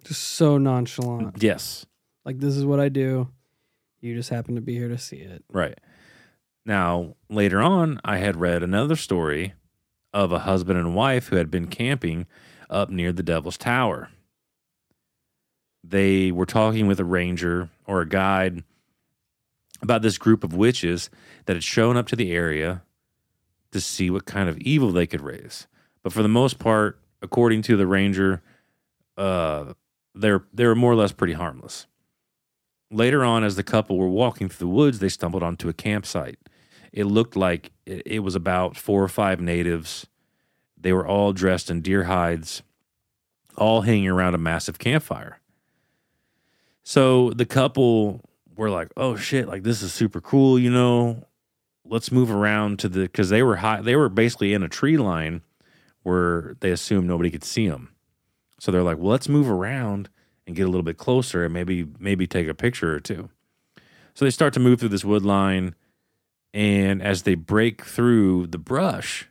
Just 0.04 0.22
so 0.22 0.58
nonchalant. 0.58 1.42
yes 1.42 1.86
Like 2.26 2.40
this 2.40 2.56
is 2.58 2.66
what 2.66 2.80
I 2.80 2.90
do. 2.90 3.30
You 4.02 4.16
just 4.16 4.30
happen 4.30 4.56
to 4.56 4.62
be 4.62 4.74
here 4.74 4.90
to 4.90 4.98
see 4.98 5.18
it. 5.18 5.44
right 5.52 5.78
now 6.66 7.16
later 7.30 7.62
on 7.62 8.00
i 8.04 8.18
had 8.18 8.36
read 8.38 8.64
another 8.64 8.96
story 8.96 9.54
of 10.14 10.32
a 10.32 10.40
husband 10.40 10.78
and 10.80 10.94
wife 10.96 11.28
who 11.28 11.36
had 11.38 11.50
been 11.52 11.68
camping 11.68 12.26
up 12.70 12.90
near 12.90 13.12
the 13.12 13.24
devil's 13.24 13.58
tower 13.58 14.10
they 15.84 16.32
were 16.32 16.46
talking 16.46 16.88
with 16.88 17.00
a 17.00 17.06
ranger 17.06 17.70
or 17.86 18.02
a 18.02 18.08
guide 18.10 18.64
about 19.82 20.02
this 20.02 20.18
group 20.18 20.44
of 20.44 20.54
witches 20.56 21.10
that 21.46 21.56
had 21.56 21.64
shown 21.64 21.98
up 21.98 22.08
to 22.08 22.16
the 22.16 22.32
area 22.32 22.82
to 23.74 23.82
see 23.82 24.10
what 24.10 24.26
kind 24.26 24.50
of 24.50 24.58
evil 24.60 24.92
they 24.92 25.06
could 25.08 25.22
raise. 25.22 25.68
But 26.02 26.14
for 26.14 26.22
the 26.22 26.30
most 26.30 26.60
part, 26.60 27.00
according 27.22 27.62
to 27.64 27.78
the 27.78 27.88
ranger, 27.88 28.42
uh, 29.18 29.74
they're 30.16 30.46
they're 30.54 30.76
more 30.76 30.92
or 30.92 30.96
less 30.96 31.12
pretty 31.12 31.34
harmless. 31.34 31.88
Later 32.92 33.24
on, 33.24 33.44
as 33.44 33.56
the 33.56 33.64
couple 33.64 33.98
were 33.98 34.08
walking 34.08 34.50
through 34.50 34.68
the 34.68 34.74
woods, 34.74 35.00
they 35.00 35.10
stumbled 35.10 35.42
onto 35.42 35.68
a 35.70 35.74
campsite. 35.74 36.38
It 36.92 37.06
looked 37.06 37.36
like 37.36 37.72
it, 37.86 38.04
it 38.06 38.20
was 38.20 38.36
about 38.36 38.78
four 38.78 39.04
or 39.04 39.08
five 39.08 39.42
natives. 39.42 40.06
They 40.78 40.94
were 40.94 41.08
all 41.08 41.34
dressed 41.34 41.72
in 41.72 41.82
deer 41.82 42.04
hides, 42.04 42.62
all 43.58 43.82
hanging 43.82 44.10
around 44.10 44.36
a 44.36 44.38
massive 44.38 44.78
campfire. 44.78 45.40
So 46.84 47.32
the 47.32 47.46
couple 47.46 48.22
were 48.56 48.70
like, 48.70 48.90
"Oh 48.96 49.16
shit, 49.16 49.48
like 49.48 49.64
this 49.64 49.82
is 49.82 49.94
super 49.94 50.22
cool, 50.22 50.60
you 50.60 50.70
know. 50.70 51.26
Let's 51.86 52.12
move 52.12 52.32
around 52.32 52.80
to 52.80 52.90
the 52.90 53.08
cuz 53.08 53.30
they 53.30 53.44
were 53.44 53.58
high 53.58 53.82
they 53.82 53.96
were 53.96 54.10
basically 54.10 54.54
in 54.54 54.64
a 54.64 54.70
tree 54.70 54.98
line 54.98 55.42
where 56.04 56.56
they 56.60 56.72
assumed 56.72 57.08
nobody 57.08 57.30
could 57.30 57.44
see 57.44 57.68
them. 57.68 57.94
So 58.60 58.72
they're 58.72 58.84
like, 58.84 58.98
"Well, 58.98 59.12
let's 59.12 59.28
move 59.30 59.50
around 59.50 60.10
and 60.48 60.56
get 60.56 60.64
a 60.64 60.68
little 60.68 60.84
bit 60.84 60.98
closer 60.98 61.44
and 61.46 61.54
maybe 61.54 61.88
maybe 62.00 62.26
take 62.28 62.48
a 62.48 62.54
picture 62.54 62.94
or 62.94 63.00
two. 63.00 63.30
So 64.14 64.26
they 64.26 64.32
start 64.32 64.54
to 64.54 64.60
move 64.60 64.80
through 64.80 64.90
this 64.90 65.06
wood 65.06 65.24
line 65.24 65.76
and 66.54 67.02
as 67.02 67.24
they 67.24 67.36
break 67.36 67.84
through 67.84 68.48
the 68.48 68.58
brush 68.60 69.28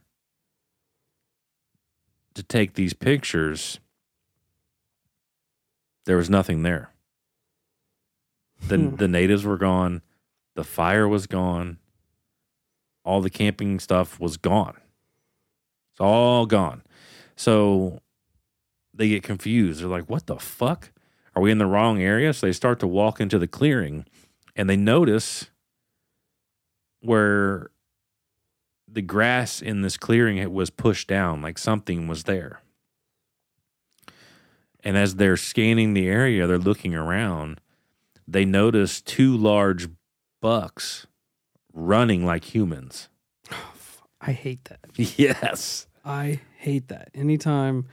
to 2.34 2.42
take 2.42 2.74
these 2.74 2.94
pictures, 2.94 3.78
there 6.05 6.16
was 6.16 6.28
nothing 6.30 6.62
there. 6.62 6.90
The 8.68 8.76
Hmm. 8.78 8.96
the 8.96 9.09
natives 9.09 9.44
were 9.44 9.59
gone. 9.59 10.03
The 10.55 10.64
fire 10.64 11.09
was 11.09 11.26
gone. 11.26 11.78
All 13.05 13.20
the 13.20 13.30
camping 13.30 13.80
stuff 13.80 14.20
was 14.20 14.36
gone. 14.36 14.76
It's 15.92 16.00
all 16.00 16.46
gone. 16.46 16.82
So 17.36 18.00
they 18.94 19.09
get 19.09 19.22
confused. 19.22 19.80
They're 19.80 19.88
like, 19.88 20.09
"What 20.09 20.26
the 20.26 20.38
fuck? 20.38 20.92
Are 21.34 21.42
we 21.42 21.50
in 21.50 21.59
the 21.59 21.66
wrong 21.66 22.00
area?" 22.00 22.32
So 22.32 22.46
they 22.46 22.53
start 22.53 22.78
to 22.80 22.86
walk 22.86 23.20
into 23.20 23.38
the 23.38 23.48
clearing, 23.48 24.07
and 24.55 24.68
they 24.68 24.76
notice 24.76 25.50
where 27.00 27.70
the 28.86 29.03
grass 29.03 29.61
in 29.62 29.82
this 29.82 29.96
clearing 29.96 30.36
it 30.36 30.53
was 30.53 30.70
pushed 30.70 31.09
down, 31.09 31.42
like 31.42 31.59
something 31.59 32.07
was 32.07 32.24
there. 32.24 32.61
And 34.84 34.96
as 34.96 35.16
they're 35.16 35.36
scanning 35.36 35.94
the 35.94 36.09
area, 36.09 36.46
they're 36.46 36.59
looking 36.59 36.94
around. 36.94 37.61
They 38.28 38.44
notice 38.44 39.00
two 39.00 39.36
large 39.36 39.88
bucks 40.40 41.07
running 41.72 42.24
like 42.24 42.54
humans. 42.54 43.08
I 44.20 44.32
hate 44.32 44.64
that. 44.64 44.80
Yes. 44.96 45.86
I 46.04 46.40
hate 46.56 46.88
that. 46.88 47.10
Anytime 47.14 47.86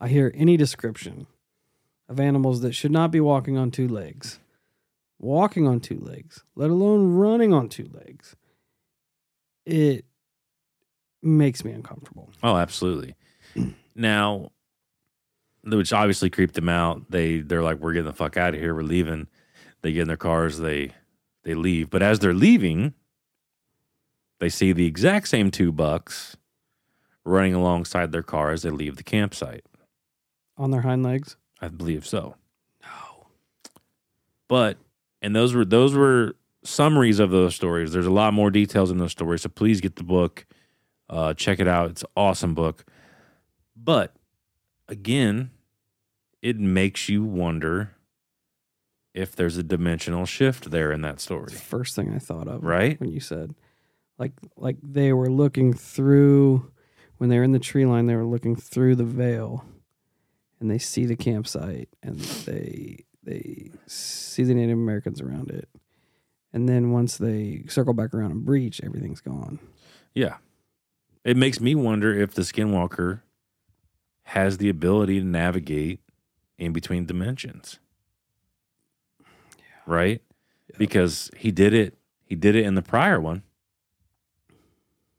I 0.00 0.08
hear 0.08 0.32
any 0.34 0.56
description 0.56 1.26
of 2.08 2.20
animals 2.20 2.60
that 2.62 2.74
should 2.74 2.90
not 2.92 3.10
be 3.10 3.20
walking 3.20 3.56
on 3.56 3.70
two 3.70 3.88
legs, 3.88 4.38
walking 5.18 5.66
on 5.66 5.80
two 5.80 5.98
legs, 5.98 6.44
let 6.54 6.70
alone 6.70 7.14
running 7.14 7.52
on 7.52 7.68
two 7.68 7.88
legs, 7.92 8.36
it 9.66 10.04
makes 11.22 11.64
me 11.64 11.72
uncomfortable. 11.72 12.30
Oh, 12.42 12.56
absolutely. 12.56 13.14
now, 13.94 14.52
which 15.64 15.92
obviously 15.92 16.30
creeped 16.30 16.54
them 16.54 16.68
out. 16.68 17.10
They 17.10 17.40
they're 17.40 17.62
like, 17.62 17.78
"We're 17.78 17.92
getting 17.92 18.06
the 18.06 18.12
fuck 18.12 18.36
out 18.36 18.54
of 18.54 18.60
here. 18.60 18.74
We're 18.74 18.82
leaving." 18.82 19.26
They 19.82 19.92
get 19.92 20.02
in 20.02 20.08
their 20.08 20.16
cars. 20.16 20.58
They 20.58 20.92
they 21.44 21.54
leave. 21.54 21.90
But 21.90 22.02
as 22.02 22.20
they're 22.20 22.34
leaving, 22.34 22.94
they 24.40 24.48
see 24.48 24.72
the 24.72 24.86
exact 24.86 25.28
same 25.28 25.50
two 25.50 25.72
bucks 25.72 26.36
running 27.24 27.54
alongside 27.54 28.12
their 28.12 28.22
car 28.22 28.50
as 28.50 28.62
they 28.62 28.70
leave 28.70 28.96
the 28.96 29.02
campsite. 29.02 29.64
On 30.56 30.70
their 30.70 30.82
hind 30.82 31.02
legs? 31.02 31.36
I 31.60 31.68
believe 31.68 32.06
so. 32.06 32.36
No. 32.82 33.26
But 34.48 34.78
and 35.20 35.34
those 35.34 35.54
were 35.54 35.64
those 35.64 35.94
were 35.94 36.36
summaries 36.64 37.18
of 37.18 37.30
those 37.30 37.54
stories. 37.54 37.92
There's 37.92 38.06
a 38.06 38.10
lot 38.10 38.34
more 38.34 38.50
details 38.50 38.90
in 38.90 38.98
those 38.98 39.12
stories. 39.12 39.42
So 39.42 39.48
please 39.48 39.80
get 39.80 39.96
the 39.96 40.04
book. 40.04 40.46
Uh, 41.08 41.34
check 41.34 41.58
it 41.60 41.68
out. 41.68 41.90
It's 41.90 42.02
an 42.02 42.08
awesome 42.16 42.54
book. 42.54 42.84
But 43.76 44.14
again, 44.88 45.50
it 46.42 46.58
makes 46.58 47.08
you 47.08 47.24
wonder 47.24 47.94
if 49.14 49.34
there's 49.34 49.56
a 49.56 49.62
dimensional 49.62 50.26
shift 50.26 50.70
there 50.70 50.92
in 50.92 51.00
that 51.02 51.20
story, 51.20 51.46
the 51.50 51.58
first 51.58 51.96
thing 51.96 52.12
I 52.14 52.18
thought 52.18 52.46
of. 52.46 52.62
right? 52.62 53.00
When 53.00 53.10
you 53.10 53.20
said, 53.20 53.54
like, 54.18 54.32
like 54.56 54.76
they 54.82 55.12
were 55.12 55.30
looking 55.30 55.72
through 55.72 56.70
when 57.18 57.30
they 57.30 57.36
were 57.36 57.44
in 57.44 57.52
the 57.52 57.58
tree 57.58 57.84
line, 57.84 58.06
they 58.06 58.16
were 58.16 58.24
looking 58.24 58.56
through 58.56 58.96
the 58.96 59.04
veil, 59.04 59.64
and 60.60 60.70
they 60.70 60.78
see 60.78 61.04
the 61.04 61.16
campsite, 61.16 61.88
and 62.02 62.18
they 62.18 63.04
they 63.22 63.70
see 63.86 64.44
the 64.44 64.54
Native 64.54 64.78
Americans 64.78 65.20
around 65.20 65.50
it, 65.50 65.68
and 66.52 66.68
then 66.68 66.92
once 66.92 67.18
they 67.18 67.64
circle 67.68 67.92
back 67.92 68.14
around 68.14 68.30
and 68.30 68.44
breach, 68.44 68.80
everything's 68.82 69.20
gone. 69.20 69.58
Yeah. 70.14 70.36
It 71.24 71.36
makes 71.36 71.60
me 71.60 71.74
wonder 71.74 72.14
if 72.14 72.32
the 72.32 72.42
skinwalker 72.42 73.20
has 74.22 74.58
the 74.58 74.68
ability 74.68 75.20
to 75.20 75.26
navigate 75.26 76.00
in 76.56 76.72
between 76.72 77.04
dimensions. 77.04 77.78
Right? 79.86 80.22
Yeah. 80.70 80.76
Because 80.78 81.30
he 81.36 81.50
did 81.50 81.74
it 81.74 81.98
he 82.24 82.34
did 82.34 82.54
it 82.54 82.64
in 82.64 82.74
the 82.74 82.82
prior 82.82 83.20
one. 83.20 83.42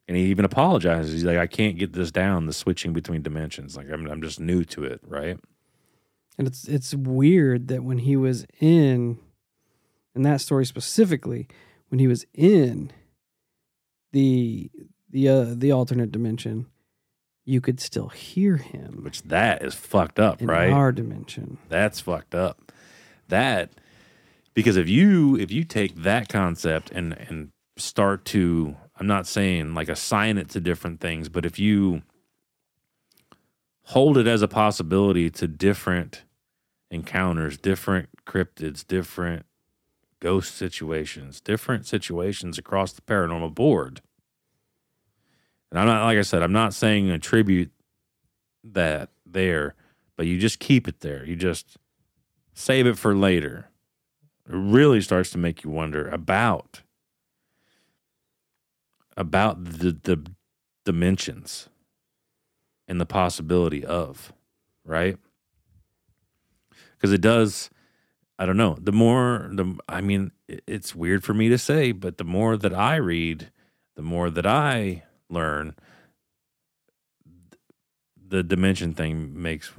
And 0.10 0.18
he 0.18 0.24
even 0.26 0.44
apologizes. 0.44 1.14
He's 1.14 1.24
like, 1.24 1.38
I 1.38 1.46
can't 1.46 1.78
get 1.78 1.94
this 1.94 2.10
down, 2.10 2.48
the 2.48 2.54
switching 2.54 2.94
between 2.94 3.22
dimensions. 3.22 3.78
Like 3.78 3.92
I'm 3.94 4.08
I'm 4.08 4.24
just 4.24 4.40
new 4.40 4.66
to 4.66 4.84
it, 4.84 5.02
right? 5.08 5.38
And 6.36 6.48
it's 6.48 6.68
it's 6.68 6.96
weird 6.96 7.68
that 7.68 7.84
when 7.84 8.00
he 8.00 8.16
was 8.18 8.48
in 8.60 9.20
in 10.16 10.24
that 10.24 10.42
story 10.42 10.66
specifically, 10.66 11.48
when 11.90 12.00
he 12.00 12.08
was 12.08 12.26
in 12.34 12.92
the 14.12 14.72
the 15.12 15.30
uh, 15.30 15.46
the 15.56 15.72
alternate 15.72 16.12
dimension, 16.12 16.66
you 17.46 17.62
could 17.62 17.80
still 17.80 18.10
hear 18.10 18.58
him 18.58 19.02
Which 19.04 19.22
that 19.24 19.64
is 19.64 19.76
fucked 19.76 20.20
up, 20.20 20.42
in 20.42 20.48
right? 20.48 20.72
our 20.72 20.92
dimension. 20.92 21.60
That's 21.70 22.00
fucked 22.00 22.34
up. 22.34 22.72
That 23.28 23.70
because 24.56 24.76
if 24.76 24.90
you 24.90 25.38
if 25.38 25.52
you 25.52 25.64
take 25.64 25.98
that 25.98 26.30
concept 26.30 26.90
and 26.90 27.14
and 27.14 27.52
start 27.78 28.26
to 28.26 28.76
I'm 29.00 29.08
not 29.08 29.26
saying 29.26 29.74
like 29.74 29.88
assign 29.88 30.38
it 30.38 30.50
to 30.50 30.60
different 30.60 31.00
things, 31.00 31.30
but 31.30 31.46
if 31.46 31.58
you 31.58 32.02
hold 33.84 34.18
it 34.18 34.28
as 34.28 34.42
a 34.42 34.48
possibility 34.48 35.30
to 35.32 35.48
different 35.48 36.24
encounters, 36.92 37.58
different 37.58 38.10
cryptids, 38.26 38.86
different 38.86 39.46
ghost 40.20 40.56
situations, 40.56 41.40
different 41.40 41.88
situations 41.88 42.58
across 42.58 42.92
the 42.92 43.02
paranormal 43.02 43.56
board. 43.56 44.02
And 45.72 45.80
I'm 45.80 45.88
not 45.88 46.04
like 46.04 46.18
I 46.18 46.24
said, 46.24 46.44
I'm 46.44 46.52
not 46.52 46.74
saying 46.74 47.10
attribute 47.10 47.72
that 48.64 49.10
there, 49.26 49.76
but 50.18 50.26
you 50.26 50.38
just 50.38 50.60
keep 50.60 50.88
it 50.88 51.00
there. 51.00 51.26
You 51.26 51.38
just 51.38 51.78
save 52.54 52.86
it 52.86 52.98
for 52.98 53.16
later. 53.16 53.70
It 54.48 54.56
really 54.56 55.00
starts 55.00 55.30
to 55.32 55.38
make 55.38 55.64
you 55.64 55.70
wonder 55.70 56.10
about 56.10 56.82
about 59.20 59.64
the 59.64 59.92
the 59.92 60.26
dimensions 60.86 61.70
and 62.88 63.00
the 63.00 63.06
possibility 63.06 63.86
of, 63.86 64.34
right? 64.84 65.18
Because 66.94 67.12
it 67.14 67.22
does 67.22 67.70
I 68.40 68.46
don't 68.46 68.58
know. 68.58 68.78
The 68.80 68.94
more 68.94 69.50
the 69.52 69.78
I 69.90 70.00
mean, 70.00 70.32
it's 70.48 70.96
weird 70.96 71.26
for 71.26 71.34
me 71.34 71.50
to 71.50 71.58
say, 71.58 71.92
but 71.92 72.18
the 72.18 72.24
more 72.24 72.56
that 72.56 72.74
I 72.74 72.96
read, 72.96 73.52
the 73.96 74.02
more 74.02 74.30
that 74.30 74.46
I 74.46 75.04
learn, 75.30 75.76
the 78.16 78.42
dimension 78.42 78.94
thing 78.94 79.40
makes 79.40 79.74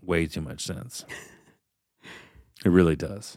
way 0.00 0.26
too 0.26 0.40
much 0.40 0.62
sense. 0.62 1.04
it 2.64 2.70
really 2.70 2.96
does. 2.96 3.36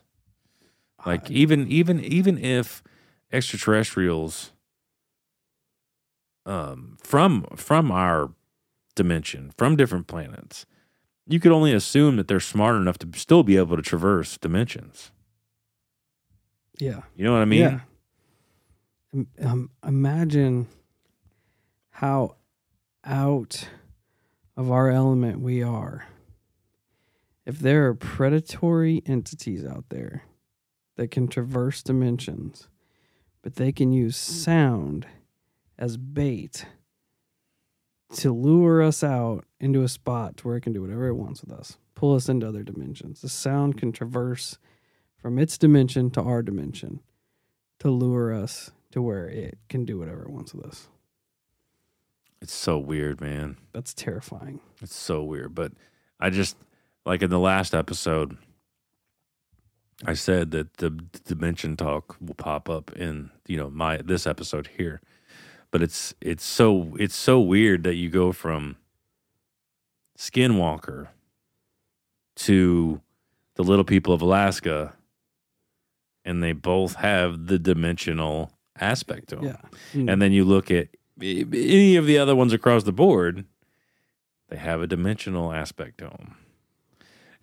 Like 1.06 1.30
even 1.30 1.68
even 1.68 2.00
even 2.00 2.38
if 2.38 2.82
extraterrestrials 3.34 4.54
um 6.46 6.98
from 7.02 7.44
from 7.56 7.92
our 7.92 8.32
dimension, 8.96 9.52
from 9.58 9.76
different 9.76 10.08
planets, 10.08 10.66
you 11.28 11.40
could 11.40 11.52
only 11.52 11.74
assume 11.74 12.16
that 12.18 12.28
they're 12.28 12.40
smart 12.40 12.76
enough 12.76 12.98
to 13.00 13.08
still 13.16 13.44
be 13.44 13.56
able 13.58 13.76
to 13.76 13.82
traverse 13.82 14.38
dimensions. 14.38 15.12
yeah, 16.80 17.02
You 17.16 17.24
know 17.26 17.34
what 17.34 17.42
I 17.42 17.46
mean? 17.46 17.60
yeah. 17.62 17.80
Um, 19.42 19.72
imagine 19.86 20.68
how 21.92 22.36
out 23.04 23.68
of 24.56 24.70
our 24.72 24.90
element 24.90 25.40
we 25.40 25.64
are. 25.64 26.06
If 27.46 27.60
there 27.60 27.88
are 27.88 27.96
predatory 27.96 29.02
entities 29.06 29.66
out 29.66 29.86
there 29.90 30.24
that 30.96 31.10
can 31.10 31.28
traverse 31.28 31.82
dimensions, 31.82 32.68
but 33.42 33.56
they 33.56 33.72
can 33.72 33.92
use 33.92 34.16
sound 34.16 35.08
as 35.80 35.98
bait 35.98 36.66
to 38.14 38.34
lure 38.34 38.84
us 38.84 39.04
out 39.04 39.46
into 39.60 39.82
a 39.82 39.88
spot 39.88 40.38
to 40.38 40.48
where 40.48 40.58
it 40.58 40.62
can 40.62 40.74
do 40.74 40.82
whatever 40.82 41.08
it 41.08 41.16
wants 41.16 41.42
with 41.42 41.52
us, 41.52 41.78
pull 41.96 42.16
us 42.16 42.28
into 42.28 42.48
other 42.48 42.64
dimensions. 42.64 43.22
The 43.22 43.30
sound 43.30 43.78
can 43.78 43.92
traverse 43.92 44.58
from 45.18 45.40
its 45.40 45.58
dimension 45.58 46.12
to 46.12 46.22
our 46.22 46.44
dimension 46.44 47.00
to 47.80 47.90
lure 47.90 48.34
us 48.34 48.72
to 48.92 49.02
where 49.02 49.28
it 49.28 49.58
can 49.70 49.86
do 49.86 49.98
whatever 49.98 50.24
it 50.24 50.30
wants 50.30 50.54
with 50.54 50.66
us. 50.66 50.88
It's 52.42 52.54
so 52.54 52.78
weird, 52.78 53.22
man. 53.22 53.58
That's 53.74 53.94
terrifying. 53.94 54.60
It's 54.82 54.96
so 54.96 55.24
weird. 55.24 55.56
But 55.56 55.74
I 56.20 56.30
just 56.30 56.58
like 57.06 57.22
in 57.22 57.30
the 57.30 57.40
last 57.40 57.74
episode, 57.74 58.38
I 60.06 60.14
said 60.14 60.52
that 60.52 60.78
the 60.78 60.90
dimension 60.90 61.76
talk 61.76 62.16
will 62.22 62.36
pop 62.36 62.70
up 62.70 62.96
in 62.96 63.30
you 63.46 63.58
know 63.58 63.70
my 63.70 63.98
this 63.98 64.26
episode 64.26 64.70
here. 64.78 65.02
But 65.72 65.82
it's 65.84 66.16
it's 66.20 66.44
so 66.44 66.96
it's 67.00 67.16
so 67.16 67.40
weird 67.40 67.84
that 67.84 67.96
you 67.96 68.10
go 68.10 68.32
from 68.32 68.78
Skinwalker 70.18 71.10
to 72.38 73.02
the 73.56 73.64
Little 73.64 73.84
People 73.84 74.14
of 74.14 74.22
Alaska, 74.22 74.94
and 76.26 76.42
they 76.42 76.54
both 76.54 76.96
have 76.96 77.48
the 77.48 77.60
dimensional 77.60 78.52
aspect 78.80 79.30
to 79.30 79.36
them. 79.36 79.46
Yeah. 79.46 79.58
Hmm. 79.92 80.10
And 80.10 80.22
then 80.22 80.32
you 80.32 80.46
look 80.46 80.72
at 80.72 80.88
any 81.22 81.96
of 81.98 82.06
the 82.06 82.18
other 82.18 82.36
ones 82.36 82.54
across 82.54 82.84
the 82.84 82.92
board, 82.92 83.46
they 84.50 84.58
have 84.58 84.82
a 84.82 84.88
dimensional 84.88 85.54
aspect 85.54 86.00
to 86.00 86.06
them. 86.06 86.38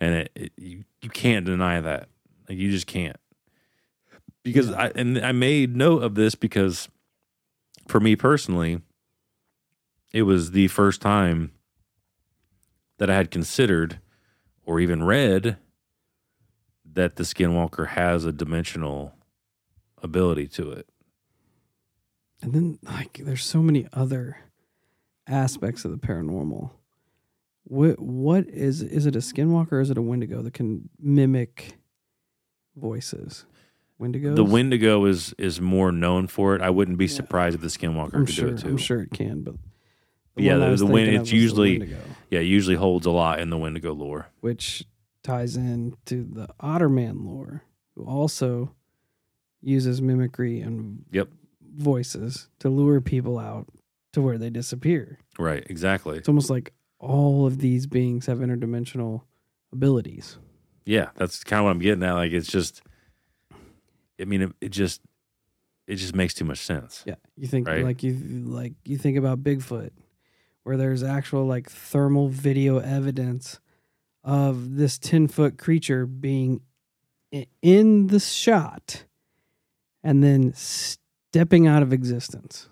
And 0.01 0.15
it, 0.15 0.31
it, 0.35 0.53
you, 0.57 0.85
you 1.01 1.11
can't 1.11 1.47
deny 1.47 1.81
that. 1.81 2.09
Like, 2.49 2.59
you 2.59 2.71
just 2.71 2.87
can't. 2.87 3.17
Because 4.43 4.71
I 4.71 4.89
and 4.95 5.19
I 5.19 5.33
made 5.33 5.77
note 5.77 6.03
of 6.03 6.15
this 6.15 6.35
because 6.35 6.89
for 7.87 8.01
me 8.01 8.17
personally, 8.17 8.81
it 10.13 10.23
was 10.23 10.53
the 10.53 10.69
first 10.69 11.01
time 11.01 11.53
that 12.99 13.11
I 13.11 13.17
had 13.17 13.31
considered 13.31 14.01
or 14.65 14.81
even 14.81 15.05
read 15.05 15.59
that 16.85 17.17
the 17.17 17.25
skinwalker 17.25 17.89
has 17.89 18.25
a 18.25 18.33
dimensional 18.33 19.15
ability 20.03 20.49
to 20.49 20.71
it. 20.73 20.89
And 22.43 22.53
then 22.53 22.79
like 22.83 23.21
there's 23.23 23.45
so 23.45 23.63
many 23.63 23.87
other 23.93 24.39
aspects 25.27 25.85
of 25.85 25.91
the 25.91 25.99
paranormal. 25.99 26.71
What 27.65 27.99
what 27.99 28.49
is 28.49 28.83
is 28.83 29.07
it 29.07 29.17
a 29.17 29.21
skinwalker 29.21 29.73
or 29.73 29.81
is 29.81 29.91
it 29.91 29.99
a 29.99 30.03
wendigo 30.03 30.43
that 30.43 30.55
can 30.55 30.89
mimic 30.99 31.77
voices? 32.77 33.47
Wendigos? 34.01 34.37
The 34.37 34.45
Wendigo 34.45 35.05
is 35.07 35.35
is 35.39 35.61
more 35.61 35.91
known 35.93 36.27
for 36.27 36.55
it. 36.55 36.61
I 36.63 36.71
wouldn't 36.71 36.99
be 36.99 37.07
Yeah. 37.07 37.11
surprised 37.13 37.55
if 37.55 37.61
the 37.63 37.69
Skinwalker 37.69 38.15
I'm 38.15 38.27
could 38.27 38.35
sure 38.35 38.49
do 38.51 38.55
it 38.55 38.61
too. 38.61 38.69
I'm 38.69 38.77
sure 38.77 39.01
it 39.01 39.11
can, 39.11 39.43
but 39.43 39.55
Yeah, 40.37 40.57
the- 40.57 40.69
was 40.71 40.81
the 40.81 40.87
thinking 40.87 41.17
of 41.17 41.23
it's 41.23 41.33
usually- 41.33 41.95
Yeah, 42.31 42.41
it 42.41 42.45
usually 42.47 42.77
holds 42.77 43.07
a 43.07 43.11
lot 43.11 43.41
in 43.41 43.51
the 43.51 43.57
Wendigo 43.59 43.93
lore. 43.93 44.27
which 44.41 44.85
ties 45.23 45.57
in 45.57 45.97
to 46.05 46.23
the 46.25 46.47
Otterman 46.61 47.25
lore, 47.25 47.63
who 47.95 48.05
also 48.05 48.75
uses 49.63 50.01
mimicry 50.03 50.61
and 50.61 51.05
Yep. 51.11 51.31
voices 51.77 52.49
to 52.61 52.69
lure 52.69 53.01
people 53.01 53.39
out 53.39 53.67
to 54.13 54.21
where 54.23 54.39
they 54.39 54.51
disappear. 54.51 55.19
Right, 55.39 55.65
exactly. 55.69 56.19
It's 56.19 56.29
almost 56.29 56.49
like 56.51 56.73
all 56.99 57.47
of 57.47 57.59
these 57.59 57.87
beings 57.87 58.27
have 58.27 58.39
interdimensional 58.39 59.23
abilities. 59.73 60.39
Yeah, 60.85 61.11
that's 61.17 61.43
kind 61.43 61.59
of 61.61 61.65
what 61.65 61.71
I'm 61.73 61.79
getting 61.81 62.05
at. 62.05 62.13
Like 62.13 62.33
it's 62.33 62.51
just 62.51 62.83
I 64.21 64.25
mean 64.25 64.43
it, 64.43 64.53
it 64.61 64.69
just 64.71 65.01
it 65.87 65.97
just 65.97 66.15
makes 66.15 66.35
too 66.35 66.45
much 66.45 66.59
sense. 66.59 67.03
Yeah, 67.07 67.17
you 67.37 67.47
think 67.47 67.69
Right. 67.69 67.85
like 67.85 68.03
you 68.03 68.15
like 68.15 68.75
you 68.85 68.99
think 68.99 69.17
about 69.17 69.43
Bigfoot, 69.43 69.91
where 70.65 70.77
there's 70.77 71.03
actual 71.03 71.45
like 71.45 71.71
thermal 71.71 72.29
video 72.29 72.79
evidence 72.79 73.61
of 74.25 74.77
this 74.77 74.99
ten 74.99 75.29
foot 75.29 75.59
creature 75.59 76.07
being 76.07 76.61
in 77.63 78.07
the 78.09 78.21
shot, 78.21 79.05
and 80.03 80.23
then 80.23 80.53
stepping 80.55 81.67
out 81.67 81.83
of 81.83 81.93
existence. 81.93 82.69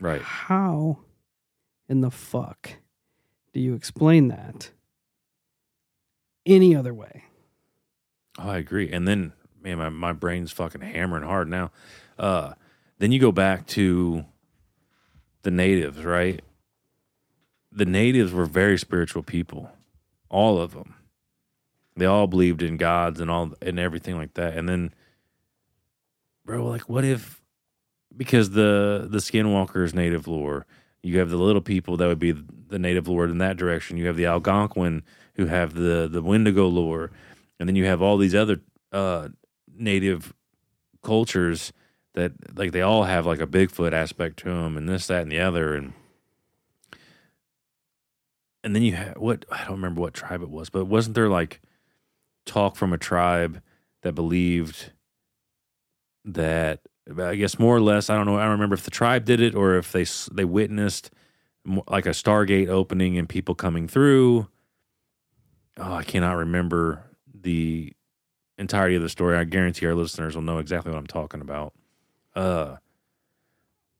Right. 0.00 0.22
How 0.22 0.98
in 1.88 2.00
the 2.02 2.10
fuck 2.10 2.70
do 3.52 3.60
you 3.60 3.74
explain 3.74 4.28
that 4.28 4.70
any 6.48 6.74
other 6.74 6.94
way. 6.94 7.24
Oh, 8.38 8.48
I 8.48 8.58
agree. 8.58 8.90
And 8.90 9.06
then, 9.06 9.32
man, 9.76 9.78
my, 9.78 9.88
my 9.88 10.12
brain's 10.12 10.52
fucking 10.52 10.80
hammering 10.80 11.24
hard 11.24 11.48
now. 11.48 11.70
Uh, 12.18 12.54
then 12.98 13.12
you 13.12 13.20
go 13.20 13.32
back 13.32 13.66
to 13.68 14.24
the 15.42 15.50
natives, 15.50 16.04
right? 16.04 16.42
The 17.70 17.84
natives 17.84 18.32
were 18.32 18.46
very 18.46 18.78
spiritual 18.78 19.22
people, 19.22 19.70
all 20.28 20.60
of 20.60 20.72
them. 20.72 20.94
They 21.96 22.06
all 22.06 22.26
believed 22.26 22.62
in 22.62 22.76
gods 22.76 23.20
and 23.20 23.30
all 23.30 23.52
and 23.60 23.78
everything 23.78 24.16
like 24.16 24.34
that. 24.34 24.56
And 24.56 24.68
then, 24.68 24.94
bro, 26.44 26.64
like, 26.64 26.88
what 26.88 27.04
if 27.04 27.42
because 28.16 28.50
the 28.50 29.06
the 29.10 29.18
skinwalkers 29.18 29.94
native 29.94 30.28
lore, 30.28 30.64
you 31.02 31.18
have 31.18 31.30
the 31.30 31.36
little 31.36 31.60
people 31.60 31.96
that 31.96 32.06
would 32.06 32.18
be 32.18 32.32
the 32.32 32.78
native 32.78 33.08
lore 33.08 33.24
in 33.24 33.38
that 33.38 33.56
direction. 33.56 33.96
You 33.96 34.06
have 34.06 34.16
the 34.16 34.26
Algonquin 34.26 35.02
who 35.34 35.46
have 35.46 35.74
the 35.74 36.08
the 36.10 36.22
Wendigo 36.22 36.66
lore, 36.68 37.10
and 37.58 37.68
then 37.68 37.76
you 37.76 37.86
have 37.86 38.00
all 38.00 38.16
these 38.16 38.34
other 38.34 38.60
uh, 38.92 39.28
native 39.78 40.34
cultures 41.02 41.72
that 42.14 42.32
like 42.56 42.72
they 42.72 42.82
all 42.82 43.04
have 43.04 43.26
like 43.26 43.40
a 43.40 43.46
Bigfoot 43.46 43.92
aspect 43.92 44.38
to 44.40 44.46
them, 44.46 44.76
and 44.76 44.88
this, 44.88 45.06
that, 45.06 45.22
and 45.22 45.32
the 45.32 45.40
other, 45.40 45.74
and 45.74 45.92
and 48.64 48.74
then 48.74 48.82
you 48.82 48.92
have 48.92 49.16
what 49.16 49.44
I 49.50 49.64
don't 49.64 49.76
remember 49.76 50.00
what 50.00 50.14
tribe 50.14 50.42
it 50.42 50.50
was, 50.50 50.70
but 50.70 50.86
wasn't 50.86 51.14
there 51.14 51.28
like 51.28 51.60
talk 52.44 52.76
from 52.76 52.92
a 52.92 52.98
tribe 52.98 53.62
that 54.02 54.14
believed 54.14 54.92
that 56.24 56.80
I 57.16 57.36
guess 57.36 57.58
more 57.58 57.76
or 57.76 57.80
less 57.80 58.10
I 58.10 58.16
don't 58.16 58.26
know 58.26 58.36
I 58.36 58.42
don't 58.42 58.52
remember 58.52 58.74
if 58.74 58.84
the 58.84 58.90
tribe 58.90 59.24
did 59.24 59.40
it 59.40 59.54
or 59.54 59.76
if 59.76 59.92
they 59.92 60.04
they 60.32 60.44
witnessed 60.44 61.10
like 61.88 62.06
a 62.06 62.10
Stargate 62.10 62.68
opening 62.68 63.18
and 63.18 63.28
people 63.28 63.54
coming 63.54 63.88
through. 63.88 64.48
Oh, 65.76 65.92
I 65.92 66.02
cannot 66.02 66.36
remember 66.36 67.04
the 67.32 67.92
entirety 68.58 68.96
of 68.96 69.02
the 69.02 69.08
story. 69.08 69.36
I 69.36 69.44
guarantee 69.44 69.86
our 69.86 69.94
listeners 69.94 70.34
will 70.34 70.42
know 70.42 70.58
exactly 70.58 70.90
what 70.92 70.98
I'm 70.98 71.06
talking 71.06 71.40
about. 71.40 71.72
Uh, 72.34 72.76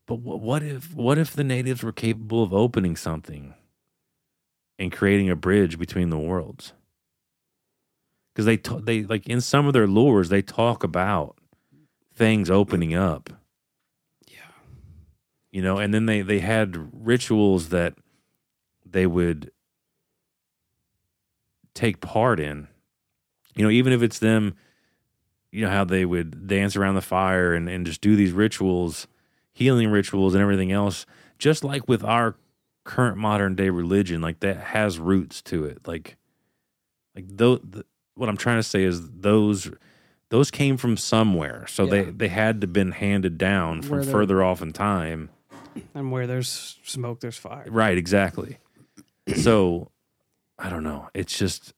but 0.07 0.17
what, 0.17 0.41
what 0.41 0.63
if 0.63 0.95
what 0.95 1.19
if 1.19 1.33
the 1.33 1.45
natives 1.45 1.83
were 1.83 1.93
capable 1.93 2.43
of 2.43 2.53
opening 2.53 2.97
something 2.97 3.55
and 4.79 4.93
creating 4.93 5.31
a 5.31 5.37
bridge 5.37 5.79
between 5.79 6.11
the 6.11 6.19
worlds? 6.19 6.73
Because 8.33 8.47
they 8.47 8.57
ta- 8.57 8.81
they 8.81 9.03
like 9.03 9.27
in 9.27 9.41
some 9.41 9.67
of 9.67 9.73
their 9.73 9.87
lures 9.87 10.29
they 10.29 10.43
talk 10.43 10.83
about 10.83 11.37
things 12.15 12.51
opening 12.51 12.95
up. 12.95 13.31
Yeah. 14.27 14.41
You 15.51 15.63
know, 15.63 15.79
and 15.79 15.93
then 15.93 16.07
they 16.07 16.23
they 16.23 16.41
had 16.41 16.91
rituals 16.93 17.69
that 17.69 17.95
they 18.85 19.07
would 19.07 19.51
take 21.75 22.01
part 22.01 22.41
in. 22.41 22.69
You 23.59 23.65
know, 23.65 23.71
even 23.71 23.93
if 23.93 24.03
it's 24.03 24.19
them, 24.19 24.55
you 25.51 25.65
know, 25.65 25.71
how 25.71 25.85
they 25.85 26.05
would 26.05 26.47
dance 26.47 26.77
around 26.77 26.95
the 26.95 27.01
fire 27.03 27.55
and, 27.55 27.69
and 27.69 27.85
just 27.85 28.01
do 28.01 28.17
these 28.17 28.33
rituals, 28.33 29.07
healing 29.53 29.91
rituals 29.91 30.35
and 30.35 30.43
everything 30.43 30.71
else, 30.73 31.07
just 31.39 31.65
like 31.65 31.89
with 31.89 32.05
our 32.05 32.37
current 32.85 33.17
modern 33.19 33.55
day 33.55 33.69
religion, 33.71 34.21
like 34.21 34.41
that 34.41 34.57
has 34.59 34.99
roots 34.99 35.43
to 35.43 35.65
it. 35.65 35.87
Like, 35.87 36.17
like 37.17 37.25
though, 37.29 37.57
the, 37.57 37.85
what 38.15 38.29
I'm 38.29 38.37
trying 38.37 38.59
to 38.59 38.63
say 38.63 38.85
is 38.85 39.11
those 39.11 39.71
those 40.31 40.51
came 40.51 40.77
from 40.77 40.97
somewhere, 40.97 41.67
so 41.69 41.87
they 41.87 42.05
Yeah. 42.05 42.11
they 42.15 42.29
had 42.29 42.61
to 42.61 42.67
been 42.67 42.93
handed 42.93 43.39
down 43.39 43.83
from 43.83 44.03
further 44.03 44.43
off 44.43 44.61
in 44.63 44.73
time. 44.73 45.31
And 45.95 46.11
where 46.13 46.27
there's 46.27 46.77
smoke, 46.85 47.21
there's 47.21 47.37
fire. 47.37 47.67
Right, 47.69 47.97
exactly. 47.97 48.59
so 49.37 49.91
I 50.59 50.69
don't 50.71 50.83
know. 50.85 51.09
It's 51.15 51.37
just 51.39 51.73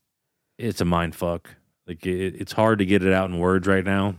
it's 0.59 0.81
a 0.81 0.85
mind 0.85 1.15
fuck. 1.15 1.55
Like 1.91 2.07
it, 2.07 2.37
it's 2.41 2.53
hard 2.53 2.79
to 2.79 2.87
get 2.87 3.03
it 3.05 3.13
out 3.13 3.29
in 3.31 3.39
words 3.41 3.67
right 3.67 3.85
now. 3.85 4.15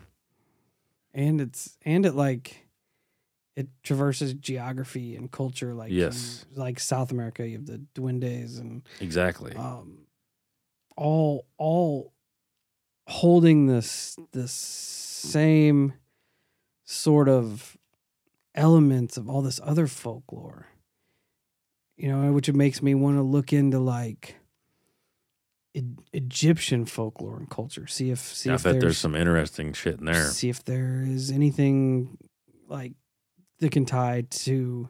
And 1.13 1.39
it's 1.39 1.77
and 1.85 2.05
it 2.05 2.15
like 2.15 2.67
it 3.55 3.69
traverses 3.81 4.33
geography 4.33 5.15
and 5.15 5.31
culture 5.31 5.73
like 5.73 5.89
Yes. 5.91 6.45
you- 6.51 6.61
like 6.61 6.79
South 6.81 7.11
America, 7.11 7.47
you 7.47 7.57
have 7.57 7.65
the 7.65 7.81
Duendes 7.95 8.59
and 8.59 8.81
Exactly. 8.99 9.55
um 9.55 9.99
all 10.97 11.45
all 11.57 12.11
holding 13.07 13.67
this 13.67 14.17
this 14.33 14.51
same 14.51 15.93
sort 16.83 17.29
of 17.29 17.77
elements 18.53 19.15
of 19.15 19.29
all 19.29 19.41
this 19.41 19.61
other 19.63 19.87
folklore 19.87 20.67
you 21.95 22.09
know 22.09 22.33
which 22.33 22.49
it 22.49 22.55
makes 22.55 22.81
me 22.81 22.93
want 22.93 23.15
to 23.15 23.21
look 23.21 23.53
into 23.53 23.79
like 23.79 24.35
Egyptian 26.11 26.85
folklore 26.85 27.37
and 27.37 27.49
culture 27.49 27.87
see 27.87 28.11
if 28.11 28.19
see 28.19 28.49
I 28.49 28.55
if 28.55 28.63
bet 28.63 28.73
there's, 28.73 28.81
there's 28.83 28.97
some 28.97 29.15
interesting 29.15 29.71
shit 29.73 29.99
in 29.99 30.05
there. 30.05 30.25
see 30.25 30.49
if 30.49 30.63
there 30.65 31.03
is 31.07 31.31
anything 31.31 32.17
like 32.67 32.93
that 33.59 33.71
can 33.71 33.85
tie 33.85 34.25
to 34.29 34.89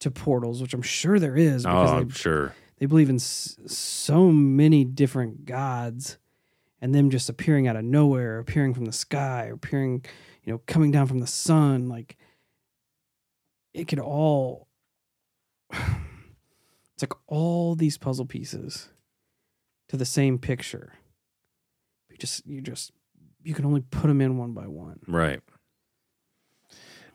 to 0.00 0.10
portals 0.10 0.62
which 0.62 0.72
I'm 0.74 0.80
sure 0.82 1.18
there 1.18 1.36
is 1.36 1.66
Oh, 1.66 1.68
because 1.70 1.90
I'm 1.92 2.08
they, 2.08 2.14
sure. 2.14 2.54
they 2.78 2.86
believe 2.86 3.10
in 3.10 3.16
s- 3.16 3.56
so 3.66 4.28
many 4.32 4.84
different 4.84 5.44
gods 5.44 6.16
and 6.80 6.94
them 6.94 7.10
just 7.10 7.28
appearing 7.28 7.68
out 7.68 7.76
of 7.76 7.84
nowhere 7.84 8.38
appearing 8.38 8.72
from 8.74 8.86
the 8.86 8.92
sky 8.92 9.50
appearing 9.52 10.04
you 10.44 10.52
know 10.52 10.62
coming 10.66 10.90
down 10.90 11.06
from 11.06 11.18
the 11.18 11.26
sun 11.26 11.88
like 11.88 12.16
it 13.74 13.86
could 13.86 13.98
all 14.00 14.66
it's 15.72 17.02
like 17.02 17.12
all 17.26 17.74
these 17.74 17.98
puzzle 17.98 18.26
pieces 18.26 18.88
to 19.92 19.96
the 19.96 20.04
same 20.04 20.38
picture 20.38 20.94
you 22.10 22.16
just 22.16 22.44
you 22.46 22.60
just 22.60 22.90
you 23.44 23.54
can 23.54 23.64
only 23.64 23.82
put 23.82 24.08
them 24.08 24.20
in 24.20 24.36
one 24.38 24.52
by 24.52 24.66
one 24.66 24.98
Right. 25.06 25.40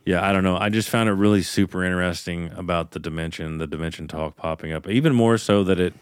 Yeah, 0.08 0.26
I 0.26 0.32
don't 0.32 0.46
know. 0.46 0.56
I 0.56 0.70
just 0.70 0.90
found 0.90 1.10
it 1.10 1.14
really 1.14 1.42
super 1.42 1.84
interesting 1.84 2.50
about 2.56 2.92
the 2.92 3.00
dimension, 3.00 3.58
the 3.58 3.68
dimension 3.68 4.08
talk 4.08 4.38
popping 4.38 4.72
up. 4.72 4.88
Even 4.88 5.14
more 5.14 5.38
so 5.38 5.66
that 5.66 5.82
it 5.82 5.94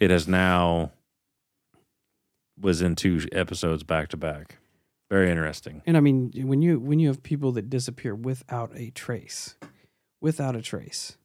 it 0.00 0.10
has 0.10 0.26
now 0.26 0.90
was 2.60 2.82
in 2.82 2.96
two 2.96 3.24
episodes 3.30 3.84
back 3.84 4.08
to 4.08 4.16
back. 4.16 4.56
Very 5.08 5.30
interesting. 5.30 5.80
And 5.86 5.96
I 5.96 6.00
mean, 6.00 6.32
when 6.34 6.60
you 6.60 6.80
when 6.80 6.98
you 6.98 7.06
have 7.06 7.22
people 7.22 7.52
that 7.52 7.70
disappear 7.70 8.16
without 8.16 8.72
a 8.74 8.90
trace, 8.90 9.54
without 10.20 10.56
a 10.56 10.60
trace, 10.60 11.16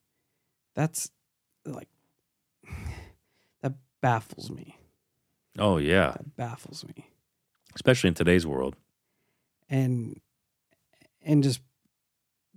that's 0.75 1.09
like 1.65 1.89
that 3.63 3.73
baffles 3.99 4.51
me. 4.51 4.77
Oh 5.59 5.77
yeah, 5.77 6.11
That 6.11 6.35
baffles 6.35 6.85
me. 6.85 7.07
especially 7.75 8.07
in 8.09 8.13
today's 8.13 8.45
world. 8.47 8.75
And 9.69 10.19
and 11.23 11.43
just 11.43 11.61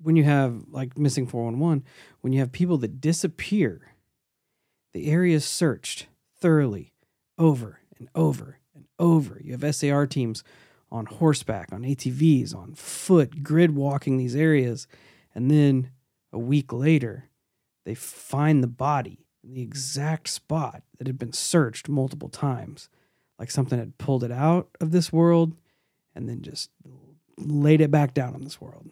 when 0.03 0.17
you 0.17 0.25
have 0.25 0.65
like 0.71 0.99
missing 0.99 1.27
411, 1.27 1.85
when 2.21 2.33
you 2.33 2.41
have 2.41 2.53
people 2.53 2.79
that 2.79 3.01
disappear, 3.01 3.95
the 4.93 5.11
area 5.11 5.37
is 5.37 5.45
searched 5.45 6.07
thoroughly 6.41 6.93
over 7.39 7.81
and 7.99 8.09
over 8.15 8.59
and 8.75 8.87
over. 8.99 9.41
You 9.43 9.57
have 9.57 9.75
SAR 9.75 10.07
teams 10.07 10.43
on 10.91 11.07
horseback, 11.07 11.73
on 11.73 11.83
ATVs, 11.83 12.55
on 12.55 12.75
foot, 12.75 13.43
grid 13.43 13.75
walking 13.75 14.17
these 14.17 14.37
areas. 14.37 14.87
And 15.35 15.51
then 15.51 15.91
a 16.33 16.39
week 16.39 16.73
later, 16.73 17.29
they 17.85 17.95
find 17.95 18.63
the 18.63 18.69
body 18.69 19.24
in 19.45 19.55
the 19.55 19.63
exact 19.63 20.29
spot 20.29 20.83
that 20.99 21.07
had 21.07 21.19
been 21.19 21.33
searched 21.33 21.89
multiple 21.89 22.29
times. 22.29 22.89
Like 23.39 23.51
something 23.51 23.79
had 23.79 23.99
pulled 23.99 24.25
it 24.25 24.33
out 24.33 24.69
of 24.81 24.91
this 24.91 25.13
world 25.13 25.55
and 26.15 26.29
then 26.29 26.41
just 26.43 26.71
laid 27.37 27.81
it 27.81 27.91
back 27.91 28.15
down 28.15 28.35
in 28.35 28.43
this 28.43 28.61
world. 28.61 28.91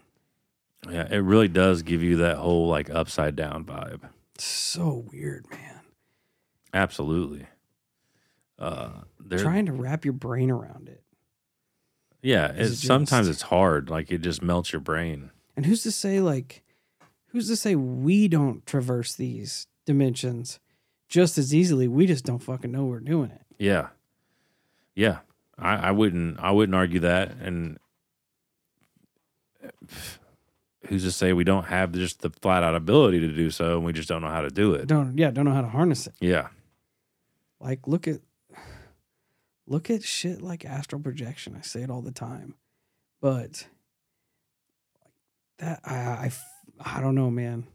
Yeah, 0.90 1.06
it 1.08 1.18
really 1.18 1.48
does 1.48 1.82
give 1.82 2.02
you 2.02 2.16
that 2.16 2.38
whole 2.38 2.66
like 2.66 2.90
upside 2.90 3.36
down 3.36 3.64
vibe. 3.64 4.00
So 4.38 5.04
weird, 5.12 5.46
man. 5.50 5.80
Absolutely. 6.74 7.46
Uh, 8.58 9.02
there, 9.20 9.38
Trying 9.38 9.66
to 9.66 9.72
wrap 9.72 10.04
your 10.04 10.12
brain 10.14 10.50
around 10.50 10.88
it. 10.88 11.02
yeah. 12.20 12.52
It's, 12.54 12.72
it 12.72 12.86
sometimes 12.86 13.28
it's 13.28 13.42
hard. 13.42 13.90
Like 13.90 14.10
it 14.10 14.18
just 14.22 14.42
melts 14.42 14.72
your 14.72 14.80
brain. 14.80 15.30
And 15.56 15.66
who's 15.66 15.82
to 15.84 15.92
say, 15.92 16.20
like, 16.20 16.62
who's 17.28 17.48
to 17.48 17.56
say 17.56 17.76
we 17.76 18.26
don't 18.26 18.64
traverse 18.66 19.14
these 19.14 19.66
dimensions 19.84 20.58
just 21.08 21.38
as 21.38 21.54
easily? 21.54 21.88
We 21.88 22.06
just 22.06 22.24
don't 22.24 22.38
fucking 22.38 22.70
know 22.72 22.84
we're 22.84 23.00
doing 23.00 23.30
it. 23.30 23.42
Yeah, 23.58 23.88
yeah. 24.94 25.18
I, 25.58 25.74
I 25.76 25.90
wouldn't. 25.90 26.40
I 26.40 26.50
wouldn't 26.50 26.74
argue 26.74 27.00
that. 27.00 27.32
And 27.40 27.78
who's 30.86 31.04
to 31.04 31.12
say 31.12 31.32
we 31.32 31.44
don't 31.44 31.66
have 31.66 31.92
just 31.92 32.20
the 32.22 32.30
flat 32.30 32.62
out 32.62 32.74
ability 32.74 33.20
to 33.20 33.28
do 33.28 33.50
so, 33.50 33.76
and 33.76 33.84
we 33.84 33.92
just 33.92 34.08
don't 34.08 34.22
know 34.22 34.28
how 34.28 34.40
to 34.40 34.50
do 34.50 34.74
it? 34.74 34.86
Don't, 34.86 35.16
yeah, 35.16 35.30
don't 35.30 35.44
know 35.44 35.52
how 35.52 35.60
to 35.62 35.68
harness 35.68 36.06
it. 36.06 36.14
Yeah, 36.20 36.48
Like, 37.60 37.86
look 37.86 38.08
at, 38.08 38.20
look 39.66 39.90
at 39.90 40.02
shit 40.02 40.42
like 40.42 40.64
astral 40.64 41.00
projection. 41.00 41.54
I 41.56 41.60
say 41.62 41.82
it 41.82 41.90
all 41.90 42.02
the 42.02 42.10
time, 42.12 42.54
but 43.20 43.66
that 45.58 45.80
I 45.84 45.94
I, 45.94 46.96
I 46.96 47.00
don't 47.00 47.14
know, 47.14 47.30
man. 47.30 47.66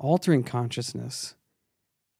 Altering 0.00 0.44
consciousness, 0.44 1.34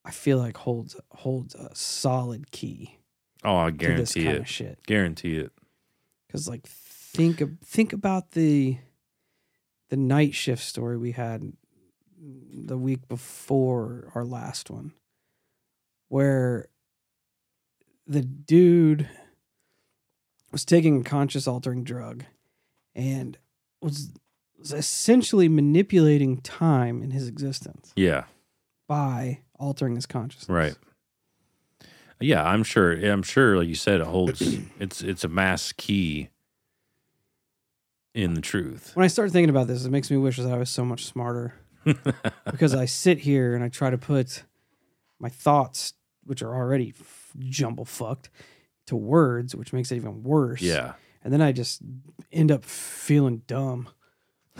I 0.05 0.11
feel 0.11 0.37
like 0.37 0.59
holds 0.59 0.97
holds 1.13 1.55
a 1.55 1.75
solid 1.75 2.51
key. 2.51 2.99
Oh, 3.43 3.57
I 3.57 3.71
guarantee 3.71 4.27
it. 4.27 4.47
shit. 4.47 4.79
Guarantee 4.87 5.37
it. 5.37 5.51
Because 6.27 6.47
like 6.47 6.67
think 6.67 7.41
of, 7.41 7.59
think 7.65 7.95
about 7.95 8.33
the 8.33 8.77
the 9.89 9.97
night 9.97 10.35
shift 10.35 10.63
story 10.63 10.99
we 10.99 11.13
had 11.13 11.55
the 12.23 12.77
week 12.77 13.09
before 13.09 14.13
our 14.15 14.27
last 14.27 14.71
one, 14.71 14.93
where 16.09 16.69
the 18.07 18.21
dude 18.21 19.09
was 20.53 20.67
taking 20.67 21.01
a 21.01 21.05
conscious 21.05 21.49
altering 21.49 21.83
drug 21.83 22.25
and 22.95 23.39
was, 23.81 24.11
was 24.61 24.73
essentially 24.73 25.49
manipulating 25.49 26.39
time 26.43 27.03
in 27.03 27.11
his 27.11 27.27
existence 27.29 27.93
Yeah. 27.97 28.25
by 28.87 29.41
altering 29.59 29.95
his 29.97 30.07
consciousness. 30.07 30.49
Right. 30.49 30.77
Yeah, 32.21 32.45
I'm 32.45 32.63
sure. 32.63 32.93
I'm 32.93 33.23
sure. 33.23 33.57
Like 33.57 33.69
you 33.69 33.75
said, 33.75 34.01
it 34.01 34.07
holds. 34.07 34.41
it's 34.79 35.01
it's 35.03 35.25
a 35.25 35.29
mass 35.29 35.73
key 35.73 36.29
in 38.15 38.35
the 38.35 38.41
truth. 38.41 38.91
When 38.95 39.05
I 39.05 39.09
start 39.09 39.31
thinking 39.31 39.51
about 39.51 39.67
this, 39.69 39.85
it 39.85 39.91
makes 39.91 40.11
me 40.11 40.17
wish 40.17 40.37
that 40.37 40.53
I 40.53 40.59
was 40.59 40.69
so 40.71 40.85
much 40.85 41.07
smarter. 41.07 41.55
because 42.51 42.75
I 42.75 42.85
sit 42.85 43.19
here 43.21 43.55
and 43.55 43.65
I 43.65 43.69
try 43.71 43.89
to 43.89 43.97
put 43.97 44.43
my 45.19 45.31
thoughts, 45.31 45.95
which 46.25 46.43
are 46.43 46.55
already 46.55 46.93
f- 46.99 47.33
jumble 47.39 47.87
fucked, 47.87 48.29
to 48.87 48.97
words, 48.97 49.55
which 49.57 49.73
makes 49.73 49.91
it 49.91 49.97
even 49.97 50.23
worse. 50.23 50.61
yeah, 50.61 50.93
And 51.25 51.33
then 51.33 51.41
I 51.41 51.53
just 51.53 51.81
end 52.31 52.53
up 52.53 52.67
feeling 52.67 53.43
dumb. 53.47 53.89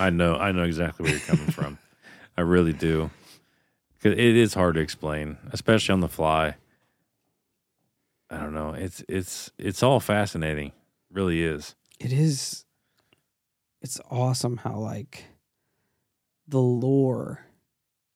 I 0.01 0.11
know. 0.11 0.35
I 0.37 0.53
know 0.53 0.63
exactly 0.65 1.05
where 1.05 1.13
you're 1.13 1.21
coming 1.27 1.51
from. 1.51 1.79
I 2.37 2.41
really 2.43 2.73
do. 2.73 3.11
'Cause 4.03 4.13
it 4.13 4.19
is 4.19 4.55
hard 4.55 4.77
to 4.77 4.81
explain, 4.81 5.37
especially 5.53 5.93
on 5.93 6.01
the 6.01 6.09
fly. 6.09 6.55
I 8.31 8.39
don't 8.39 8.55
know. 8.55 8.73
It's 8.73 9.05
it's 9.09 9.51
it's 9.59 9.83
all 9.83 10.01
fascinating. 10.01 10.73
Really 11.13 11.43
is. 11.43 11.75
It 11.99 12.13
is, 12.13 12.65
it's 13.83 14.01
awesome 14.11 14.57
how, 14.59 14.79
like, 14.79 15.25
the 16.49 16.61
lore 16.61 17.45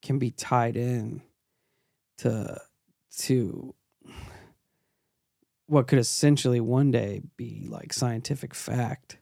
can 0.00 0.18
be 0.18 0.30
tied 0.30 0.76
in 0.76 1.20
to, 2.18 2.58
to, 3.18 3.74
what 5.66 5.86
could 5.86 5.98
essentially 5.98 6.60
one 6.60 6.90
day 6.90 7.20
be 7.36 7.66
like 7.68 7.92
scientific 7.92 8.54
fact. 8.54 9.18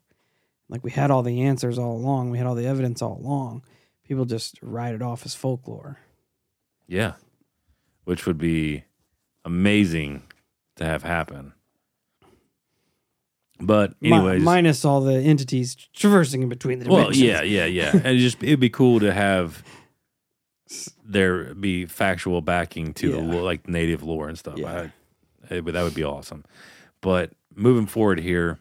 Like 0.72 0.82
we 0.82 0.90
had 0.90 1.10
all 1.10 1.22
the 1.22 1.42
answers 1.42 1.78
all 1.78 1.94
along, 1.94 2.30
we 2.30 2.38
had 2.38 2.46
all 2.46 2.54
the 2.54 2.66
evidence 2.66 3.02
all 3.02 3.20
along. 3.22 3.62
People 4.08 4.24
just 4.24 4.58
write 4.62 4.94
it 4.94 5.02
off 5.02 5.26
as 5.26 5.34
folklore. 5.34 5.98
Yeah, 6.88 7.12
which 8.04 8.26
would 8.26 8.38
be 8.38 8.84
amazing 9.44 10.22
to 10.76 10.84
have 10.86 11.02
happen. 11.02 11.52
But 13.60 13.94
Mi- 14.00 14.12
anyways, 14.12 14.42
minus 14.42 14.84
all 14.84 15.02
the 15.02 15.14
entities 15.14 15.76
traversing 15.92 16.42
in 16.42 16.48
between 16.48 16.78
the 16.78 16.90
Well, 16.90 17.12
yeah, 17.14 17.42
yeah, 17.42 17.66
yeah. 17.66 17.90
and 17.92 18.06
it 18.06 18.18
just 18.18 18.42
it'd 18.42 18.58
be 18.58 18.70
cool 18.70 18.98
to 19.00 19.12
have 19.12 19.62
there 21.04 21.54
be 21.54 21.84
factual 21.84 22.40
backing 22.40 22.94
to 22.94 23.10
Yeah. 23.10 23.16
lo- 23.20 23.44
like 23.44 23.68
native 23.68 24.02
lore 24.02 24.28
and 24.28 24.38
stuff. 24.38 24.56
Yeah. 24.58 24.88
I, 25.50 25.54
it 25.54 25.64
that 25.66 25.82
would 25.82 25.94
be 25.94 26.02
awesome. 26.04 26.44
But 27.02 27.32
moving 27.54 27.86
forward 27.86 28.20
here, 28.20 28.58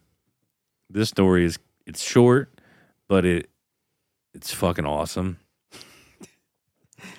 this 0.90 1.08
story 1.10 1.46
is 1.46 1.58
it's 1.92 2.02
short, 2.02 2.58
but 3.10 3.26
it 3.26 3.50
it's 4.34 4.54
fucking 4.54 4.86
awesome. 4.86 5.40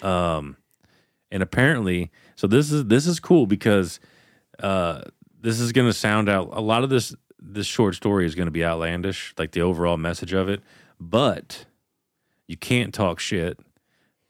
Um, 0.01 0.57
and 1.31 1.43
apparently, 1.43 2.11
so 2.37 2.47
this 2.47 2.73
is 2.73 2.87
this 2.87 3.07
is 3.07 3.21
cool 3.21 3.47
because 3.47 4.01
uh, 4.61 5.03
this 5.39 5.61
is 5.61 5.73
going 5.73 5.87
to 5.87 5.93
sound 5.93 6.31
out. 6.31 6.49
A 6.53 6.63
lot 6.63 6.85
of 6.85 6.89
this 6.91 7.15
this 7.39 7.67
short 7.67 7.97
story 7.97 8.25
is 8.25 8.35
going 8.35 8.47
to 8.47 8.53
be 8.53 8.65
outlandish, 8.65 9.35
like 9.37 9.51
the 9.53 9.61
overall 9.61 9.99
message 9.99 10.33
of 10.33 10.49
it. 10.49 10.63
But 10.99 11.67
you 12.49 12.57
can't 12.57 12.95
talk 12.95 13.21
shit 13.21 13.61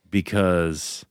because 0.09 1.05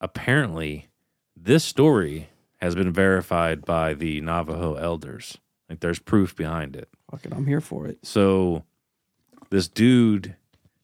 apparently 0.00 0.88
this 1.36 1.64
story 1.64 2.30
has 2.62 2.74
been 2.74 2.92
verified 2.92 3.66
by 3.66 3.92
the 3.92 4.22
Navajo 4.22 4.74
elders. 4.76 5.36
Like 5.68 5.80
there's 5.80 5.98
proof 5.98 6.34
behind 6.34 6.76
it. 6.76 6.88
Fuck 7.16 7.24
it, 7.24 7.34
I'm 7.34 7.46
here 7.46 7.62
for 7.62 7.86
it. 7.86 7.96
So 8.02 8.62
this 9.48 9.68
dude, 9.68 10.36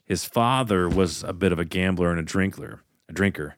his 0.07 0.25
father 0.25 0.89
was 0.89 1.23
a 1.23 1.35
bit 1.35 1.53
of 1.53 1.59
a 1.59 1.67
gambler 1.67 2.11
and 2.11 2.19
a 2.19 2.23
drinker, 2.23 2.81
a 3.07 3.13
drinker. 3.13 3.57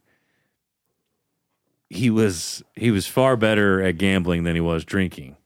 He 1.88 2.10
was 2.10 2.64
he 2.74 2.90
was 2.90 3.06
far 3.06 3.36
better 3.36 3.80
at 3.80 3.96
gambling 3.98 4.42
than 4.42 4.56
he 4.56 4.60
was 4.60 4.84
drinking. 4.84 5.36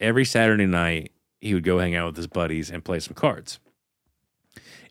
Every 0.00 0.24
Saturday 0.24 0.64
night, 0.64 1.12
he 1.38 1.52
would 1.52 1.64
go 1.64 1.78
hang 1.78 1.94
out 1.94 2.06
with 2.06 2.16
his 2.16 2.28
buddies 2.28 2.70
and 2.70 2.82
play 2.82 3.00
some 3.00 3.12
cards. 3.14 3.60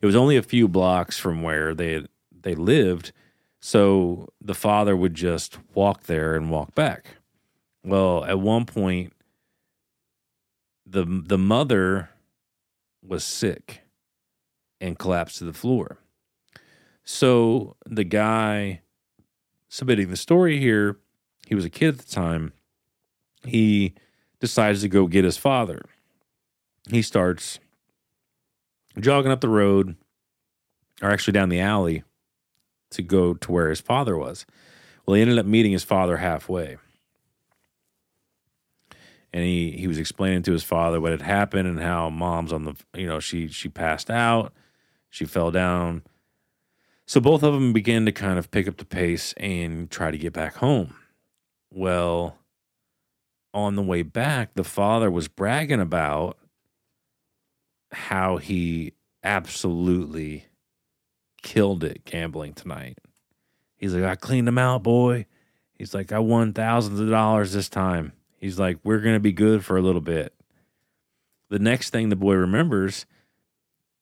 It 0.00 0.06
was 0.06 0.14
only 0.14 0.36
a 0.36 0.44
few 0.44 0.68
blocks 0.68 1.18
from 1.18 1.42
where 1.42 1.74
they 1.74 2.06
they 2.40 2.54
lived, 2.54 3.10
so 3.58 4.28
the 4.40 4.54
father 4.54 4.96
would 4.96 5.14
just 5.14 5.58
walk 5.74 6.04
there 6.04 6.36
and 6.36 6.52
walk 6.52 6.72
back. 6.76 7.16
Well, 7.82 8.24
at 8.26 8.38
one 8.38 8.64
point, 8.64 9.12
the 10.92 11.04
the 11.04 11.38
mother 11.38 12.10
was 13.02 13.24
sick 13.24 13.80
and 14.80 14.98
collapsed 14.98 15.38
to 15.38 15.44
the 15.44 15.52
floor. 15.52 15.98
So 17.02 17.76
the 17.86 18.04
guy 18.04 18.82
submitting 19.68 20.10
the 20.10 20.16
story 20.16 20.58
here, 20.60 20.98
he 21.46 21.54
was 21.54 21.64
a 21.64 21.70
kid 21.70 21.94
at 21.94 21.98
the 21.98 22.12
time. 22.12 22.52
He 23.44 23.94
decides 24.38 24.82
to 24.82 24.88
go 24.88 25.06
get 25.06 25.24
his 25.24 25.38
father. 25.38 25.82
He 26.90 27.02
starts 27.02 27.58
jogging 29.00 29.32
up 29.32 29.40
the 29.40 29.48
road, 29.48 29.96
or 31.00 31.10
actually 31.10 31.32
down 31.32 31.48
the 31.48 31.60
alley, 31.60 32.04
to 32.90 33.02
go 33.02 33.34
to 33.34 33.50
where 33.50 33.70
his 33.70 33.80
father 33.80 34.16
was. 34.16 34.44
Well, 35.06 35.14
he 35.14 35.22
ended 35.22 35.38
up 35.38 35.46
meeting 35.46 35.72
his 35.72 35.84
father 35.84 36.18
halfway 36.18 36.76
and 39.32 39.44
he 39.44 39.72
he 39.72 39.86
was 39.88 39.98
explaining 39.98 40.42
to 40.42 40.52
his 40.52 40.62
father 40.62 41.00
what 41.00 41.12
had 41.12 41.22
happened 41.22 41.66
and 41.66 41.80
how 41.80 42.10
mom's 42.10 42.52
on 42.52 42.64
the 42.64 42.74
you 42.94 43.06
know 43.06 43.20
she 43.20 43.48
she 43.48 43.68
passed 43.68 44.10
out. 44.10 44.52
She 45.08 45.24
fell 45.24 45.50
down. 45.50 46.02
So 47.06 47.20
both 47.20 47.42
of 47.42 47.52
them 47.52 47.72
began 47.72 48.06
to 48.06 48.12
kind 48.12 48.38
of 48.38 48.50
pick 48.50 48.66
up 48.68 48.78
the 48.78 48.84
pace 48.84 49.34
and 49.36 49.90
try 49.90 50.10
to 50.10 50.18
get 50.18 50.32
back 50.32 50.56
home. 50.56 50.94
Well 51.70 52.38
on 53.54 53.76
the 53.76 53.82
way 53.82 54.02
back 54.02 54.54
the 54.54 54.64
father 54.64 55.10
was 55.10 55.28
bragging 55.28 55.80
about 55.80 56.38
how 57.92 58.38
he 58.38 58.94
absolutely 59.22 60.46
killed 61.42 61.84
it 61.84 62.04
gambling 62.04 62.54
tonight. 62.54 62.98
He's 63.76 63.94
like 63.94 64.04
i 64.04 64.14
cleaned 64.14 64.48
them 64.48 64.58
out 64.58 64.82
boy. 64.82 65.26
He's 65.72 65.94
like 65.94 66.12
i 66.12 66.18
won 66.18 66.52
thousands 66.52 67.00
of 67.00 67.08
dollars 67.08 67.52
this 67.52 67.70
time 67.70 68.12
He's 68.42 68.58
like, 68.58 68.78
we're 68.82 68.98
going 68.98 69.14
to 69.14 69.20
be 69.20 69.32
good 69.32 69.64
for 69.64 69.76
a 69.76 69.80
little 69.80 70.00
bit. 70.00 70.34
The 71.48 71.60
next 71.60 71.90
thing 71.90 72.08
the 72.08 72.16
boy 72.16 72.34
remembers, 72.34 73.06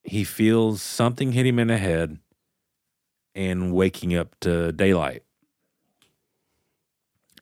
he 0.03 0.23
feels 0.23 0.81
something 0.81 1.33
hit 1.33 1.45
him 1.45 1.59
in 1.59 1.67
the 1.67 1.77
head 1.77 2.17
and 3.35 3.71
waking 3.71 4.15
up 4.15 4.35
to 4.39 4.71
daylight. 4.71 5.21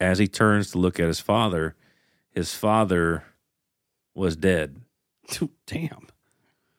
As 0.02 0.20
he 0.20 0.28
turns 0.28 0.72
to 0.72 0.78
look 0.78 1.00
at 1.00 1.08
his 1.08 1.22
father, 1.22 1.78
his 2.32 2.54
father 2.54 3.24
was 4.14 4.36
dead. 4.36 4.82
Damn. 5.66 6.08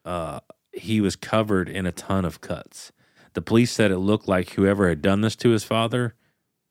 Uh, 0.05 0.41
he 0.71 1.01
was 1.01 1.17
covered 1.17 1.71
in 1.71 1.87
a 1.87 1.93
ton 1.93 2.27
of 2.27 2.43
cuts. 2.43 2.93
The 3.33 3.41
police 3.41 3.73
said 3.73 3.91
it 3.91 3.99
looked 3.99 4.29
like 4.29 4.51
whoever 4.51 4.91
had 4.91 5.01
done 5.01 5.23
this 5.23 5.37
to 5.37 5.49
his 5.49 5.65
father 5.65 6.15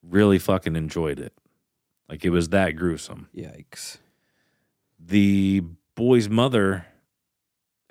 really 0.04 0.38
fucking 0.38 0.76
enjoyed 0.76 1.20
it. 1.20 1.34
Like 2.10 2.26
it 2.26 2.32
was 2.32 2.50
that 2.50 2.72
gruesome. 2.72 3.30
Yikes. 3.36 3.98
the 5.00 5.64
boy's 5.96 6.28
mother 6.28 6.86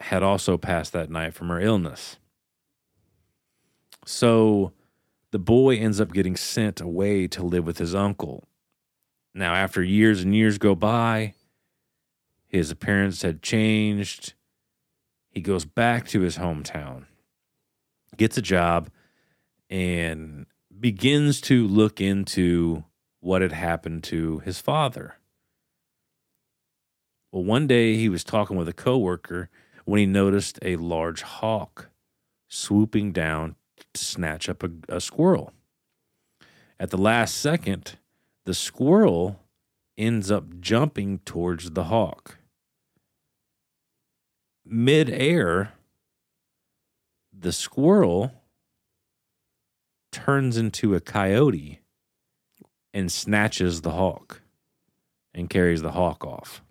had 0.01 0.23
also 0.23 0.57
passed 0.57 0.93
that 0.93 1.11
night 1.11 1.35
from 1.35 1.49
her 1.49 1.61
illness. 1.61 2.17
So 4.05 4.73
the 5.31 5.39
boy 5.39 5.77
ends 5.77 6.01
up 6.01 6.13
getting 6.13 6.37
sent 6.37 6.81
away 6.81 7.27
to 7.29 7.43
live 7.43 7.67
with 7.67 7.79
his 7.79 7.95
uncle. 7.95 8.49
Now, 9.35 9.55
after 9.55 9.83
years 9.83 10.23
and 10.23 10.35
years 10.35 10.59
go 10.59 10.75
by, 10.75 11.35
his 12.47 12.71
appearance 12.71 13.23
had 13.23 13.43
changed. 13.43 14.33
He 15.31 15.41
goes 15.41 15.65
back 15.65 16.09
to 16.09 16.21
his 16.21 16.39
hometown, 16.39 17.05
gets 18.17 18.39
a 18.39 18.43
job, 18.43 18.91
and 19.69 20.47
begins 20.81 21.41
to 21.43 21.69
look 21.69 22.01
into 22.01 22.85
what 23.29 23.43
had 23.43 23.53
happened 23.53 24.03
to 24.03 24.39
his 24.39 24.59
father. 24.59 25.17
Well, 27.31 27.45
one 27.45 27.67
day 27.67 27.95
he 27.95 28.09
was 28.09 28.25
talking 28.25 28.57
with 28.57 28.69
a 28.69 28.73
coworker 28.73 29.51
when 29.85 29.99
he 29.99 30.07
noticed 30.07 30.59
a 30.63 30.77
large 30.77 31.21
hawk 31.21 31.91
swooping 32.49 33.13
down 33.13 33.57
to 33.93 34.03
snatch 34.03 34.49
up 34.49 34.63
a, 34.63 34.71
a 34.89 34.99
squirrel. 34.99 35.53
At 36.81 36.89
the 36.89 36.97
last 36.97 37.37
second, 37.37 37.99
the 38.47 38.55
squirrel 38.55 39.39
ends 39.99 40.31
up 40.31 40.59
jumping 40.59 41.19
towards 41.27 41.73
the 41.73 41.85
hawk. 41.85 42.39
Mid-air, 44.65 45.75
the 47.31 47.53
squirrel 47.53 48.33
turns 50.13 50.57
into 50.57 50.95
a 50.95 51.01
coyote 51.01 51.81
and 52.99 53.13
snatches 53.13 53.83
the 53.83 53.93
hawk 53.93 54.43
and 55.33 55.49
carries 55.49 55.83
the 55.83 55.93
hawk 55.93 56.25
off. 56.25 56.65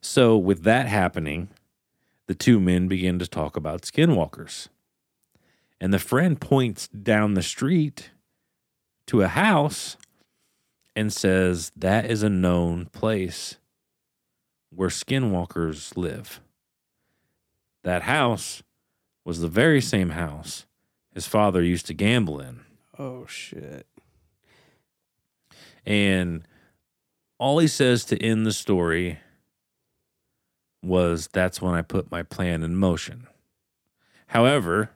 So, 0.00 0.38
with 0.38 0.62
that 0.62 0.86
happening, 0.86 1.48
the 2.28 2.36
two 2.36 2.60
men 2.60 2.86
begin 2.86 3.18
to 3.18 3.26
talk 3.26 3.56
about 3.56 3.82
skinwalkers. 3.82 4.68
And 5.80 5.92
the 5.92 5.98
friend 5.98 6.40
points 6.40 6.86
down 6.86 7.34
the 7.34 7.42
street 7.42 8.10
to 9.08 9.22
a 9.22 9.26
house 9.26 9.96
and 10.94 11.12
says, 11.12 11.72
That 11.74 12.08
is 12.08 12.22
a 12.22 12.30
known 12.30 12.86
place 12.86 13.56
where 14.72 14.90
skinwalkers 14.90 15.96
live. 15.96 16.40
That 17.82 18.02
house 18.02 18.62
was 19.24 19.40
the 19.40 19.48
very 19.48 19.80
same 19.80 20.10
house 20.10 20.66
his 21.12 21.26
father 21.26 21.64
used 21.64 21.86
to 21.86 21.94
gamble 21.94 22.38
in. 22.38 22.60
Oh 22.96 23.24
shit. 23.26 23.86
And 25.86 26.46
all 27.38 27.58
he 27.58 27.68
says 27.68 28.04
to 28.06 28.22
end 28.22 28.46
the 28.46 28.52
story 28.52 29.18
was 30.82 31.28
that's 31.32 31.60
when 31.60 31.74
I 31.74 31.82
put 31.82 32.10
my 32.10 32.22
plan 32.22 32.62
in 32.62 32.76
motion. 32.76 33.26
However, 34.28 34.90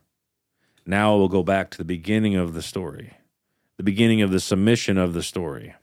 now 0.86 1.16
we'll 1.16 1.28
go 1.28 1.42
back 1.42 1.70
to 1.70 1.78
the 1.78 1.84
beginning 1.84 2.36
of 2.36 2.54
the 2.54 2.62
story, 2.62 3.14
the 3.76 3.82
beginning 3.82 4.22
of 4.22 4.30
the 4.30 4.40
submission 4.40 4.98
of 4.98 5.14
the 5.14 5.22
story. 5.22 5.74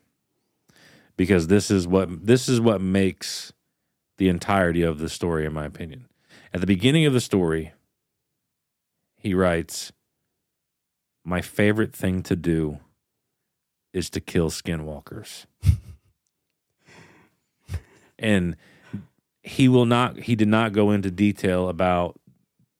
Because 1.18 1.48
this 1.48 1.70
is 1.70 1.88
what 1.88 2.26
this 2.26 2.48
is 2.48 2.62
what 2.62 2.82
makes 2.82 3.54
the 4.18 4.30
entirety 4.30 4.82
of 4.82 5.00
the 5.00 5.10
story 5.10 5.46
in 5.46 5.54
my 5.54 5.66
opinion. 5.66 6.08
At 6.54 6.62
the 6.62 6.68
beginning 6.68 7.06
of 7.06 7.14
the 7.14 7.22
story, 7.22 7.74
he 9.18 9.34
writes, 9.34 9.92
"My 11.24 11.42
favorite 11.42 11.94
thing 11.94 12.24
to 12.24 12.36
do 12.36 12.80
is 13.94 14.10
to 14.12 14.20
kill 14.20 14.50
skinwalkers." 14.50 15.46
and 18.20 18.56
he 19.44 19.68
will 19.68 19.86
not 19.86 20.20
he 20.20 20.36
did 20.36 20.48
not 20.48 20.74
go 20.74 20.92
into 20.92 21.12
detail 21.12 21.70
about 21.70 22.20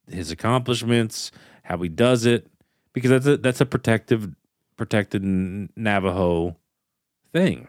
his 0.10 0.32
accomplishments, 0.32 1.32
how 1.64 1.78
he 1.78 1.90
does 1.90 2.26
it 2.26 2.48
because 2.94 3.10
that's 3.10 3.26
a 3.26 3.38
that's 3.38 3.62
a 3.62 3.66
protective 3.66 4.30
protected 4.78 5.24
Navajo 5.76 6.58
thing, 7.34 7.68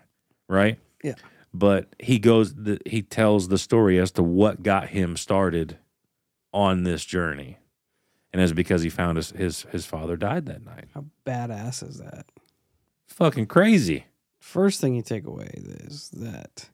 right? 0.49 0.79
Yeah. 1.03 1.15
But 1.55 1.95
he 1.99 2.19
goes 2.19 2.55
the, 2.55 2.81
he 2.87 3.03
tells 3.03 3.49
the 3.49 3.59
story 3.59 3.99
as 3.99 4.11
to 4.13 4.23
what 4.23 4.63
got 4.63 4.89
him 4.89 5.17
started 5.17 5.79
on 6.53 6.85
this 6.85 7.05
journey. 7.05 7.59
And 8.33 8.41
it's 8.41 8.53
because 8.53 8.83
he 8.83 8.89
found 8.89 9.19
his, 9.19 9.31
his 9.31 9.63
his 9.71 9.85
father 9.85 10.17
died 10.17 10.47
that 10.47 10.65
night. 10.65 10.87
How 10.95 11.05
badass 11.27 11.87
is 11.87 11.99
that? 11.99 12.27
Fucking 13.13 13.47
crazy. 13.47 14.07
First 14.41 14.81
thing 14.81 14.95
you 14.95 15.03
take 15.03 15.27
away 15.27 15.51
is 15.55 16.11
that 16.15 16.71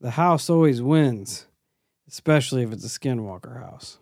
the 0.00 0.12
house 0.12 0.48
always 0.50 0.80
wins, 0.82 1.46
especially 2.08 2.62
if 2.62 2.72
it's 2.72 2.84
a 2.84 2.88
skinwalker 2.98 3.60
house. 3.60 3.98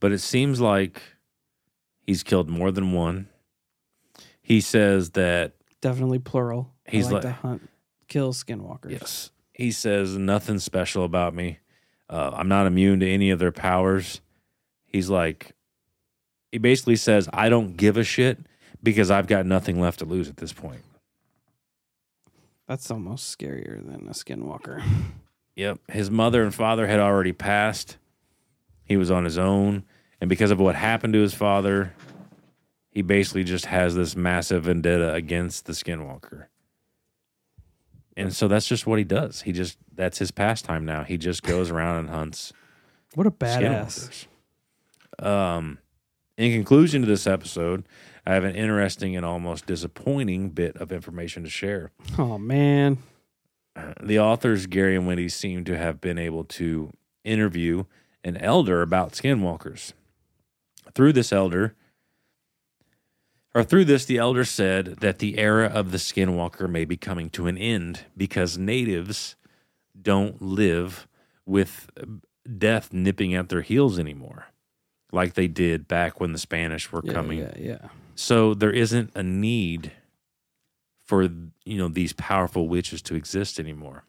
But 0.00 0.12
it 0.12 0.18
seems 0.18 0.60
like 0.60 1.00
he's 2.02 2.22
killed 2.22 2.48
more 2.50 2.70
than 2.70 2.92
one. 2.92 3.28
He 4.42 4.60
says 4.60 5.10
that 5.10 5.52
Definitely 5.80 6.18
plural. 6.18 6.72
He's 6.86 7.06
I 7.06 7.10
like, 7.12 7.24
like- 7.24 7.34
to 7.34 7.40
hunt, 7.40 7.68
kill 8.08 8.32
skinwalkers. 8.32 8.90
Yes. 8.90 9.30
He 9.52 9.70
says 9.70 10.16
nothing 10.18 10.58
special 10.58 11.04
about 11.04 11.34
me. 11.34 11.58
Uh, 12.10 12.32
I'm 12.34 12.48
not 12.48 12.66
immune 12.66 13.00
to 13.00 13.08
any 13.08 13.30
of 13.30 13.38
their 13.38 13.52
powers. 13.52 14.20
He's 14.84 15.08
like, 15.08 15.52
he 16.50 16.58
basically 16.58 16.96
says, 16.96 17.28
I 17.32 17.48
don't 17.48 17.76
give 17.76 17.96
a 17.96 18.04
shit 18.04 18.40
because 18.84 19.10
I've 19.10 19.26
got 19.26 19.46
nothing 19.46 19.80
left 19.80 19.98
to 19.98 20.04
lose 20.04 20.28
at 20.28 20.36
this 20.36 20.52
point. 20.52 20.82
That's 22.68 22.90
almost 22.90 23.36
scarier 23.36 23.84
than 23.84 24.06
a 24.06 24.12
skinwalker. 24.12 24.82
Yep. 25.56 25.80
His 25.88 26.10
mother 26.10 26.42
and 26.42 26.54
father 26.54 26.86
had 26.86 27.00
already 27.00 27.32
passed. 27.32 27.96
He 28.84 28.96
was 28.96 29.10
on 29.10 29.24
his 29.24 29.38
own. 29.38 29.84
And 30.20 30.28
because 30.28 30.50
of 30.50 30.60
what 30.60 30.74
happened 30.74 31.12
to 31.14 31.20
his 31.20 31.34
father, 31.34 31.94
he 32.90 33.02
basically 33.02 33.44
just 33.44 33.66
has 33.66 33.94
this 33.94 34.16
massive 34.16 34.64
vendetta 34.64 35.12
against 35.12 35.66
the 35.66 35.72
skinwalker. 35.72 36.46
And 38.16 38.34
so 38.34 38.48
that's 38.48 38.66
just 38.66 38.86
what 38.86 38.98
he 38.98 39.04
does. 39.04 39.42
He 39.42 39.52
just, 39.52 39.76
that's 39.92 40.18
his 40.18 40.30
pastime 40.30 40.84
now. 40.84 41.02
He 41.02 41.18
just 41.18 41.42
goes 41.42 41.70
around 41.70 41.96
and 41.98 42.10
hunts 42.10 42.52
What 43.14 43.26
a 43.26 43.30
badass. 43.30 44.26
Um, 45.18 45.78
in 46.36 46.52
conclusion 46.52 47.02
to 47.02 47.06
this 47.06 47.26
episode, 47.26 47.84
I 48.26 48.34
have 48.34 48.44
an 48.44 48.54
interesting 48.54 49.16
and 49.16 49.24
almost 49.24 49.66
disappointing 49.66 50.50
bit 50.50 50.76
of 50.76 50.90
information 50.92 51.42
to 51.44 51.50
share. 51.50 51.90
Oh 52.18 52.38
man. 52.38 52.98
The 54.00 54.18
authors, 54.18 54.66
Gary 54.66 54.96
and 54.96 55.06
Wendy, 55.06 55.28
seem 55.28 55.64
to 55.64 55.76
have 55.76 56.00
been 56.00 56.18
able 56.18 56.44
to 56.44 56.92
interview 57.24 57.84
an 58.22 58.36
elder 58.36 58.82
about 58.82 59.12
skinwalkers. 59.12 59.92
Through 60.94 61.12
this 61.12 61.32
elder, 61.32 61.74
or 63.54 63.64
through 63.64 63.84
this, 63.86 64.04
the 64.04 64.18
elder 64.18 64.44
said 64.44 64.98
that 65.00 65.18
the 65.18 65.38
era 65.38 65.66
of 65.66 65.90
the 65.90 65.98
skinwalker 65.98 66.68
may 66.68 66.84
be 66.84 66.96
coming 66.96 67.30
to 67.30 67.46
an 67.46 67.58
end 67.58 68.00
because 68.16 68.56
natives 68.56 69.36
don't 70.00 70.40
live 70.40 71.06
with 71.44 71.90
death 72.58 72.92
nipping 72.92 73.34
at 73.34 73.48
their 73.48 73.62
heels 73.62 73.98
anymore, 73.98 74.46
like 75.12 75.34
they 75.34 75.48
did 75.48 75.88
back 75.88 76.20
when 76.20 76.32
the 76.32 76.38
Spanish 76.38 76.90
were 76.92 77.02
Yeah, 77.04 77.12
coming 77.12 77.38
Yeah, 77.38 77.52
yeah. 77.58 77.88
So 78.14 78.54
there 78.54 78.70
isn't 78.70 79.10
a 79.14 79.22
need 79.22 79.92
for 81.04 81.22
you 81.22 81.78
know 81.78 81.88
these 81.88 82.12
powerful 82.12 82.68
witches 82.68 83.02
to 83.02 83.14
exist 83.14 83.60
anymore. 83.60 84.04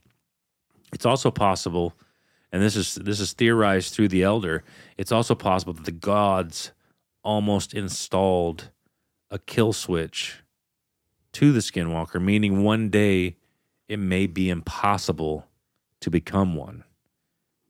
It's 0.94 1.06
also 1.06 1.32
possible, 1.32 1.94
and 2.52 2.62
this 2.62 2.76
is 2.76 2.96
this 2.96 3.20
is 3.20 3.34
theorized 3.34 3.94
through 3.94 4.10
the 4.10 4.24
elder. 4.24 4.64
It's 4.98 5.12
also 5.12 5.36
possible 5.36 5.74
that 5.74 5.86
the 5.86 5.92
gods 5.92 6.72
almost 7.24 7.74
installed 7.74 8.70
a 9.30 9.40
kill 9.40 9.74
switch 9.74 10.44
to 11.34 11.52
the 11.52 11.60
skinwalker, 11.60 12.22
meaning 12.22 12.64
one 12.64 12.90
day 12.90 13.36
it 13.88 13.98
may 13.98 14.28
be 14.28 14.50
impossible 14.50 15.48
to 16.00 16.10
become 16.10 16.56
one. 16.56 16.84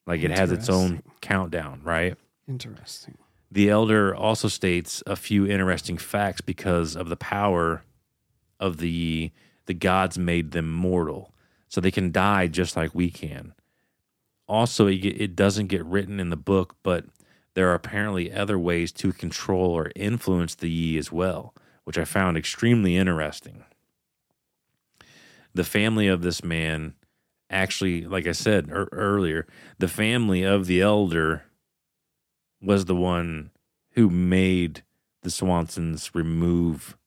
Like 0.05 0.21
it 0.21 0.31
has 0.31 0.51
its 0.51 0.69
own 0.69 1.01
countdown, 1.21 1.81
right? 1.83 2.15
Interesting. 2.47 3.17
The 3.55 3.69
elder 3.69 4.13
also 4.13 4.49
states 4.49 5.01
a 5.07 5.15
few 5.15 5.47
interesting 5.47 5.97
facts 5.97 6.41
because 6.41 6.93
of 6.93 7.07
the 7.07 7.15
power 7.15 7.85
of 8.59 8.79
the 8.79 9.31
the 9.65 9.73
gods 9.73 10.17
made 10.17 10.51
them 10.51 10.69
mortal, 10.69 11.33
so 11.69 11.79
they 11.79 11.89
can 11.89 12.11
die 12.11 12.47
just 12.47 12.75
like 12.75 12.93
we 12.93 13.09
can. 13.09 13.53
Also, 14.45 14.87
it, 14.87 15.37
doesn't 15.37 15.67
get 15.67 15.85
written 15.85 16.19
in 16.19 16.31
the 16.31 16.35
book, 16.35 16.75
but 16.83 17.05
there 17.53 17.69
are 17.69 17.75
apparently 17.75 18.29
other 18.29 18.59
ways 18.59 18.91
to 18.91 19.13
control 19.13 19.71
or 19.71 19.89
influence 19.95 20.53
the 20.53 20.69
Yi 20.69 20.97
as 20.97 21.09
well, 21.09 21.55
which 21.85 21.97
I 21.97 22.03
found 22.03 22.35
extremely 22.35 22.97
interesting. 22.97 23.63
The 25.53 25.63
family 25.63 26.09
of 26.09 26.23
this 26.23 26.43
man 26.43 26.95
actually, 27.49 28.05
like 28.05 28.27
I 28.27 28.33
said 28.33 28.67
ear- 28.67 28.89
earlier, 28.91 29.47
the 29.79 29.87
family 29.87 30.43
of 30.43 30.65
the 30.65 30.81
elder 30.81 31.45
was 32.61 32.85
the 32.85 32.95
one 32.95 33.51
who 33.91 34.09
made 34.09 34.83
the 35.21 35.29
Swansons 35.29 36.11
remove 36.13 36.97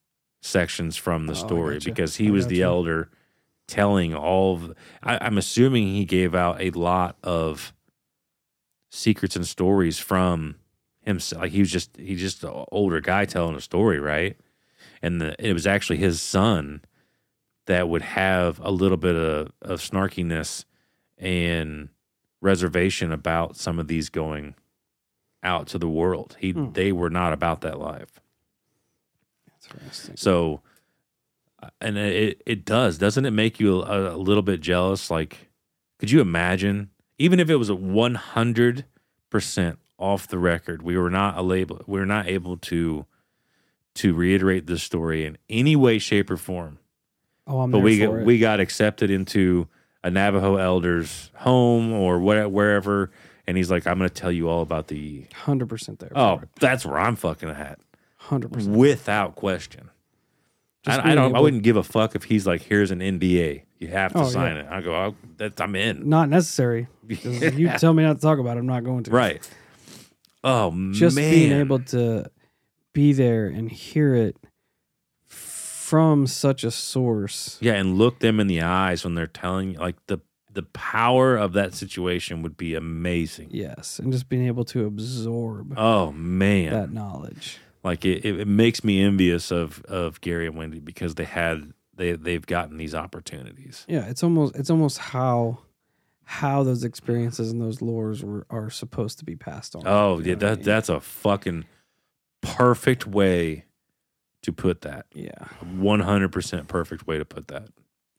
sections 0.40 0.96
from 0.96 1.26
the 1.26 1.32
Oh, 1.32 1.36
story 1.36 1.78
because 1.78 2.16
he 2.16 2.28
I 2.28 2.30
was 2.30 2.46
the 2.46 2.59
gotcha. 2.61 2.64
elder 2.64 3.11
telling 3.66 4.14
all 4.14 4.55
of 4.55 4.74
I, 5.03 5.18
I'm 5.20 5.36
assuming 5.38 5.88
he 5.88 6.05
gave 6.05 6.34
out 6.34 6.61
a 6.61 6.70
lot 6.70 7.16
of 7.22 7.72
secrets 8.90 9.36
and 9.36 9.46
stories 9.46 9.99
from 9.99 10.57
himself. 11.01 11.42
Like 11.42 11.53
he 11.53 11.61
was 11.61 11.70
just 11.70 11.96
he's 11.96 12.20
just 12.20 12.44
an 12.44 12.64
older 12.72 13.01
guy 13.01 13.24
telling 13.24 13.57
a 13.57 13.61
story, 13.61 14.01
right? 14.01 14.36
And 15.03 15.20
the, 15.20 15.34
it 15.38 15.53
was 15.53 15.66
actually 15.66 15.99
his 15.99 16.20
son 16.22 16.82
that 17.66 17.88
would 17.88 18.03
have 18.03 18.59
a 18.61 18.70
little 18.70 18.96
bit 18.96 19.14
of, 19.14 19.53
of 19.61 19.80
snarkiness 19.80 20.64
and 21.18 21.90
reservation 22.40 23.12
about 23.12 23.57
some 23.57 23.78
of 23.78 23.88
these 23.88 24.09
going 24.09 24.55
out 25.43 25.66
to 25.68 25.78
the 25.78 25.89
world. 25.89 26.36
He 26.41 26.51
Hmm. 26.53 26.72
they 26.72 26.93
were 26.93 27.11
not 27.11 27.32
about 27.32 27.61
that 27.62 27.78
life. 27.78 28.20
Interesting. 29.70 30.16
So, 30.16 30.62
uh, 31.62 31.68
and 31.80 31.99
it 31.99 32.43
it 32.47 32.64
does, 32.64 32.99
doesn't 32.99 33.24
it 33.26 33.32
make 33.32 33.61
you 33.61 33.82
a, 33.82 34.14
a 34.14 34.16
little 34.16 34.43
bit 34.43 34.61
jealous? 34.61 35.11
Like, 35.11 35.49
could 35.99 36.11
you 36.11 36.20
imagine, 36.20 36.91
even 37.18 37.39
if 37.41 37.51
it 37.51 37.57
was 37.57 37.68
a 37.68 37.74
one 37.74 38.14
hundred 38.14 38.84
percent 39.30 39.78
off 39.99 40.26
the 40.28 40.39
record, 40.39 40.82
we 40.82 40.97
were 40.97 41.11
not 41.11 41.36
a 41.36 41.43
label, 41.43 41.82
we 41.86 41.99
were 42.01 42.07
not 42.07 42.26
able 42.28 42.57
to 42.57 43.05
to 43.97 44.14
reiterate 44.14 44.66
this 44.66 44.82
story 44.82 45.24
in 45.26 45.36
any 45.51 45.74
way, 45.76 45.99
shape, 45.99 46.30
or 46.30 46.36
form. 46.36 46.78
Oh, 47.47 47.61
I'm 47.61 47.70
but 47.70 47.80
we 47.80 48.03
it. 48.03 48.11
we 48.11 48.39
got 48.39 48.61
accepted 48.61 49.11
into 49.11 49.68
a 50.05 50.11
Navajo 50.11 50.57
elder's 50.57 51.30
home 51.34 51.93
or 51.93 52.20
where, 52.20 52.49
wherever, 52.49 53.11
and 53.49 53.57
he's 53.57 53.70
like, 53.70 53.86
"I'm 53.86 53.99
going 53.99 54.09
to 54.09 54.14
tell 54.14 54.30
you 54.30 54.49
all 54.49 54.62
about 54.62 54.86
the." 54.88 55.24
hundred 55.34 55.68
percent 55.68 55.99
there. 55.99 56.12
Oh, 56.14 56.40
that's 56.61 56.86
where 56.86 56.99
I'm 56.99 57.16
fucking 57.16 57.49
at, 57.49 57.80
hundred 58.18 58.53
percent. 58.53 58.76
without 58.76 59.34
question. 59.34 59.90
Just 60.84 61.01
I, 61.05 61.12
I 61.12 61.14
don't. 61.16 61.34
I 61.34 61.40
wouldn't 61.40 61.64
give 61.64 61.76
a 61.76 61.82
fuck 61.82 62.14
if 62.14 62.24
he's 62.24 62.46
like, 62.46 62.62
"Here's 62.62 62.90
an 62.92 63.01
NDA, 63.01 63.62
you 63.78 63.88
have 63.88 64.12
to 64.12 64.20
Oh, 64.20 64.28
sign 64.28 64.55
yeah. 64.57 64.62
it." 64.62 64.68
I 64.70 64.80
go, 64.80 64.94
oh, 64.94 65.14
"That's 65.36 65.61
I'm 65.61 65.74
in." 65.74 66.09
Not 66.09 66.28
necessary. 66.28 66.86
'Cause 67.09 67.42
if 67.42 67.59
You 67.59 67.68
tell 67.78 67.92
me 67.94 68.03
not 68.05 68.16
to 68.16 68.20
talk 68.22 68.38
about 68.38 68.57
it. 68.57 68.61
I'm 68.61 68.66
not 68.66 68.84
going 68.84 69.03
to. 69.05 69.11
Right. 69.11 69.49
Oh 70.44 70.70
Just 70.92 71.16
man. 71.16 71.30
being 71.32 71.53
able 71.53 71.80
to 71.80 72.30
be 72.92 73.12
there 73.12 73.46
and 73.46 73.70
hear 73.70 74.14
it 74.14 74.36
from 75.26 76.26
such 76.26 76.64
a 76.64 76.70
source. 76.70 77.59
Yeah, 77.61 77.74
and 77.74 77.96
look 77.99 78.20
them 78.20 78.38
in 78.40 78.46
the 78.46 78.62
eyes 78.62 79.05
when 79.05 79.14
they're 79.14 79.26
telling 79.26 79.72
you, 79.72 79.78
like 79.78 79.96
the 80.07 80.18
the 80.59 80.62
power 80.64 81.36
of 81.36 81.52
that 81.52 81.72
situation 81.72 82.42
would 82.42 82.56
be 82.56 82.74
amazing. 82.74 83.48
Yes, 83.52 84.00
and 84.00 84.11
just 84.12 84.28
being 84.28 84.44
able 84.48 84.64
to 84.64 84.86
absorb 84.86 85.72
Oh 85.76 86.11
man, 86.11 86.72
that 86.72 86.92
knowledge. 86.92 87.59
like 87.84 88.04
it, 88.04 88.24
it, 88.24 88.40
it 88.40 88.48
makes 88.48 88.82
me 88.82 89.00
envious 89.00 89.52
of 89.52 89.84
of 89.84 90.20
Gary 90.20 90.48
and 90.48 90.56
Wendy 90.56 90.80
because 90.80 91.14
they 91.14 91.24
had 91.24 91.72
they 91.94 92.12
they've 92.12 92.44
gotten 92.44 92.76
these 92.76 92.92
opportunities. 92.94 93.84
Yeah, 93.88 94.06
it's 94.09 94.24
almost 94.24 94.56
it's 94.56 94.68
almost 94.70 94.98
how 94.98 95.59
how 96.24 96.64
those 96.64 96.82
experiences 96.82 97.52
and 97.52 97.61
those 97.61 97.78
lores 97.78 98.24
were 98.24 98.44
are 98.50 98.68
supposed 98.68 99.18
to 99.20 99.24
be 99.24 99.36
passed 99.36 99.76
on. 99.76 99.82
Oh 99.86 100.18
yeah, 100.18 100.34
what 100.34 100.42
I 100.44 100.48
that 100.48 100.56
mean? 100.59 100.64
that's 100.66 100.88
a 100.88 100.98
fucking 101.00 101.66
perfect 102.40 103.06
way 103.06 103.64
to 104.42 104.52
put 104.52 104.80
that. 104.80 105.06
yeah, 105.14 105.46
One 105.76 106.00
hundred 106.00 106.32
percent 106.32 106.66
perfect 106.68 107.06
way 107.06 107.18
to 107.18 107.24
put 107.24 107.46
that. 107.48 107.68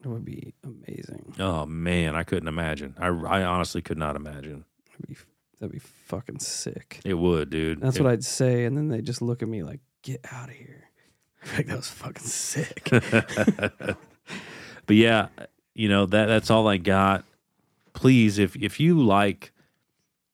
It 0.04 0.08
would 0.08 0.26
be 0.26 0.54
amazing. 0.64 1.34
Oh 1.39 1.66
man, 1.66 2.16
I 2.16 2.24
couldn't 2.24 2.47
imagine. 2.47 2.95
I 2.97 3.08
I 3.08 3.43
honestly 3.43 3.82
could 3.82 3.97
not 3.97 4.16
imagine. 4.16 4.66
That'd 4.91 5.08
be 5.08 5.16
that'd 5.60 5.74
be 5.74 5.80
fucking 5.80 6.39
sick. 6.39 7.00
It 7.04 7.16
would, 7.16 7.50
dude. 7.50 7.82
That's 7.82 7.97
It- 7.97 8.04
what 8.04 8.12
I'd 8.12 8.24
say, 8.24 8.66
and 8.66 8.78
then 8.78 8.88
they 8.89 9.02
just 9.02 9.22
look 9.22 9.41
at 9.43 9.47
me 9.50 9.64
like, 9.64 9.80
"Get 10.02 10.22
out 10.32 10.50
of 10.50 10.56
here!" 10.56 10.86
Like 11.56 11.68
that 11.68 11.78
was 11.78 11.89
fucking 11.89 12.24
sick. 12.24 12.89
but 12.91 13.97
yeah, 14.95 15.28
you 15.74 15.88
know 15.89 16.06
that 16.06 16.26
that's 16.28 16.50
all 16.50 16.68
I 16.68 16.78
got. 16.78 17.24
Please, 17.93 18.38
if 18.39 18.56
if 18.58 18.80
you 18.80 19.02
like 19.02 19.52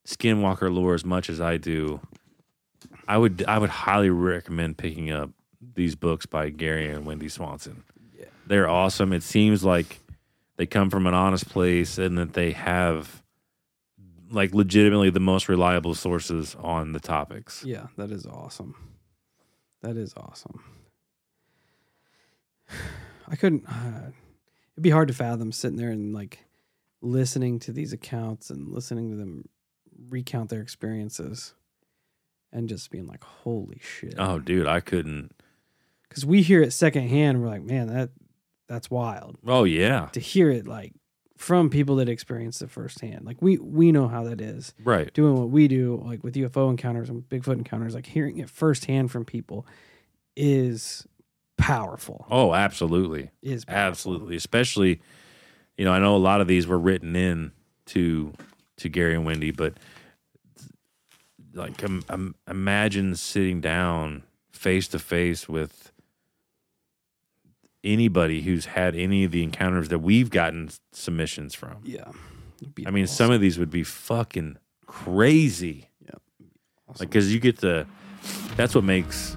Skinwalker 0.08 0.74
lore 0.74 0.94
as 0.94 1.06
much 1.06 1.30
as 1.30 1.40
I 1.42 1.58
do, 1.58 2.00
I 3.08 3.18
would 3.18 3.44
I 3.48 3.58
would 3.60 3.70
highly 3.70 4.10
recommend 4.10 4.78
picking 4.78 5.12
up 5.12 5.30
these 5.76 5.96
books 5.96 6.26
by 6.26 6.50
Gary 6.50 6.90
and 6.90 7.06
Wendy 7.06 7.30
Swanson. 7.30 7.84
They're 8.48 8.70
awesome. 8.70 9.14
It 9.14 9.24
seems 9.24 9.64
like 9.64 10.00
they 10.58 10.66
come 10.66 10.90
from 10.90 11.08
an 11.08 11.14
honest 11.14 11.50
place 11.50 11.98
and 11.98 12.18
that 12.18 12.34
they 12.34 12.52
have 12.52 13.22
like 14.32 14.54
legitimately 14.54 15.10
the 15.10 15.20
most 15.20 15.48
reliable 15.50 15.94
sources 15.94 16.56
on 16.60 16.92
the 16.92 17.00
topics. 17.00 17.64
yeah, 17.66 17.88
that 17.98 18.12
is 18.12 18.26
awesome. 18.26 18.76
That 19.82 19.98
is 19.98 20.14
awesome. 20.18 20.64
I 23.28 23.36
couldn't. 23.36 23.66
Uh, 23.68 24.12
it'd 24.74 24.84
be 24.84 24.90
hard 24.90 25.08
to 25.08 25.14
fathom 25.14 25.52
sitting 25.52 25.78
there 25.78 25.90
and 25.92 26.14
like 26.14 26.40
listening 27.02 27.60
to 27.60 27.72
these 27.72 27.94
accounts 27.94 28.50
and 28.50 28.72
listening 28.72 29.12
to 29.12 29.18
them 29.18 29.48
recount 30.10 30.50
their 30.50 30.62
experiences, 30.62 31.54
and 32.52 32.68
just 32.68 32.90
being 32.92 33.08
like, 33.08 33.24
"Holy 33.24 33.80
shit!" 33.82 34.16
Oh, 34.18 34.40
dude, 34.40 34.68
I 34.68 34.80
couldn't. 34.80 35.34
Because 36.10 36.26
we 36.26 36.42
hear 36.42 36.62
it 36.62 36.72
secondhand, 36.72 37.42
we're 37.42 37.48
like, 37.48 37.64
"Man, 37.64 37.88
that 37.88 38.10
that's 38.68 38.90
wild." 38.90 39.38
Oh 39.46 39.64
yeah, 39.64 40.08
To 40.14 40.20
hear 40.20 40.50
it 40.50 40.68
like 40.68 40.94
from 41.38 41.70
people 41.70 41.98
that 41.98 42.08
experienced 42.08 42.62
it 42.62 42.72
firsthand, 42.72 43.26
like 43.26 43.42
we 43.42 43.58
we 43.58 43.92
know 43.92 44.08
how 44.08 44.24
that 44.24 44.40
is. 44.42 44.74
right. 44.84 45.14
doing 45.14 45.36
what 45.36 45.50
we 45.50 45.68
do, 45.68 46.02
like 46.06 46.24
with 46.24 46.36
UFO 46.36 46.70
encounters 46.70 47.10
and 47.10 47.28
Bigfoot 47.30 47.54
encounters, 47.58 47.94
like 47.94 48.06
hearing 48.06 48.38
it 48.38 48.50
firsthand 48.50 49.12
from 49.12 49.26
people 49.26 49.66
is 50.38 51.06
powerful. 51.58 52.26
Oh, 52.30 52.54
absolutely. 52.54 53.32
Is 53.42 53.66
powerful. 53.66 53.88
Absolutely, 53.90 54.36
especially, 54.38 55.02
you 55.78 55.86
know, 55.86 55.92
I 55.92 56.00
know 56.00 56.16
a 56.16 56.18
lot 56.18 56.42
of 56.42 56.48
these 56.48 56.68
were 56.68 56.80
written 56.80 57.16
in 57.16 57.52
to 57.88 58.34
to 58.78 58.90
Gary 58.90 59.14
and 59.16 59.26
Wendy, 59.26 59.52
but 59.52 59.74
like, 61.54 61.84
um, 61.84 62.04
um, 62.10 62.36
imagine 62.50 63.16
sitting 63.16 63.62
down 63.62 64.24
face 64.52 64.88
to 64.90 65.00
face 65.00 65.48
with 65.48 65.92
anybody 67.86 68.42
who's 68.42 68.66
had 68.66 68.96
any 68.96 69.24
of 69.24 69.32
the 69.32 69.44
encounters 69.44 69.90
that 69.90 70.00
we've 70.00 70.30
gotten 70.30 70.70
submissions 70.92 71.54
from. 71.56 71.78
Yeah. 71.84 72.12
I 72.86 72.92
mean, 72.92 73.04
awesome. 73.06 73.16
some 73.16 73.32
of 73.32 73.40
these 73.42 73.58
would 73.60 73.70
be 73.70 73.84
fucking 73.84 74.58
crazy. 74.86 75.90
Awesome. 76.88 77.00
Like, 77.00 77.10
because 77.10 77.34
you 77.34 77.40
get 77.40 77.58
the, 77.62 77.88
that's 78.56 78.76
what 78.76 78.84
makes 78.84 79.36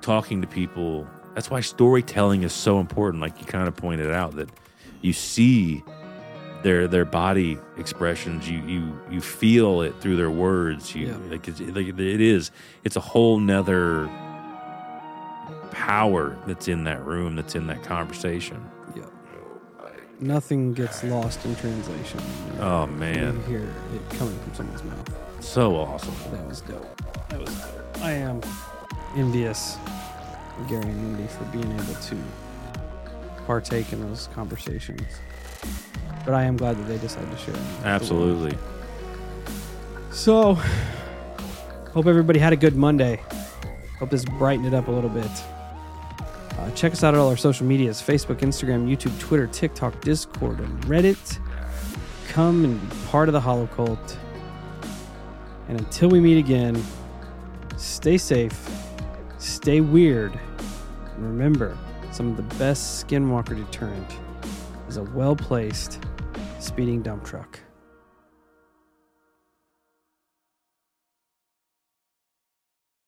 talking 0.00 0.40
to 0.40 0.46
people, 0.46 1.06
that's 1.34 1.50
why 1.50 1.60
storytelling 1.60 2.44
is 2.44 2.52
so 2.52 2.80
important. 2.80 3.20
Like 3.20 3.38
you 3.40 3.46
kind 3.46 3.68
of 3.68 3.76
pointed 3.76 4.10
out 4.10 4.36
that 4.36 4.48
you 5.02 5.12
see 5.12 5.82
their 6.62 6.88
their 6.88 7.04
body 7.04 7.58
expressions, 7.76 8.48
you 8.48 8.60
you 8.62 8.98
you 9.10 9.20
feel 9.20 9.82
it 9.82 9.94
through 10.00 10.16
their 10.16 10.30
words. 10.30 10.94
You 10.94 11.08
Yeah. 11.08 11.16
like, 11.30 11.46
it's, 11.46 11.60
like 11.60 11.86
it 11.86 12.20
is, 12.20 12.50
it's 12.84 12.96
a 12.96 13.00
whole 13.00 13.38
nother 13.38 14.08
power 15.76 16.36
that's 16.46 16.68
in 16.68 16.84
that 16.84 17.04
room, 17.04 17.36
that's 17.36 17.54
in 17.54 17.66
that 17.66 17.82
conversation. 17.84 18.64
yeah. 18.96 19.02
Nothing 20.18 20.72
gets 20.72 21.04
lost 21.04 21.44
in 21.44 21.54
translation. 21.56 22.20
Oh 22.60 22.86
You 22.86 22.92
man, 22.92 23.42
hear 23.44 23.68
it 23.94 24.10
coming 24.18 24.38
from 24.40 24.54
someone's 24.54 24.82
mouth. 24.82 25.44
so 25.44 25.76
awesome. 25.76 26.14
That 26.32 26.46
was 26.48 26.62
dope. 26.62 27.02
That 27.28 27.40
was 27.40 27.54
dope. 27.54 27.98
I 28.02 28.12
am 28.12 28.40
envious 29.14 29.76
of 30.58 30.68
Gary 30.68 30.84
and 30.84 31.12
Wendy 31.18 31.28
for 31.28 31.44
being 31.44 31.70
able 31.70 31.94
to 31.94 32.16
partake 33.46 33.92
in 33.92 34.00
those 34.00 34.28
conversations. 34.34 35.02
But 36.24 36.32
I 36.34 36.44
am 36.44 36.56
glad 36.56 36.78
that 36.78 36.84
they 36.88 36.96
decided 36.98 37.30
to 37.30 37.36
share. 37.36 37.52
them 37.54 37.62
with 37.62 37.76
the 37.76 37.82
world. 37.84 37.94
Absolutely. 38.00 38.58
So, 40.10 40.54
hope 41.92 42.06
everybody 42.06 42.38
had 42.38 42.54
a 42.54 42.56
good 42.56 42.74
Monday. 42.74 43.20
Hope 43.98 44.08
this 44.10 44.24
brightened 44.24 44.66
it 44.66 44.72
up 44.74 44.88
a 44.88 44.90
little 44.90 45.10
bit. 45.10 45.30
Uh, 46.58 46.70
check 46.70 46.92
us 46.92 47.04
out 47.04 47.14
at 47.14 47.20
all 47.20 47.28
our 47.28 47.36
social 47.36 47.66
medias 47.66 48.00
Facebook, 48.00 48.40
Instagram, 48.40 48.88
YouTube, 48.88 49.18
Twitter, 49.20 49.46
TikTok, 49.46 50.00
Discord, 50.00 50.58
and 50.60 50.84
Reddit. 50.84 51.38
Come 52.28 52.64
and 52.64 52.90
be 52.90 52.96
part 53.08 53.28
of 53.28 53.32
the 53.32 53.40
Hollow 53.40 53.66
Cult. 53.68 54.18
And 55.68 55.78
until 55.78 56.08
we 56.08 56.20
meet 56.20 56.38
again, 56.38 56.82
stay 57.76 58.16
safe, 58.16 58.68
stay 59.38 59.80
weird, 59.80 60.38
and 61.16 61.24
remember 61.24 61.76
some 62.10 62.30
of 62.30 62.36
the 62.36 62.54
best 62.56 63.06
Skinwalker 63.06 63.56
deterrent 63.56 64.16
is 64.88 64.96
a 64.96 65.02
well 65.02 65.36
placed 65.36 66.02
speeding 66.58 67.02
dump 67.02 67.24
truck. 67.24 67.60